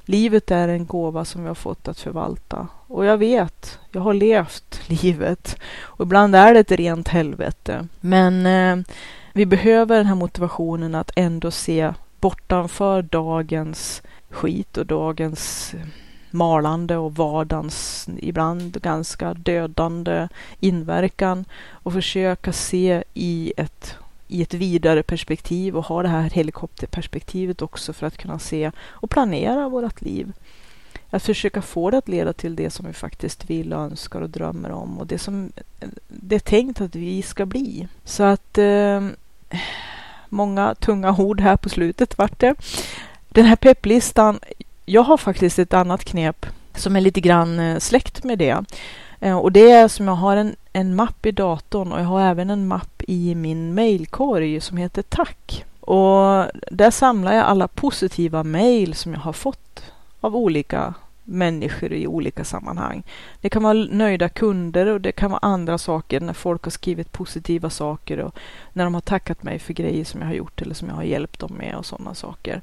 livet 0.05 0.51
är 0.51 0.69
en 0.69 0.87
gåva 0.87 1.25
som 1.25 1.43
vi 1.43 1.49
har 1.49 1.55
fått 1.55 1.89
att 1.89 2.01
förvalta. 2.01 2.69
Och 2.87 3.05
jag 3.05 3.19
vet, 3.19 3.79
jag 3.91 4.01
har 4.01 4.15
levt 4.15 4.81
livet 5.03 5.57
och 5.83 6.05
ibland 6.05 6.37
är 6.37 6.55
det 6.55 6.61
ett 6.61 6.71
rent 6.71 7.09
helvete. 7.09 7.89
Men 8.01 8.47
eh, 8.47 8.85
vi 9.37 9.47
behöver 9.47 9.97
den 9.97 10.07
här 10.07 10.15
motivationen 10.15 10.95
att 10.95 11.11
ändå 11.17 11.51
se 11.51 11.93
bortanför 12.21 13.03
dagens 13.03 14.03
skit 14.31 14.77
och 14.77 14.87
dagens 14.87 15.75
malande 16.31 16.97
och 16.97 17.15
vardagens 17.15 18.09
ibland 18.19 18.83
ganska 18.83 19.35
dödande 19.35 20.29
inverkan 20.61 21.45
och 21.71 21.93
försöka 21.93 22.53
se 22.53 23.05
i 23.15 23.53
ett, 23.57 23.95
i 24.29 24.43
ett 24.43 24.55
vidare 24.55 25.03
perspektiv 25.03 25.77
och 25.77 25.85
ha 25.85 26.03
det 26.03 26.09
här 26.09 26.31
helikopterperspektivet 26.31 27.63
också 27.63 27.93
för 27.93 28.07
att 28.07 28.17
kunna 28.17 28.39
se 28.39 28.71
och 28.87 29.11
planera 29.11 29.69
vårt 29.69 30.01
liv. 30.01 30.33
Att 31.11 31.23
försöka 31.23 31.63
få 31.63 31.91
det 31.91 31.99
att 31.99 32.09
leda 32.09 32.33
till 32.33 32.57
det 32.57 32.71
som 32.71 32.87
vi 32.87 32.93
faktiskt 32.93 33.51
vill 33.51 33.73
och 33.73 33.81
önskar 33.81 34.21
och 34.21 34.31
drömmer 34.31 34.71
om 34.71 34.99
och 34.99 35.07
det 35.07 35.19
som 35.19 35.53
det 36.09 36.35
är 36.35 36.41
tänkt 36.41 36.81
att 36.81 36.95
vi 36.95 37.23
ska 37.23 37.47
bli. 37.47 37.89
Så 38.05 38.23
att 38.23 38.59
eh, 38.59 39.01
många 40.29 40.75
tunga 40.75 41.17
ord 41.19 41.41
här 41.41 41.57
på 41.57 41.69
slutet 41.69 42.19
vart 42.19 42.41
det. 42.41 42.55
Den 43.29 43.45
här 43.45 43.57
pepplistan, 43.57 44.41
jag 44.87 45.03
har 45.03 45.17
faktiskt 45.17 45.59
ett 45.59 45.75
annat 45.75 46.05
knep 46.05 46.47
som 46.75 46.97
är 46.97 47.01
lite 47.01 47.21
grann 47.21 47.61
eh, 47.61 47.79
släkt 47.79 48.25
med 48.25 48.39
det. 48.39 48.65
Eh, 49.21 49.37
och 49.37 49.53
det 49.53 49.71
är 49.71 49.89
som 49.89 50.09
jag 50.09 50.15
har 50.15 50.37
en, 50.37 50.57
en 50.73 50.95
mapp 50.95 51.27
i 51.27 51.33
datorn 51.33 51.93
och 51.93 52.01
jag 52.01 52.05
har 52.05 52.21
även 52.21 52.51
en 52.51 52.69
mapp 52.69 53.03
i 53.09 53.35
min 53.35 53.75
mailkorg 53.75 54.61
som 54.61 54.77
heter 54.77 55.03
Tack. 55.03 55.65
Och 55.81 56.47
där 56.71 56.91
samlar 56.91 57.33
jag 57.33 57.45
alla 57.45 57.69
positiva 57.69 58.45
mail 58.45 58.95
som 58.95 59.13
jag 59.13 59.21
har 59.21 59.33
fått 59.33 59.83
av 60.21 60.37
olika 60.37 60.95
människor 61.27 61.93
i 61.93 62.07
olika 62.07 62.45
sammanhang. 62.45 63.03
Det 63.41 63.49
kan 63.49 63.63
vara 63.63 63.87
nöjda 63.91 64.29
kunder 64.29 64.87
och 64.87 65.01
det 65.01 65.13
kan 65.13 65.31
vara 65.31 65.41
andra 65.43 65.79
saker 65.79 66.21
när 66.21 66.33
folk 66.33 66.65
har 66.65 66.71
skrivit 66.71 67.13
positiva 67.13 67.71
saker 67.71 68.19
och 68.19 68.35
när 68.73 68.85
de 68.85 68.95
har 68.95 69.01
tackat 69.01 69.43
mig 69.43 69.59
för 69.59 69.73
grejer 69.73 70.05
som 70.05 70.21
jag 70.21 70.29
har 70.29 70.35
gjort 70.35 70.63
eller 70.63 70.75
som 70.75 70.89
jag 70.89 70.95
har 70.95 71.03
hjälpt 71.03 71.41
dem 71.41 71.53
med 71.53 71.75
och 71.77 71.87
sådana 71.87 72.15
saker. 72.15 72.63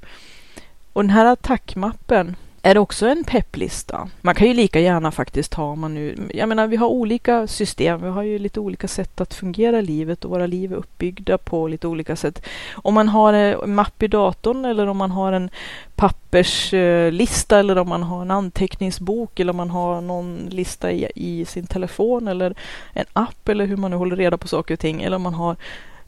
Och 0.94 1.04
den 1.04 1.10
här 1.10 1.36
tackmappen 1.36 2.36
är 2.66 2.78
också 2.78 3.08
en 3.08 3.24
pepplista. 3.24 4.10
Man 4.22 4.36
kan 4.36 4.48
ju 4.48 4.54
lika 4.54 4.80
gärna 4.80 5.12
faktiskt 5.12 5.54
ha, 5.54 5.76
man 5.76 5.94
nu, 5.94 6.30
jag 6.34 6.50
menar 6.50 6.68
vi 6.68 6.76
har 6.76 6.88
olika 6.88 7.48
system, 7.48 8.02
vi 8.02 8.10
har 8.10 8.24
ju 8.24 8.40
lite 8.40 8.60
olika 8.60 8.88
sätt 8.88 9.22
att 9.22 9.34
fungera 9.34 9.80
i 9.80 9.82
livet 9.82 10.26
och 10.26 10.32
våra 10.32 10.48
liv 10.48 10.74
är 10.74 10.76
uppbyggda 10.76 11.38
på 11.38 11.68
lite 11.68 11.88
olika 11.88 12.16
sätt. 12.16 12.46
Om 12.74 12.94
man 12.94 13.10
har 13.10 13.34
en 13.34 13.76
mapp 13.76 14.04
i 14.04 14.08
datorn 14.08 14.66
eller 14.66 14.88
om 14.88 14.98
man 14.98 15.12
har 15.12 15.34
en 15.34 15.50
papperslista 15.96 17.56
eh, 17.56 17.60
eller 17.60 17.78
om 17.78 17.90
man 17.90 18.04
har 18.04 18.22
en 18.22 18.32
anteckningsbok 18.32 19.40
eller 19.40 19.52
om 19.52 19.58
man 19.58 19.70
har 19.70 20.02
någon 20.02 20.48
lista 20.50 20.92
i, 20.92 21.12
i 21.16 21.46
sin 21.46 21.68
telefon 21.68 22.28
eller 22.28 22.56
en 22.94 23.06
app 23.14 23.50
eller 23.50 23.66
hur 23.66 23.78
man 23.78 23.92
nu 23.92 23.98
håller 23.98 24.16
reda 24.16 24.38
på 24.38 24.48
saker 24.48 24.74
och 24.74 24.80
ting 24.80 25.02
eller 25.02 25.16
om 25.16 25.22
man 25.22 25.34
har 25.34 25.56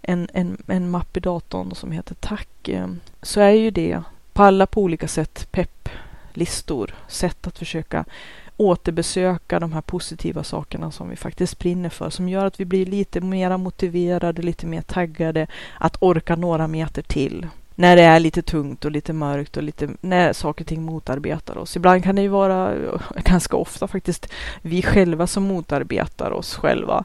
en, 0.02 0.28
en, 0.34 0.58
en 0.68 0.90
mapp 0.90 1.18
i 1.18 1.20
datorn 1.20 1.76
som 1.76 1.92
heter 1.92 2.16
Tack, 2.16 2.70
eh, 2.70 2.88
så 3.22 3.42
är 3.42 3.50
ju 3.50 3.72
det 3.72 4.02
på 4.34 4.44
alla 4.44 4.66
på 4.66 4.82
olika 4.82 5.08
sätt 5.08 5.48
listor, 6.38 6.96
sätt 7.08 7.48
att 7.48 7.60
försöka 7.60 8.06
återbesöka 8.58 9.60
de 9.60 9.74
här 9.74 9.82
positiva 9.82 10.44
sakerna 10.44 10.92
som 10.92 11.10
vi 11.10 11.16
faktiskt 11.16 11.60
brinner 11.60 11.90
för, 11.90 12.10
som 12.10 12.30
gör 12.30 12.46
att 12.46 12.60
vi 12.60 12.66
blir 12.66 12.86
lite 12.86 13.22
mer 13.22 13.58
motiverade, 13.58 14.42
lite 14.42 14.66
mer 14.66 14.82
taggade 14.82 15.48
att 15.80 15.98
orka 16.00 16.36
några 16.36 16.68
meter 16.68 17.02
till. 17.02 17.48
När 17.78 17.96
det 17.96 18.02
är 18.02 18.20
lite 18.20 18.42
tungt 18.42 18.86
och 18.86 18.92
lite 18.92 19.14
mörkt 19.14 19.58
och 19.58 19.64
lite, 19.64 19.90
när 20.02 20.34
saker 20.34 20.64
och 20.64 20.68
ting 20.68 20.84
motarbetar 20.84 21.58
oss. 21.58 21.76
Ibland 21.76 22.04
kan 22.04 22.16
det 22.16 22.22
ju 22.22 22.28
vara, 22.28 22.74
ganska 23.24 23.58
ofta 23.58 23.88
faktiskt, 23.88 24.32
vi 24.62 24.82
själva 24.82 25.28
som 25.28 25.44
motarbetar 25.44 26.32
oss 26.32 26.56
själva 26.56 27.04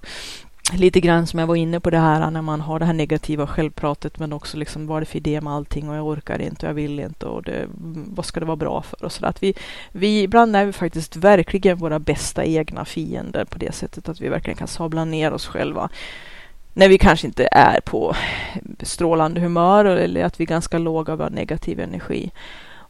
lite 0.73 1.01
grann 1.01 1.27
som 1.27 1.39
jag 1.39 1.47
var 1.47 1.57
inne 1.57 1.81
på 1.81 1.91
det 1.91 1.99
här 1.99 2.31
när 2.31 2.43
man 2.43 2.61
har 2.61 2.79
det 2.79 2.85
här 2.85 2.93
negativa 2.93 3.47
självpratet 3.47 4.19
men 4.19 4.33
också 4.33 4.57
liksom 4.57 4.87
vad 4.87 4.97
är 4.97 5.01
det 5.01 5.07
för 5.07 5.17
idé 5.17 5.41
med 5.41 5.53
allting? 5.53 5.89
Och 5.89 5.97
jag 5.97 6.07
orkar 6.07 6.41
inte 6.41 6.67
och 6.67 6.71
jag 6.71 6.75
vill 6.75 7.01
inte 7.01 7.27
och 7.27 7.43
det, 7.43 7.67
vad 8.07 8.25
ska 8.25 8.41
det 8.41 8.47
vara 8.47 8.57
bra 8.57 8.83
för? 8.83 9.05
Och 9.05 9.13
så 9.13 9.27
att 9.27 9.43
vi, 9.43 9.55
vi 9.93 10.23
ibland 10.23 10.57
är 10.57 10.65
vi 10.65 10.73
faktiskt 10.73 11.17
verkligen 11.17 11.79
våra 11.79 11.99
bästa 11.99 12.45
egna 12.45 12.85
fiender 12.85 13.45
på 13.45 13.59
det 13.59 13.75
sättet 13.75 14.09
att 14.09 14.21
vi 14.21 14.29
verkligen 14.29 14.57
kan 14.57 14.69
sabla 14.69 15.05
ner 15.05 15.33
oss 15.33 15.47
själva. 15.47 15.89
När 16.73 16.89
vi 16.89 16.99
kanske 16.99 17.27
inte 17.27 17.49
är 17.53 17.81
på 17.81 18.17
strålande 18.83 19.41
humör 19.41 19.85
eller 19.85 20.25
att 20.25 20.41
vi 20.41 20.45
är 20.45 20.49
ganska 20.49 20.79
låga 20.79 21.13
av 21.13 21.33
negativ 21.33 21.81
energi. 21.81 22.31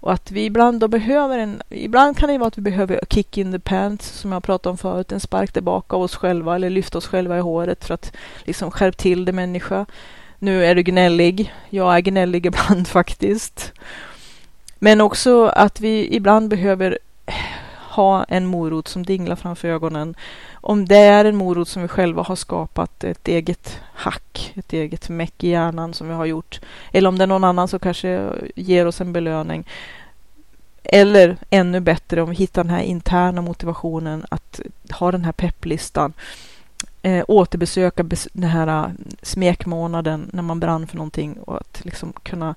Och 0.01 0.13
att 0.13 0.31
vi 0.31 0.45
ibland 0.45 0.81
då 0.81 0.89
behöver 0.89 1.39
en, 1.39 1.63
ibland 1.69 2.17
kan 2.17 2.29
det 2.29 2.39
vara 2.39 2.49
att 2.49 2.59
vi 2.59 2.63
behöver 2.63 3.01
kick 3.11 3.39
in 3.39 3.53
the 3.53 3.59
pants 3.59 4.09
som 4.09 4.33
jag 4.33 4.43
pratade 4.43 4.71
om 4.71 4.79
förut, 4.79 5.13
en 5.13 5.21
spark 5.21 5.53
tillbaka 5.53 5.97
av 5.97 6.03
oss 6.03 6.17
själva 6.17 6.55
eller 6.55 6.71
lyfta 6.71 6.99
oss 6.99 7.07
själva 7.07 7.39
i 7.39 7.41
håret 7.41 7.85
för 7.85 7.95
att 7.95 8.13
liksom 8.45 8.71
skärp 8.71 8.97
till 8.97 9.25
det 9.25 9.33
människa. 9.33 9.87
Nu 10.39 10.65
är 10.65 10.75
du 10.75 10.83
gnällig. 10.83 11.55
Jag 11.71 11.97
är 11.97 12.01
gnällig 12.01 12.47
ibland 12.47 12.89
faktiskt. 12.89 13.73
Men 14.79 15.01
också 15.01 15.47
att 15.47 15.81
vi 15.81 16.17
ibland 16.17 16.49
behöver 16.49 16.99
ha 17.91 18.25
en 18.25 18.47
morot 18.47 18.89
som 18.89 19.03
dinglar 19.03 19.37
framför 19.37 19.69
ögonen. 19.69 20.15
Om 20.53 20.85
det 20.85 20.97
är 20.97 21.25
en 21.25 21.37
morot 21.37 21.69
som 21.69 21.83
vi 21.83 21.89
själva 21.89 22.23
har 22.23 22.37
skapat, 22.37 23.05
ett 23.05 23.29
eget 23.29 23.81
hack, 23.95 24.53
ett 24.57 24.73
eget 24.73 25.09
meck 25.09 25.45
i 25.45 25.49
hjärnan 25.49 25.95
som 25.95 26.09
vi 26.09 26.15
har 26.15 26.27
gjort. 26.27 26.61
Eller 26.93 27.09
om 27.09 27.19
det 27.19 27.25
är 27.25 27.27
någon 27.27 27.45
annan 27.45 27.69
som 27.69 27.79
kanske 27.79 28.33
ger 28.57 28.87
oss 28.87 29.01
en 29.01 29.13
belöning. 29.13 29.67
Eller 30.83 31.37
ännu 31.51 31.81
bättre 31.81 32.23
om 32.23 32.31
vi 32.31 32.37
hittar 32.37 32.65
den 32.65 32.75
här 32.75 32.83
interna 32.83 33.43
motivationen 33.43 34.25
att 34.31 34.61
ha 34.93 35.13
den 35.13 35.25
här 35.25 35.33
pepplistan. 35.33 36.13
Eh, 37.03 37.25
återbesöka 37.29 38.03
bes 38.03 38.29
den 38.33 38.51
här 38.51 38.67
eh, 38.67 38.91
smekmånaden 39.23 40.31
när 40.33 40.43
man 40.43 40.61
brann 40.61 40.87
för 40.87 40.97
någonting 40.97 41.39
och 41.41 41.57
att 41.57 41.85
liksom 41.85 42.13
kunna 42.13 42.55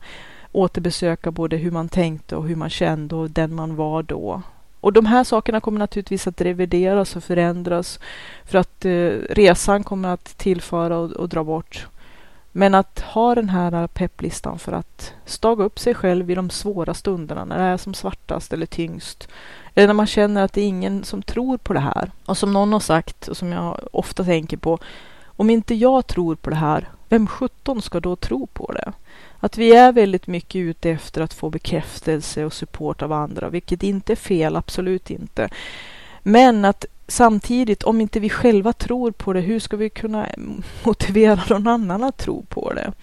återbesöka 0.52 1.32
både 1.32 1.58
hur 1.58 1.72
man 1.72 1.90
tänkte 1.90 2.36
och 2.36 2.48
hur 2.48 2.56
man 2.56 2.70
kände 2.70 3.16
och 3.16 3.32
den 3.32 3.56
man 3.56 3.76
var 3.76 4.04
då. 4.04 4.42
Och 4.84 4.94
de 4.94 5.06
här 5.06 5.24
sakerna 5.24 5.60
kommer 5.60 5.80
naturligtvis 5.80 6.28
att 6.28 6.42
revideras 6.42 7.16
och 7.16 7.24
förändras 7.24 8.00
för 8.46 8.58
att 8.58 8.86
eh, 8.86 9.10
resan 9.30 9.84
kommer 9.84 10.10
att 10.10 10.38
tillföra 10.38 10.98
och, 10.98 11.12
och, 11.12 11.30
dra 11.30 11.44
bort. 11.44 11.88
Men 12.52 12.76
att 12.76 13.00
ha 13.00 13.36
den 13.36 13.50
här 13.50 13.88
pepplistan 13.88 14.60
för 14.60 14.72
att 14.72 15.14
staga 15.26 15.64
upp 15.64 15.80
sig 15.80 15.96
själv 15.96 16.32
i 16.32 16.36
de 16.36 16.50
svåra 16.50 16.94
stunderna 16.94 17.46
när 17.46 17.58
det 17.58 17.64
är 17.64 17.78
som 17.78 17.94
svartast 17.94 18.54
eller 18.54 18.66
tyngst. 18.66 19.28
Eller 19.74 19.88
när 19.88 19.94
man 19.94 20.08
känner 20.08 20.44
att 20.44 20.54
det 20.54 20.62
är 20.62 20.68
ingen 20.68 21.04
som 21.04 21.22
tror 21.22 21.58
på 21.58 21.74
det 21.74 21.80
här. 21.80 22.12
Och 22.26 22.38
som 22.38 22.54
någon 22.54 22.74
har 22.74 22.80
sagt 22.80 23.28
och 23.28 23.38
som 23.38 23.52
jag 23.52 23.80
ofta 23.92 24.24
tänker 24.24 24.58
på. 24.58 24.80
Om 25.26 25.50
inte 25.50 25.76
jag 25.76 26.08
tror 26.08 26.36
på 26.36 26.50
det 26.50 26.56
här, 26.56 26.90
vem 27.10 27.28
sjutton 27.28 27.82
ska 27.82 28.00
då 28.00 28.16
tro 28.16 28.48
på 28.48 28.72
det? 28.72 28.94
Att 29.44 29.58
vi 29.58 29.76
är 29.76 29.92
väldigt 29.92 30.28
mycket 30.28 30.60
ute 30.60 30.90
efter 30.90 31.22
att 31.22 31.34
få 31.34 31.50
bekräftelse 31.50 32.46
och 32.46 32.54
support 32.54 33.02
av 33.02 33.12
andra, 33.12 33.50
vilket 33.50 33.84
inte 33.84 34.14
är 34.14 34.16
fel, 34.16 34.56
absolut 34.56 35.10
inte. 35.10 35.50
Men 36.22 36.66
att 36.66 36.86
samtidigt, 37.08 37.84
om 37.84 38.02
inte 38.02 38.20
vi 38.20 38.30
själva 38.30 38.74
tror 38.74 39.12
på 39.12 39.34
det, 39.34 39.40
hur 39.40 39.60
ska 39.60 39.78
vi 39.78 39.90
kunna 39.90 40.28
motivera 40.84 41.44
någon 41.50 41.68
annan 41.68 42.04
att 42.04 42.18
tro 42.18 42.46
på 42.50 42.74
det? 42.74 42.94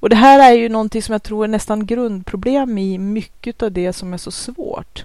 Och 0.00 0.08
det 0.08 0.16
här 0.16 0.52
är 0.52 0.54
ju 0.54 0.68
någonting 0.68 1.02
som 1.02 1.12
jag 1.12 1.22
tror 1.22 1.44
är 1.44 1.48
nästan 1.48 1.86
grundproblem 1.86 2.78
i 2.78 2.98
mycket 2.98 3.62
av 3.62 3.72
det 3.72 3.92
som 3.92 4.12
är 4.12 4.18
så 4.18 4.30
svårt. 4.30 5.04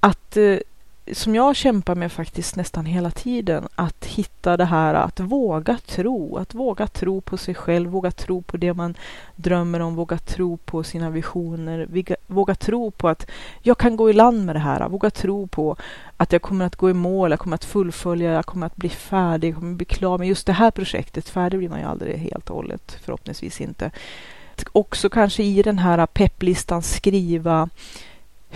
Att 0.00 0.36
eh, 0.36 0.56
som 1.12 1.34
jag 1.34 1.56
kämpar 1.56 1.94
med 1.94 2.12
faktiskt 2.12 2.56
nästan 2.56 2.86
hela 2.86 3.10
tiden, 3.10 3.68
att 3.74 4.04
hitta 4.04 4.56
det 4.56 4.64
här 4.64 4.94
att 4.94 5.20
våga 5.20 5.78
tro, 5.86 6.36
att 6.36 6.54
våga 6.54 6.86
tro 6.86 7.20
på 7.20 7.36
sig 7.36 7.54
själv, 7.54 7.90
våga 7.90 8.10
tro 8.10 8.42
på 8.42 8.56
det 8.56 8.74
man 8.74 8.94
drömmer 9.36 9.80
om, 9.80 9.94
våga 9.94 10.18
tro 10.18 10.56
på 10.56 10.82
sina 10.82 11.10
visioner, 11.10 11.88
våga 12.26 12.54
tro 12.54 12.90
på 12.90 13.08
att 13.08 13.30
jag 13.62 13.78
kan 13.78 13.96
gå 13.96 14.10
i 14.10 14.12
land 14.12 14.46
med 14.46 14.54
det 14.54 14.60
här, 14.60 14.88
våga 14.88 15.10
tro 15.10 15.46
på 15.46 15.76
att 16.16 16.32
jag 16.32 16.42
kommer 16.42 16.66
att 16.66 16.76
gå 16.76 16.90
i 16.90 16.94
mål, 16.94 17.30
jag 17.30 17.40
kommer 17.40 17.54
att 17.54 17.64
fullfölja, 17.64 18.32
jag 18.32 18.46
kommer 18.46 18.66
att 18.66 18.76
bli 18.76 18.88
färdig, 18.88 19.48
jag 19.48 19.54
kommer 19.54 19.72
att 19.72 19.76
bli 19.76 19.86
klar 19.86 20.18
med 20.18 20.28
just 20.28 20.46
det 20.46 20.52
här 20.52 20.70
projektet. 20.70 21.28
Färdig 21.28 21.58
blir 21.58 21.68
man 21.68 21.80
ju 21.80 21.86
aldrig 21.86 22.18
helt 22.18 22.50
och 22.50 22.56
hållet, 22.56 22.98
förhoppningsvis 23.04 23.60
inte. 23.60 23.90
Också 24.72 25.08
kanske 25.08 25.42
i 25.42 25.62
den 25.62 25.78
här 25.78 26.06
pepplistan 26.06 26.82
skriva 26.82 27.68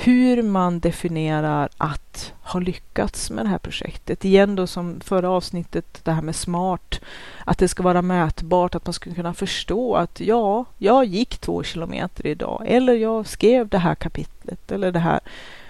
hur 0.00 0.42
man 0.42 0.80
definierar 0.80 1.68
att 1.78 2.32
ha 2.42 2.60
lyckats 2.60 3.30
med 3.30 3.44
det 3.44 3.48
här 3.48 3.58
projektet. 3.58 4.24
Igen 4.24 4.56
då 4.56 4.66
som 4.66 5.00
förra 5.00 5.30
avsnittet, 5.30 6.00
det 6.04 6.12
här 6.12 6.22
med 6.22 6.36
smart, 6.36 7.00
att 7.44 7.58
det 7.58 7.68
ska 7.68 7.82
vara 7.82 8.02
mätbart, 8.02 8.74
att 8.74 8.86
man 8.86 8.92
ska 8.92 9.14
kunna 9.14 9.34
förstå 9.34 9.94
att 9.94 10.20
ja, 10.20 10.64
jag 10.78 11.04
gick 11.04 11.38
två 11.38 11.62
kilometer 11.62 12.26
idag, 12.26 12.64
eller 12.66 12.92
jag 12.92 13.26
skrev 13.26 13.68
det 13.68 13.78
här 13.78 13.94
kapitlet, 13.94 14.72
eller 14.72 14.92
det 14.92 14.98
här 14.98 15.20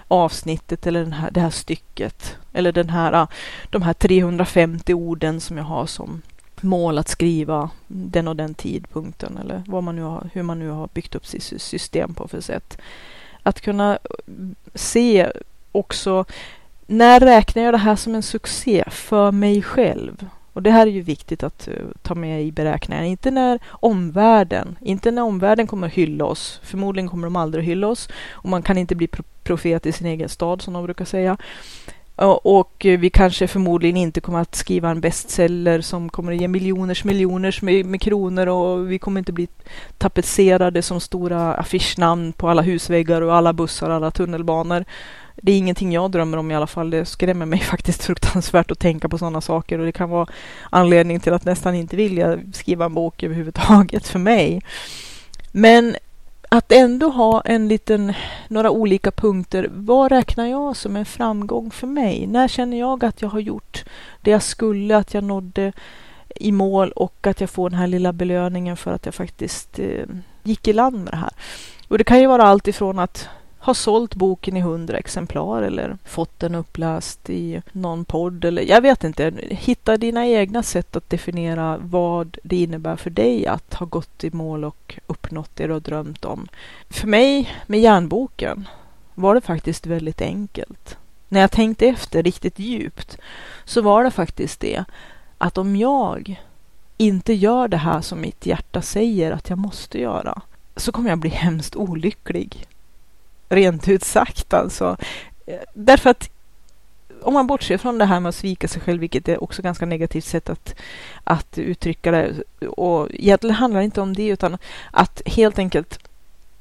avsnittet, 0.07 0.87
eller 0.87 0.99
den 0.99 1.13
här, 1.13 1.31
det 1.31 1.41
här 1.41 1.49
stycket, 1.49 2.37
eller 2.53 2.71
den 2.71 2.89
här, 2.89 3.27
de 3.69 3.81
här 3.81 3.93
350 3.93 4.93
orden 4.93 5.41
som 5.41 5.57
jag 5.57 5.65
har 5.65 5.85
som 5.85 6.21
mål 6.61 6.97
att 6.97 7.07
skriva 7.07 7.69
den 7.87 8.27
och 8.27 8.35
den 8.35 8.53
tidpunkten, 8.53 9.37
eller 9.37 9.63
vad 9.67 9.83
man 9.83 9.95
nu 9.95 10.01
har, 10.01 10.29
hur 10.33 10.43
man 10.43 10.59
nu 10.59 10.69
har 10.69 10.89
byggt 10.93 11.15
upp 11.15 11.25
sitt 11.25 11.61
system 11.61 12.13
på 12.13 12.27
för 12.27 12.41
sätt 12.41 12.77
att 13.43 13.61
kunna 13.61 13.99
se 14.75 15.31
också 15.71 16.25
när 16.87 17.19
räknar 17.19 17.63
jag 17.63 17.73
det 17.73 17.77
här 17.77 17.95
som 17.95 18.15
en 18.15 18.23
succé 18.23 18.83
för 18.89 19.31
mig 19.31 19.61
själv? 19.61 20.25
Och 20.53 20.63
det 20.63 20.71
här 20.71 20.87
är 20.87 20.91
ju 20.91 21.01
viktigt 21.01 21.43
att 21.43 21.67
uh, 21.67 21.73
ta 22.01 22.15
med 22.15 22.43
i 22.43 22.51
beräkningen. 22.51 23.05
Inte 23.05 23.31
när 23.31 23.59
omvärlden, 23.69 24.77
inte 24.81 25.11
när 25.11 25.21
omvärlden 25.21 25.67
kommer 25.67 25.87
att 25.87 25.93
hylla 25.93 26.25
oss. 26.25 26.59
Förmodligen 26.63 27.09
kommer 27.09 27.27
de 27.27 27.35
aldrig 27.35 27.63
att 27.63 27.67
hylla 27.67 27.87
oss. 27.87 28.09
Och 28.29 28.49
man 28.49 28.63
kan 28.63 28.77
inte 28.77 28.95
bli 28.95 29.09
profet 29.43 29.85
i 29.85 29.91
sin 29.91 30.07
egen 30.07 30.29
stad 30.29 30.61
som 30.61 30.73
de 30.73 30.83
brukar 30.83 31.05
säga. 31.05 31.37
Och 32.25 32.85
vi 32.85 33.09
kanske 33.09 33.47
förmodligen 33.47 33.97
inte 33.97 34.21
kommer 34.21 34.39
att 34.39 34.55
skriva 34.55 34.89
en 34.89 35.01
bestseller 35.01 35.81
som 35.81 36.09
kommer 36.09 36.31
att 36.31 36.41
ge 36.41 36.47
miljoners 36.47 37.03
miljoners 37.03 37.61
med, 37.61 37.85
med 37.85 38.01
kronor 38.01 38.47
och 38.47 38.91
vi 38.91 38.99
kommer 38.99 39.19
inte 39.19 39.31
bli 39.31 39.47
tapetserade 39.97 40.81
som 40.81 40.99
stora 40.99 41.53
affischnamn 41.53 42.33
på 42.33 42.49
alla 42.49 42.61
husväggar 42.61 43.21
och 43.21 43.35
alla 43.35 43.53
bussar 43.53 43.89
och 43.89 43.95
alla 43.95 44.11
tunnelbanor. 44.11 44.85
Det 45.35 45.51
är 45.51 45.57
ingenting 45.57 45.91
jag 45.91 46.11
drömmer 46.11 46.37
om 46.37 46.51
i 46.51 46.55
alla 46.55 46.67
fall. 46.67 46.89
Det 46.89 47.05
skrämmer 47.05 47.45
mig 47.45 47.59
faktiskt 47.71 48.03
fruktansvärt 48.03 48.71
att 48.71 48.79
tänka 48.79 49.09
på 49.09 49.17
sådana 49.17 49.41
saker 49.41 49.79
och 49.79 49.85
det 49.85 49.91
kan 49.91 50.09
vara 50.09 50.27
anledning 50.69 51.19
till 51.19 51.33
att 51.33 51.45
nästan 51.45 51.75
inte 51.75 51.95
vilja 51.95 52.37
skriva 52.53 52.85
en 52.85 52.93
bok 52.93 53.23
överhuvudtaget 53.23 54.07
för 54.07 54.19
mig. 54.19 54.61
Men 55.51 55.95
att 56.49 56.71
ändå 56.71 57.09
ha 57.09 57.41
en 57.41 57.67
liten, 57.67 58.13
några 58.47 58.71
olika 58.71 59.11
punkter. 59.11 59.69
Vad 59.71 60.11
räknar 60.11 60.45
jag 60.45 60.75
som 60.75 60.95
en 60.95 61.05
framgång 61.05 61.71
för 61.71 61.87
mig? 61.87 62.27
När 62.27 62.47
känner 62.47 62.79
jag 62.79 63.05
att 63.05 63.21
jag 63.21 63.29
har 63.29 63.39
gjort 63.39 63.83
det 64.21 64.31
jag 64.31 64.43
skulle, 64.43 64.97
att 64.97 65.13
jag 65.13 65.23
nådde 65.23 65.73
i 66.35 66.51
mål 66.51 66.91
och 66.91 67.27
att 67.27 67.41
jag 67.41 67.49
får 67.49 67.69
den 67.69 67.79
här 67.79 67.87
lilla 67.87 68.13
belöningen 68.13 68.77
för 68.77 68.91
att 68.91 69.05
jag 69.05 69.15
faktiskt 69.15 69.79
eh, 69.79 70.05
gick 70.43 70.67
i 70.67 70.73
land 70.73 71.03
med 71.03 71.13
det 71.13 71.17
här. 71.17 71.31
Och 71.87 71.97
det 71.97 72.03
kan 72.03 72.19
ju 72.19 72.27
vara 72.27 72.43
allt 72.43 72.67
ifrån 72.67 72.99
att 72.99 73.29
har 73.59 73.73
sålt 73.73 74.15
boken 74.15 74.57
i 74.57 74.61
hundra 74.61 74.97
exemplar 74.97 75.61
eller 75.61 75.97
fått 76.05 76.39
den 76.39 76.55
uppläst 76.55 77.29
i 77.29 77.61
någon 77.71 78.05
podd 78.05 78.45
eller 78.45 78.61
jag 78.61 78.81
vet 78.81 79.03
inte. 79.03 79.33
Hitta 79.49 79.97
dina 79.97 80.27
egna 80.27 80.63
sätt 80.63 80.95
att 80.95 81.09
definiera 81.09 81.77
vad 81.77 82.37
det 82.43 82.55
innebär 82.55 82.95
för 82.95 83.09
dig 83.09 83.47
att 83.47 83.73
ha 83.73 83.85
gått 83.85 84.23
i 84.23 84.31
mål 84.31 84.63
och 84.63 84.99
uppnått 85.07 85.51
det 85.53 85.67
du 85.67 85.73
har 85.73 85.79
drömt 85.79 86.25
om. 86.25 86.47
För 86.89 87.07
mig 87.07 87.53
med 87.67 87.79
järnboken 87.79 88.67
var 89.15 89.35
det 89.35 89.41
faktiskt 89.41 89.85
väldigt 89.85 90.21
enkelt. 90.21 90.97
När 91.27 91.41
jag 91.41 91.51
tänkte 91.51 91.87
efter 91.87 92.23
riktigt 92.23 92.59
djupt 92.59 93.17
så 93.65 93.81
var 93.81 94.03
det 94.03 94.11
faktiskt 94.11 94.59
det 94.59 94.83
att 95.37 95.57
om 95.57 95.75
jag 95.75 96.41
inte 96.97 97.33
gör 97.33 97.67
det 97.67 97.77
här 97.77 98.01
som 98.01 98.21
mitt 98.21 98.45
hjärta 98.45 98.81
säger 98.81 99.31
att 99.31 99.49
jag 99.49 99.57
måste 99.57 99.99
göra 99.99 100.41
så 100.75 100.91
kommer 100.91 101.09
jag 101.09 101.19
bli 101.19 101.29
hemskt 101.29 101.75
olycklig 101.75 102.67
rent 103.49 103.87
ut 103.87 104.03
sagt 104.03 104.53
alltså. 104.53 104.97
Eh, 105.45 105.59
därför 105.73 106.09
att 106.09 106.29
om 107.21 107.33
man 107.33 107.47
bortser 107.47 107.77
från 107.77 107.97
det 107.97 108.05
här 108.05 108.19
med 108.19 108.29
att 108.29 108.35
svika 108.35 108.67
sig 108.67 108.81
själv, 108.81 108.99
vilket 108.99 109.27
är 109.27 109.43
också 109.43 109.61
ganska 109.61 109.85
negativt 109.85 110.25
sätt 110.25 110.49
att, 110.49 110.75
att 111.23 111.57
uttrycka 111.57 112.11
det. 112.11 112.33
Och 112.67 113.07
egentligen 113.11 113.55
handlar 113.55 113.79
det 113.79 113.85
inte 113.85 114.01
om 114.01 114.13
det, 114.13 114.27
utan 114.27 114.57
att 114.91 115.21
helt 115.25 115.59
enkelt 115.59 115.99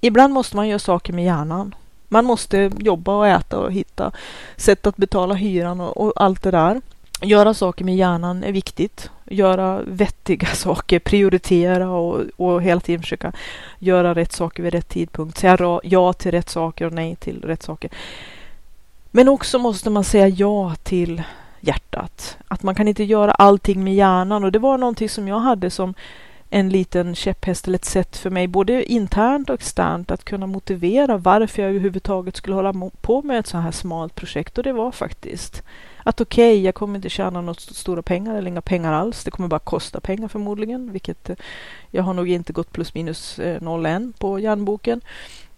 ibland 0.01 0.35
måste 0.35 0.57
man 0.57 0.69
göra 0.69 0.79
saker 0.79 1.13
med 1.13 1.25
hjärnan. 1.25 1.75
Man 2.09 2.25
måste 2.25 2.71
jobba 2.79 3.15
och 3.15 3.27
äta 3.27 3.59
och 3.59 3.73
hitta 3.73 4.13
sätt 4.57 4.87
att 4.87 4.97
betala 4.97 5.35
hyran 5.35 5.81
och, 5.81 5.97
och 5.97 6.13
allt 6.17 6.43
det 6.43 6.51
där. 6.51 6.81
Göra 7.23 7.55
saker 7.55 7.85
med 7.85 7.97
hjärnan 7.97 8.45
är 8.45 8.53
viktigt. 8.53 9.11
Göra 9.25 9.83
vettiga 9.87 10.47
saker, 10.55 10.99
prioritera 10.99 11.91
och, 11.91 12.25
och 12.37 12.63
hela 12.63 12.81
tiden 12.81 13.03
försöka 13.03 13.33
göra 13.79 14.15
rätt 14.15 14.33
saker 14.33 14.63
vid 14.63 14.73
rätt 14.73 14.89
tidpunkt. 14.89 15.39
Säga 15.39 15.81
ja 15.83 16.13
till 16.13 16.31
rätt 16.31 16.49
saker 16.49 16.87
och 16.87 16.93
nej 16.93 17.17
till 17.17 17.43
rätt 17.43 17.63
saker. 17.63 17.91
Men 19.11 19.29
också 19.29 19.59
måste 19.59 19.91
man 19.91 20.05
säga 20.05 20.29
ja 20.29 20.75
till 20.83 21.23
hjärtat. 21.61 22.37
Att 22.49 22.63
man 22.63 22.75
kan 22.75 22.89
inte 22.89 23.05
göra 23.05 23.33
allting 23.33 23.85
med 23.85 23.95
hjärnan 23.95 24.45
och 24.45 24.53
det 24.53 24.59
var 24.59 24.79
någonting 24.79 25.09
som 25.09 25.29
jag 25.29 25.39
hade 25.39 25.71
som 25.71 25.95
en 26.51 26.69
liten 26.69 27.15
käpphäst 27.15 27.67
eller 27.67 27.79
ett 27.79 27.85
sätt 27.85 28.17
för 28.17 28.31
mig, 28.31 28.47
både 28.47 28.93
internt 28.93 29.51
och 29.51 29.55
externt, 29.55 30.11
att 30.11 30.25
kunna 30.25 30.47
motivera 30.47 31.17
varför 31.17 31.63
jag 31.63 31.69
överhuvudtaget 31.69 32.37
skulle 32.37 32.57
hålla 32.57 32.91
på 33.01 33.23
med 33.23 33.39
ett 33.39 33.47
så 33.47 33.59
här 33.59 33.71
smalt 33.71 34.15
projekt. 34.15 34.59
Och 34.59 34.65
det 34.65 34.73
var 34.73 34.93
faktiskt 34.93 35.63
att 36.09 36.21
okej, 36.21 36.53
okay, 36.53 36.65
jag 36.65 36.75
kommer 36.75 36.97
inte 36.97 37.09
tjäna 37.09 37.41
några 37.41 37.61
stora 37.61 38.03
pengar 38.03 38.35
eller 38.35 38.49
inga 38.49 38.61
pengar 38.61 38.93
alls. 38.93 39.25
Det 39.25 39.31
kommer 39.31 39.49
bara 39.49 39.59
kosta 39.59 40.01
pengar 40.01 40.29
förmodligen, 40.29 40.93
vilket 40.93 41.31
eh, 41.31 41.37
jag 41.91 42.03
har 42.03 42.15
nog 42.15 42.29
inte 42.29 42.53
gått 42.53 42.73
plus 42.73 42.95
minus 42.95 43.39
eh, 43.39 43.63
noll 43.63 43.87
än 43.87 44.13
på 44.19 44.39
hjärnboken. 44.39 45.01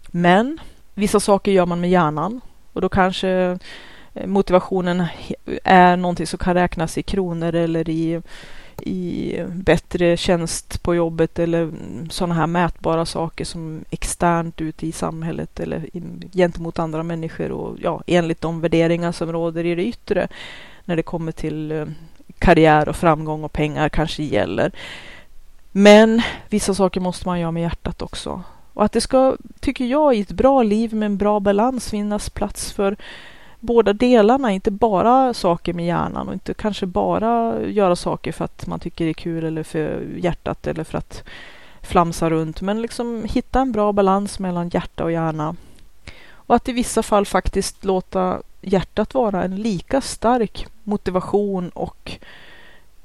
Men 0.07 0.59
vissa 0.93 1.19
saker 1.19 1.51
gör 1.51 1.65
man 1.65 1.81
med 1.81 1.89
hjärnan 1.89 2.41
och 2.73 2.81
då 2.81 2.89
kanske 2.89 3.29
eh, 4.13 4.27
motivationen 4.27 5.05
är 5.63 5.97
någonting 5.97 6.27
som 6.27 6.39
kan 6.39 6.53
räknas 6.53 6.97
i 6.97 7.03
kronor 7.03 7.55
eller 7.55 7.89
i 7.89 8.21
i 8.81 9.35
bättre 9.47 10.17
tjänst 10.17 10.83
på 10.83 10.95
jobbet 10.95 11.39
eller 11.39 11.71
sådana 12.09 12.35
här 12.35 12.47
mätbara 12.47 13.05
saker 13.05 13.45
som 13.45 13.85
externt 13.89 14.61
ute 14.61 14.87
i 14.87 14.91
samhället 14.91 15.59
eller 15.59 15.89
gentemot 16.33 16.79
andra 16.79 17.03
människor 17.03 17.51
och 17.51 17.77
ja, 17.81 18.01
enligt 18.07 18.41
de 18.41 18.61
värderingar 18.61 19.11
som 19.11 19.31
råder 19.31 19.65
i 19.65 19.75
det 19.75 19.85
yttre 19.85 20.27
när 20.85 20.95
det 20.95 21.03
kommer 21.03 21.31
till 21.31 21.71
eh, 21.71 21.85
karriär 22.39 22.89
och 22.89 22.95
framgång 22.95 23.43
och 23.43 23.53
pengar 23.53 23.89
kanske 23.89 24.23
gäller. 24.23 24.71
Men 25.71 26.21
vissa 26.49 26.73
saker 26.73 26.99
måste 26.99 27.27
man 27.27 27.39
göra 27.39 27.51
med 27.51 27.63
hjärtat 27.63 28.01
också. 28.01 28.43
Och 28.73 28.85
att 28.85 28.91
det 28.91 29.01
ska, 29.01 29.37
tycker 29.59 29.85
jag, 29.85 30.15
i 30.15 30.21
ett 30.21 30.31
bra 30.31 30.63
liv 30.63 30.93
med 30.93 31.05
en 31.05 31.17
bra 31.17 31.39
balans 31.39 31.89
finnas 31.89 32.29
plats 32.29 32.71
för 32.71 32.97
båda 33.61 33.93
delarna, 33.93 34.51
inte 34.51 34.71
bara 34.71 35.33
saker 35.33 35.73
med 35.73 35.85
hjärnan 35.85 36.27
och 36.27 36.33
inte 36.33 36.53
kanske 36.53 36.85
bara 36.85 37.61
göra 37.61 37.95
saker 37.95 38.31
för 38.31 38.45
att 38.45 38.67
man 38.67 38.79
tycker 38.79 39.05
det 39.05 39.11
är 39.11 39.13
kul 39.13 39.43
eller 39.43 39.63
för 39.63 40.07
hjärtat 40.17 40.67
eller 40.67 40.83
för 40.83 40.97
att 40.97 41.23
flamsa 41.81 42.29
runt, 42.29 42.61
men 42.61 42.81
liksom 42.81 43.25
hitta 43.29 43.59
en 43.59 43.71
bra 43.71 43.91
balans 43.91 44.39
mellan 44.39 44.69
hjärta 44.69 45.03
och 45.03 45.11
hjärna. 45.11 45.55
Och 46.31 46.55
att 46.55 46.69
i 46.69 46.71
vissa 46.71 47.03
fall 47.03 47.25
faktiskt 47.25 47.85
låta 47.85 48.41
hjärtat 48.61 49.13
vara 49.13 49.43
en 49.43 49.55
lika 49.55 50.01
stark 50.01 50.67
motivation 50.83 51.69
och 51.69 52.19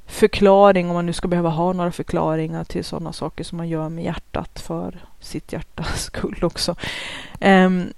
förklaring, 0.06 0.88
om 0.88 0.94
man 0.94 1.06
nu 1.06 1.12
ska 1.12 1.28
behöva 1.28 1.48
ha 1.48 1.72
några 1.72 1.92
förklaringar 1.92 2.64
till 2.64 2.84
sådana 2.84 3.12
saker 3.12 3.44
som 3.44 3.58
man 3.58 3.68
gör 3.68 3.88
med 3.88 4.04
hjärtat 4.04 4.60
för 4.60 4.98
sitt 5.20 5.52
hjärtas 5.52 6.02
skull 6.04 6.38
också. 6.42 6.76
Um, 7.40 7.92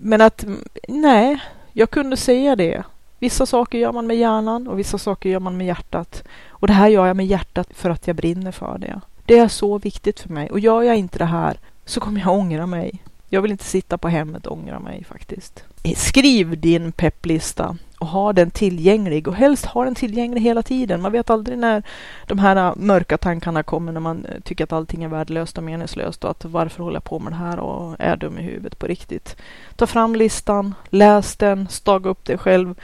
men 0.00 0.20
att 0.20 0.44
nej, 0.88 1.40
jag 1.76 1.90
kunde 1.90 2.16
säga 2.16 2.56
det. 2.56 2.82
Vissa 3.18 3.46
saker 3.46 3.78
gör 3.78 3.92
man 3.92 4.06
med 4.06 4.16
hjärnan 4.16 4.68
och 4.68 4.78
vissa 4.78 4.98
saker 4.98 5.28
gör 5.28 5.40
man 5.40 5.56
med 5.56 5.66
hjärtat. 5.66 6.24
Och 6.48 6.66
det 6.66 6.72
här 6.72 6.88
gör 6.88 7.06
jag 7.06 7.16
med 7.16 7.26
hjärtat 7.26 7.68
för 7.74 7.90
att 7.90 8.06
jag 8.06 8.16
brinner 8.16 8.52
för 8.52 8.78
det. 8.78 9.00
Det 9.26 9.38
är 9.38 9.48
så 9.48 9.78
viktigt 9.78 10.20
för 10.20 10.28
mig. 10.28 10.50
Och 10.50 10.60
gör 10.60 10.82
jag 10.82 10.96
inte 10.96 11.18
det 11.18 11.24
här 11.24 11.58
så 11.84 12.00
kommer 12.00 12.20
jag 12.20 12.38
ångra 12.38 12.66
mig. 12.66 13.02
Jag 13.28 13.42
vill 13.42 13.50
inte 13.50 13.64
sitta 13.64 13.98
på 13.98 14.08
hemmet 14.08 14.46
och 14.46 14.52
ångra 14.52 14.80
mig 14.80 15.04
faktiskt. 15.04 15.64
Skriv 15.96 16.60
din 16.60 16.92
pepplista 16.92 17.76
och 18.04 18.10
ha 18.10 18.32
den 18.32 18.50
tillgänglig 18.50 19.28
och 19.28 19.34
helst 19.34 19.66
ha 19.66 19.84
den 19.84 19.94
tillgänglig 19.94 20.40
hela 20.40 20.62
tiden. 20.62 21.02
Man 21.02 21.12
vet 21.12 21.30
aldrig 21.30 21.58
när 21.58 21.82
de 22.26 22.38
här 22.38 22.56
äh, 22.56 22.72
mörka 22.76 23.18
tankarna 23.18 23.62
kommer 23.62 23.92
när 23.92 24.00
man 24.00 24.24
äh, 24.24 24.40
tycker 24.40 24.64
att 24.64 24.72
allting 24.72 25.04
är 25.04 25.08
värdelöst 25.08 25.58
och 25.58 25.64
meningslöst 25.64 26.24
och 26.24 26.30
att 26.30 26.44
varför 26.44 26.82
håller 26.82 26.96
jag 26.96 27.04
på 27.04 27.18
med 27.18 27.32
det 27.32 27.36
här 27.36 27.58
och 27.58 27.96
är 27.98 28.16
dum 28.16 28.38
i 28.38 28.42
huvudet 28.42 28.78
på 28.78 28.86
riktigt. 28.86 29.36
Ta 29.76 29.86
fram 29.86 30.16
listan, 30.16 30.74
läs 30.88 31.36
den, 31.36 31.68
staga 31.68 32.10
upp 32.10 32.24
dig 32.24 32.38
själv. 32.38 32.74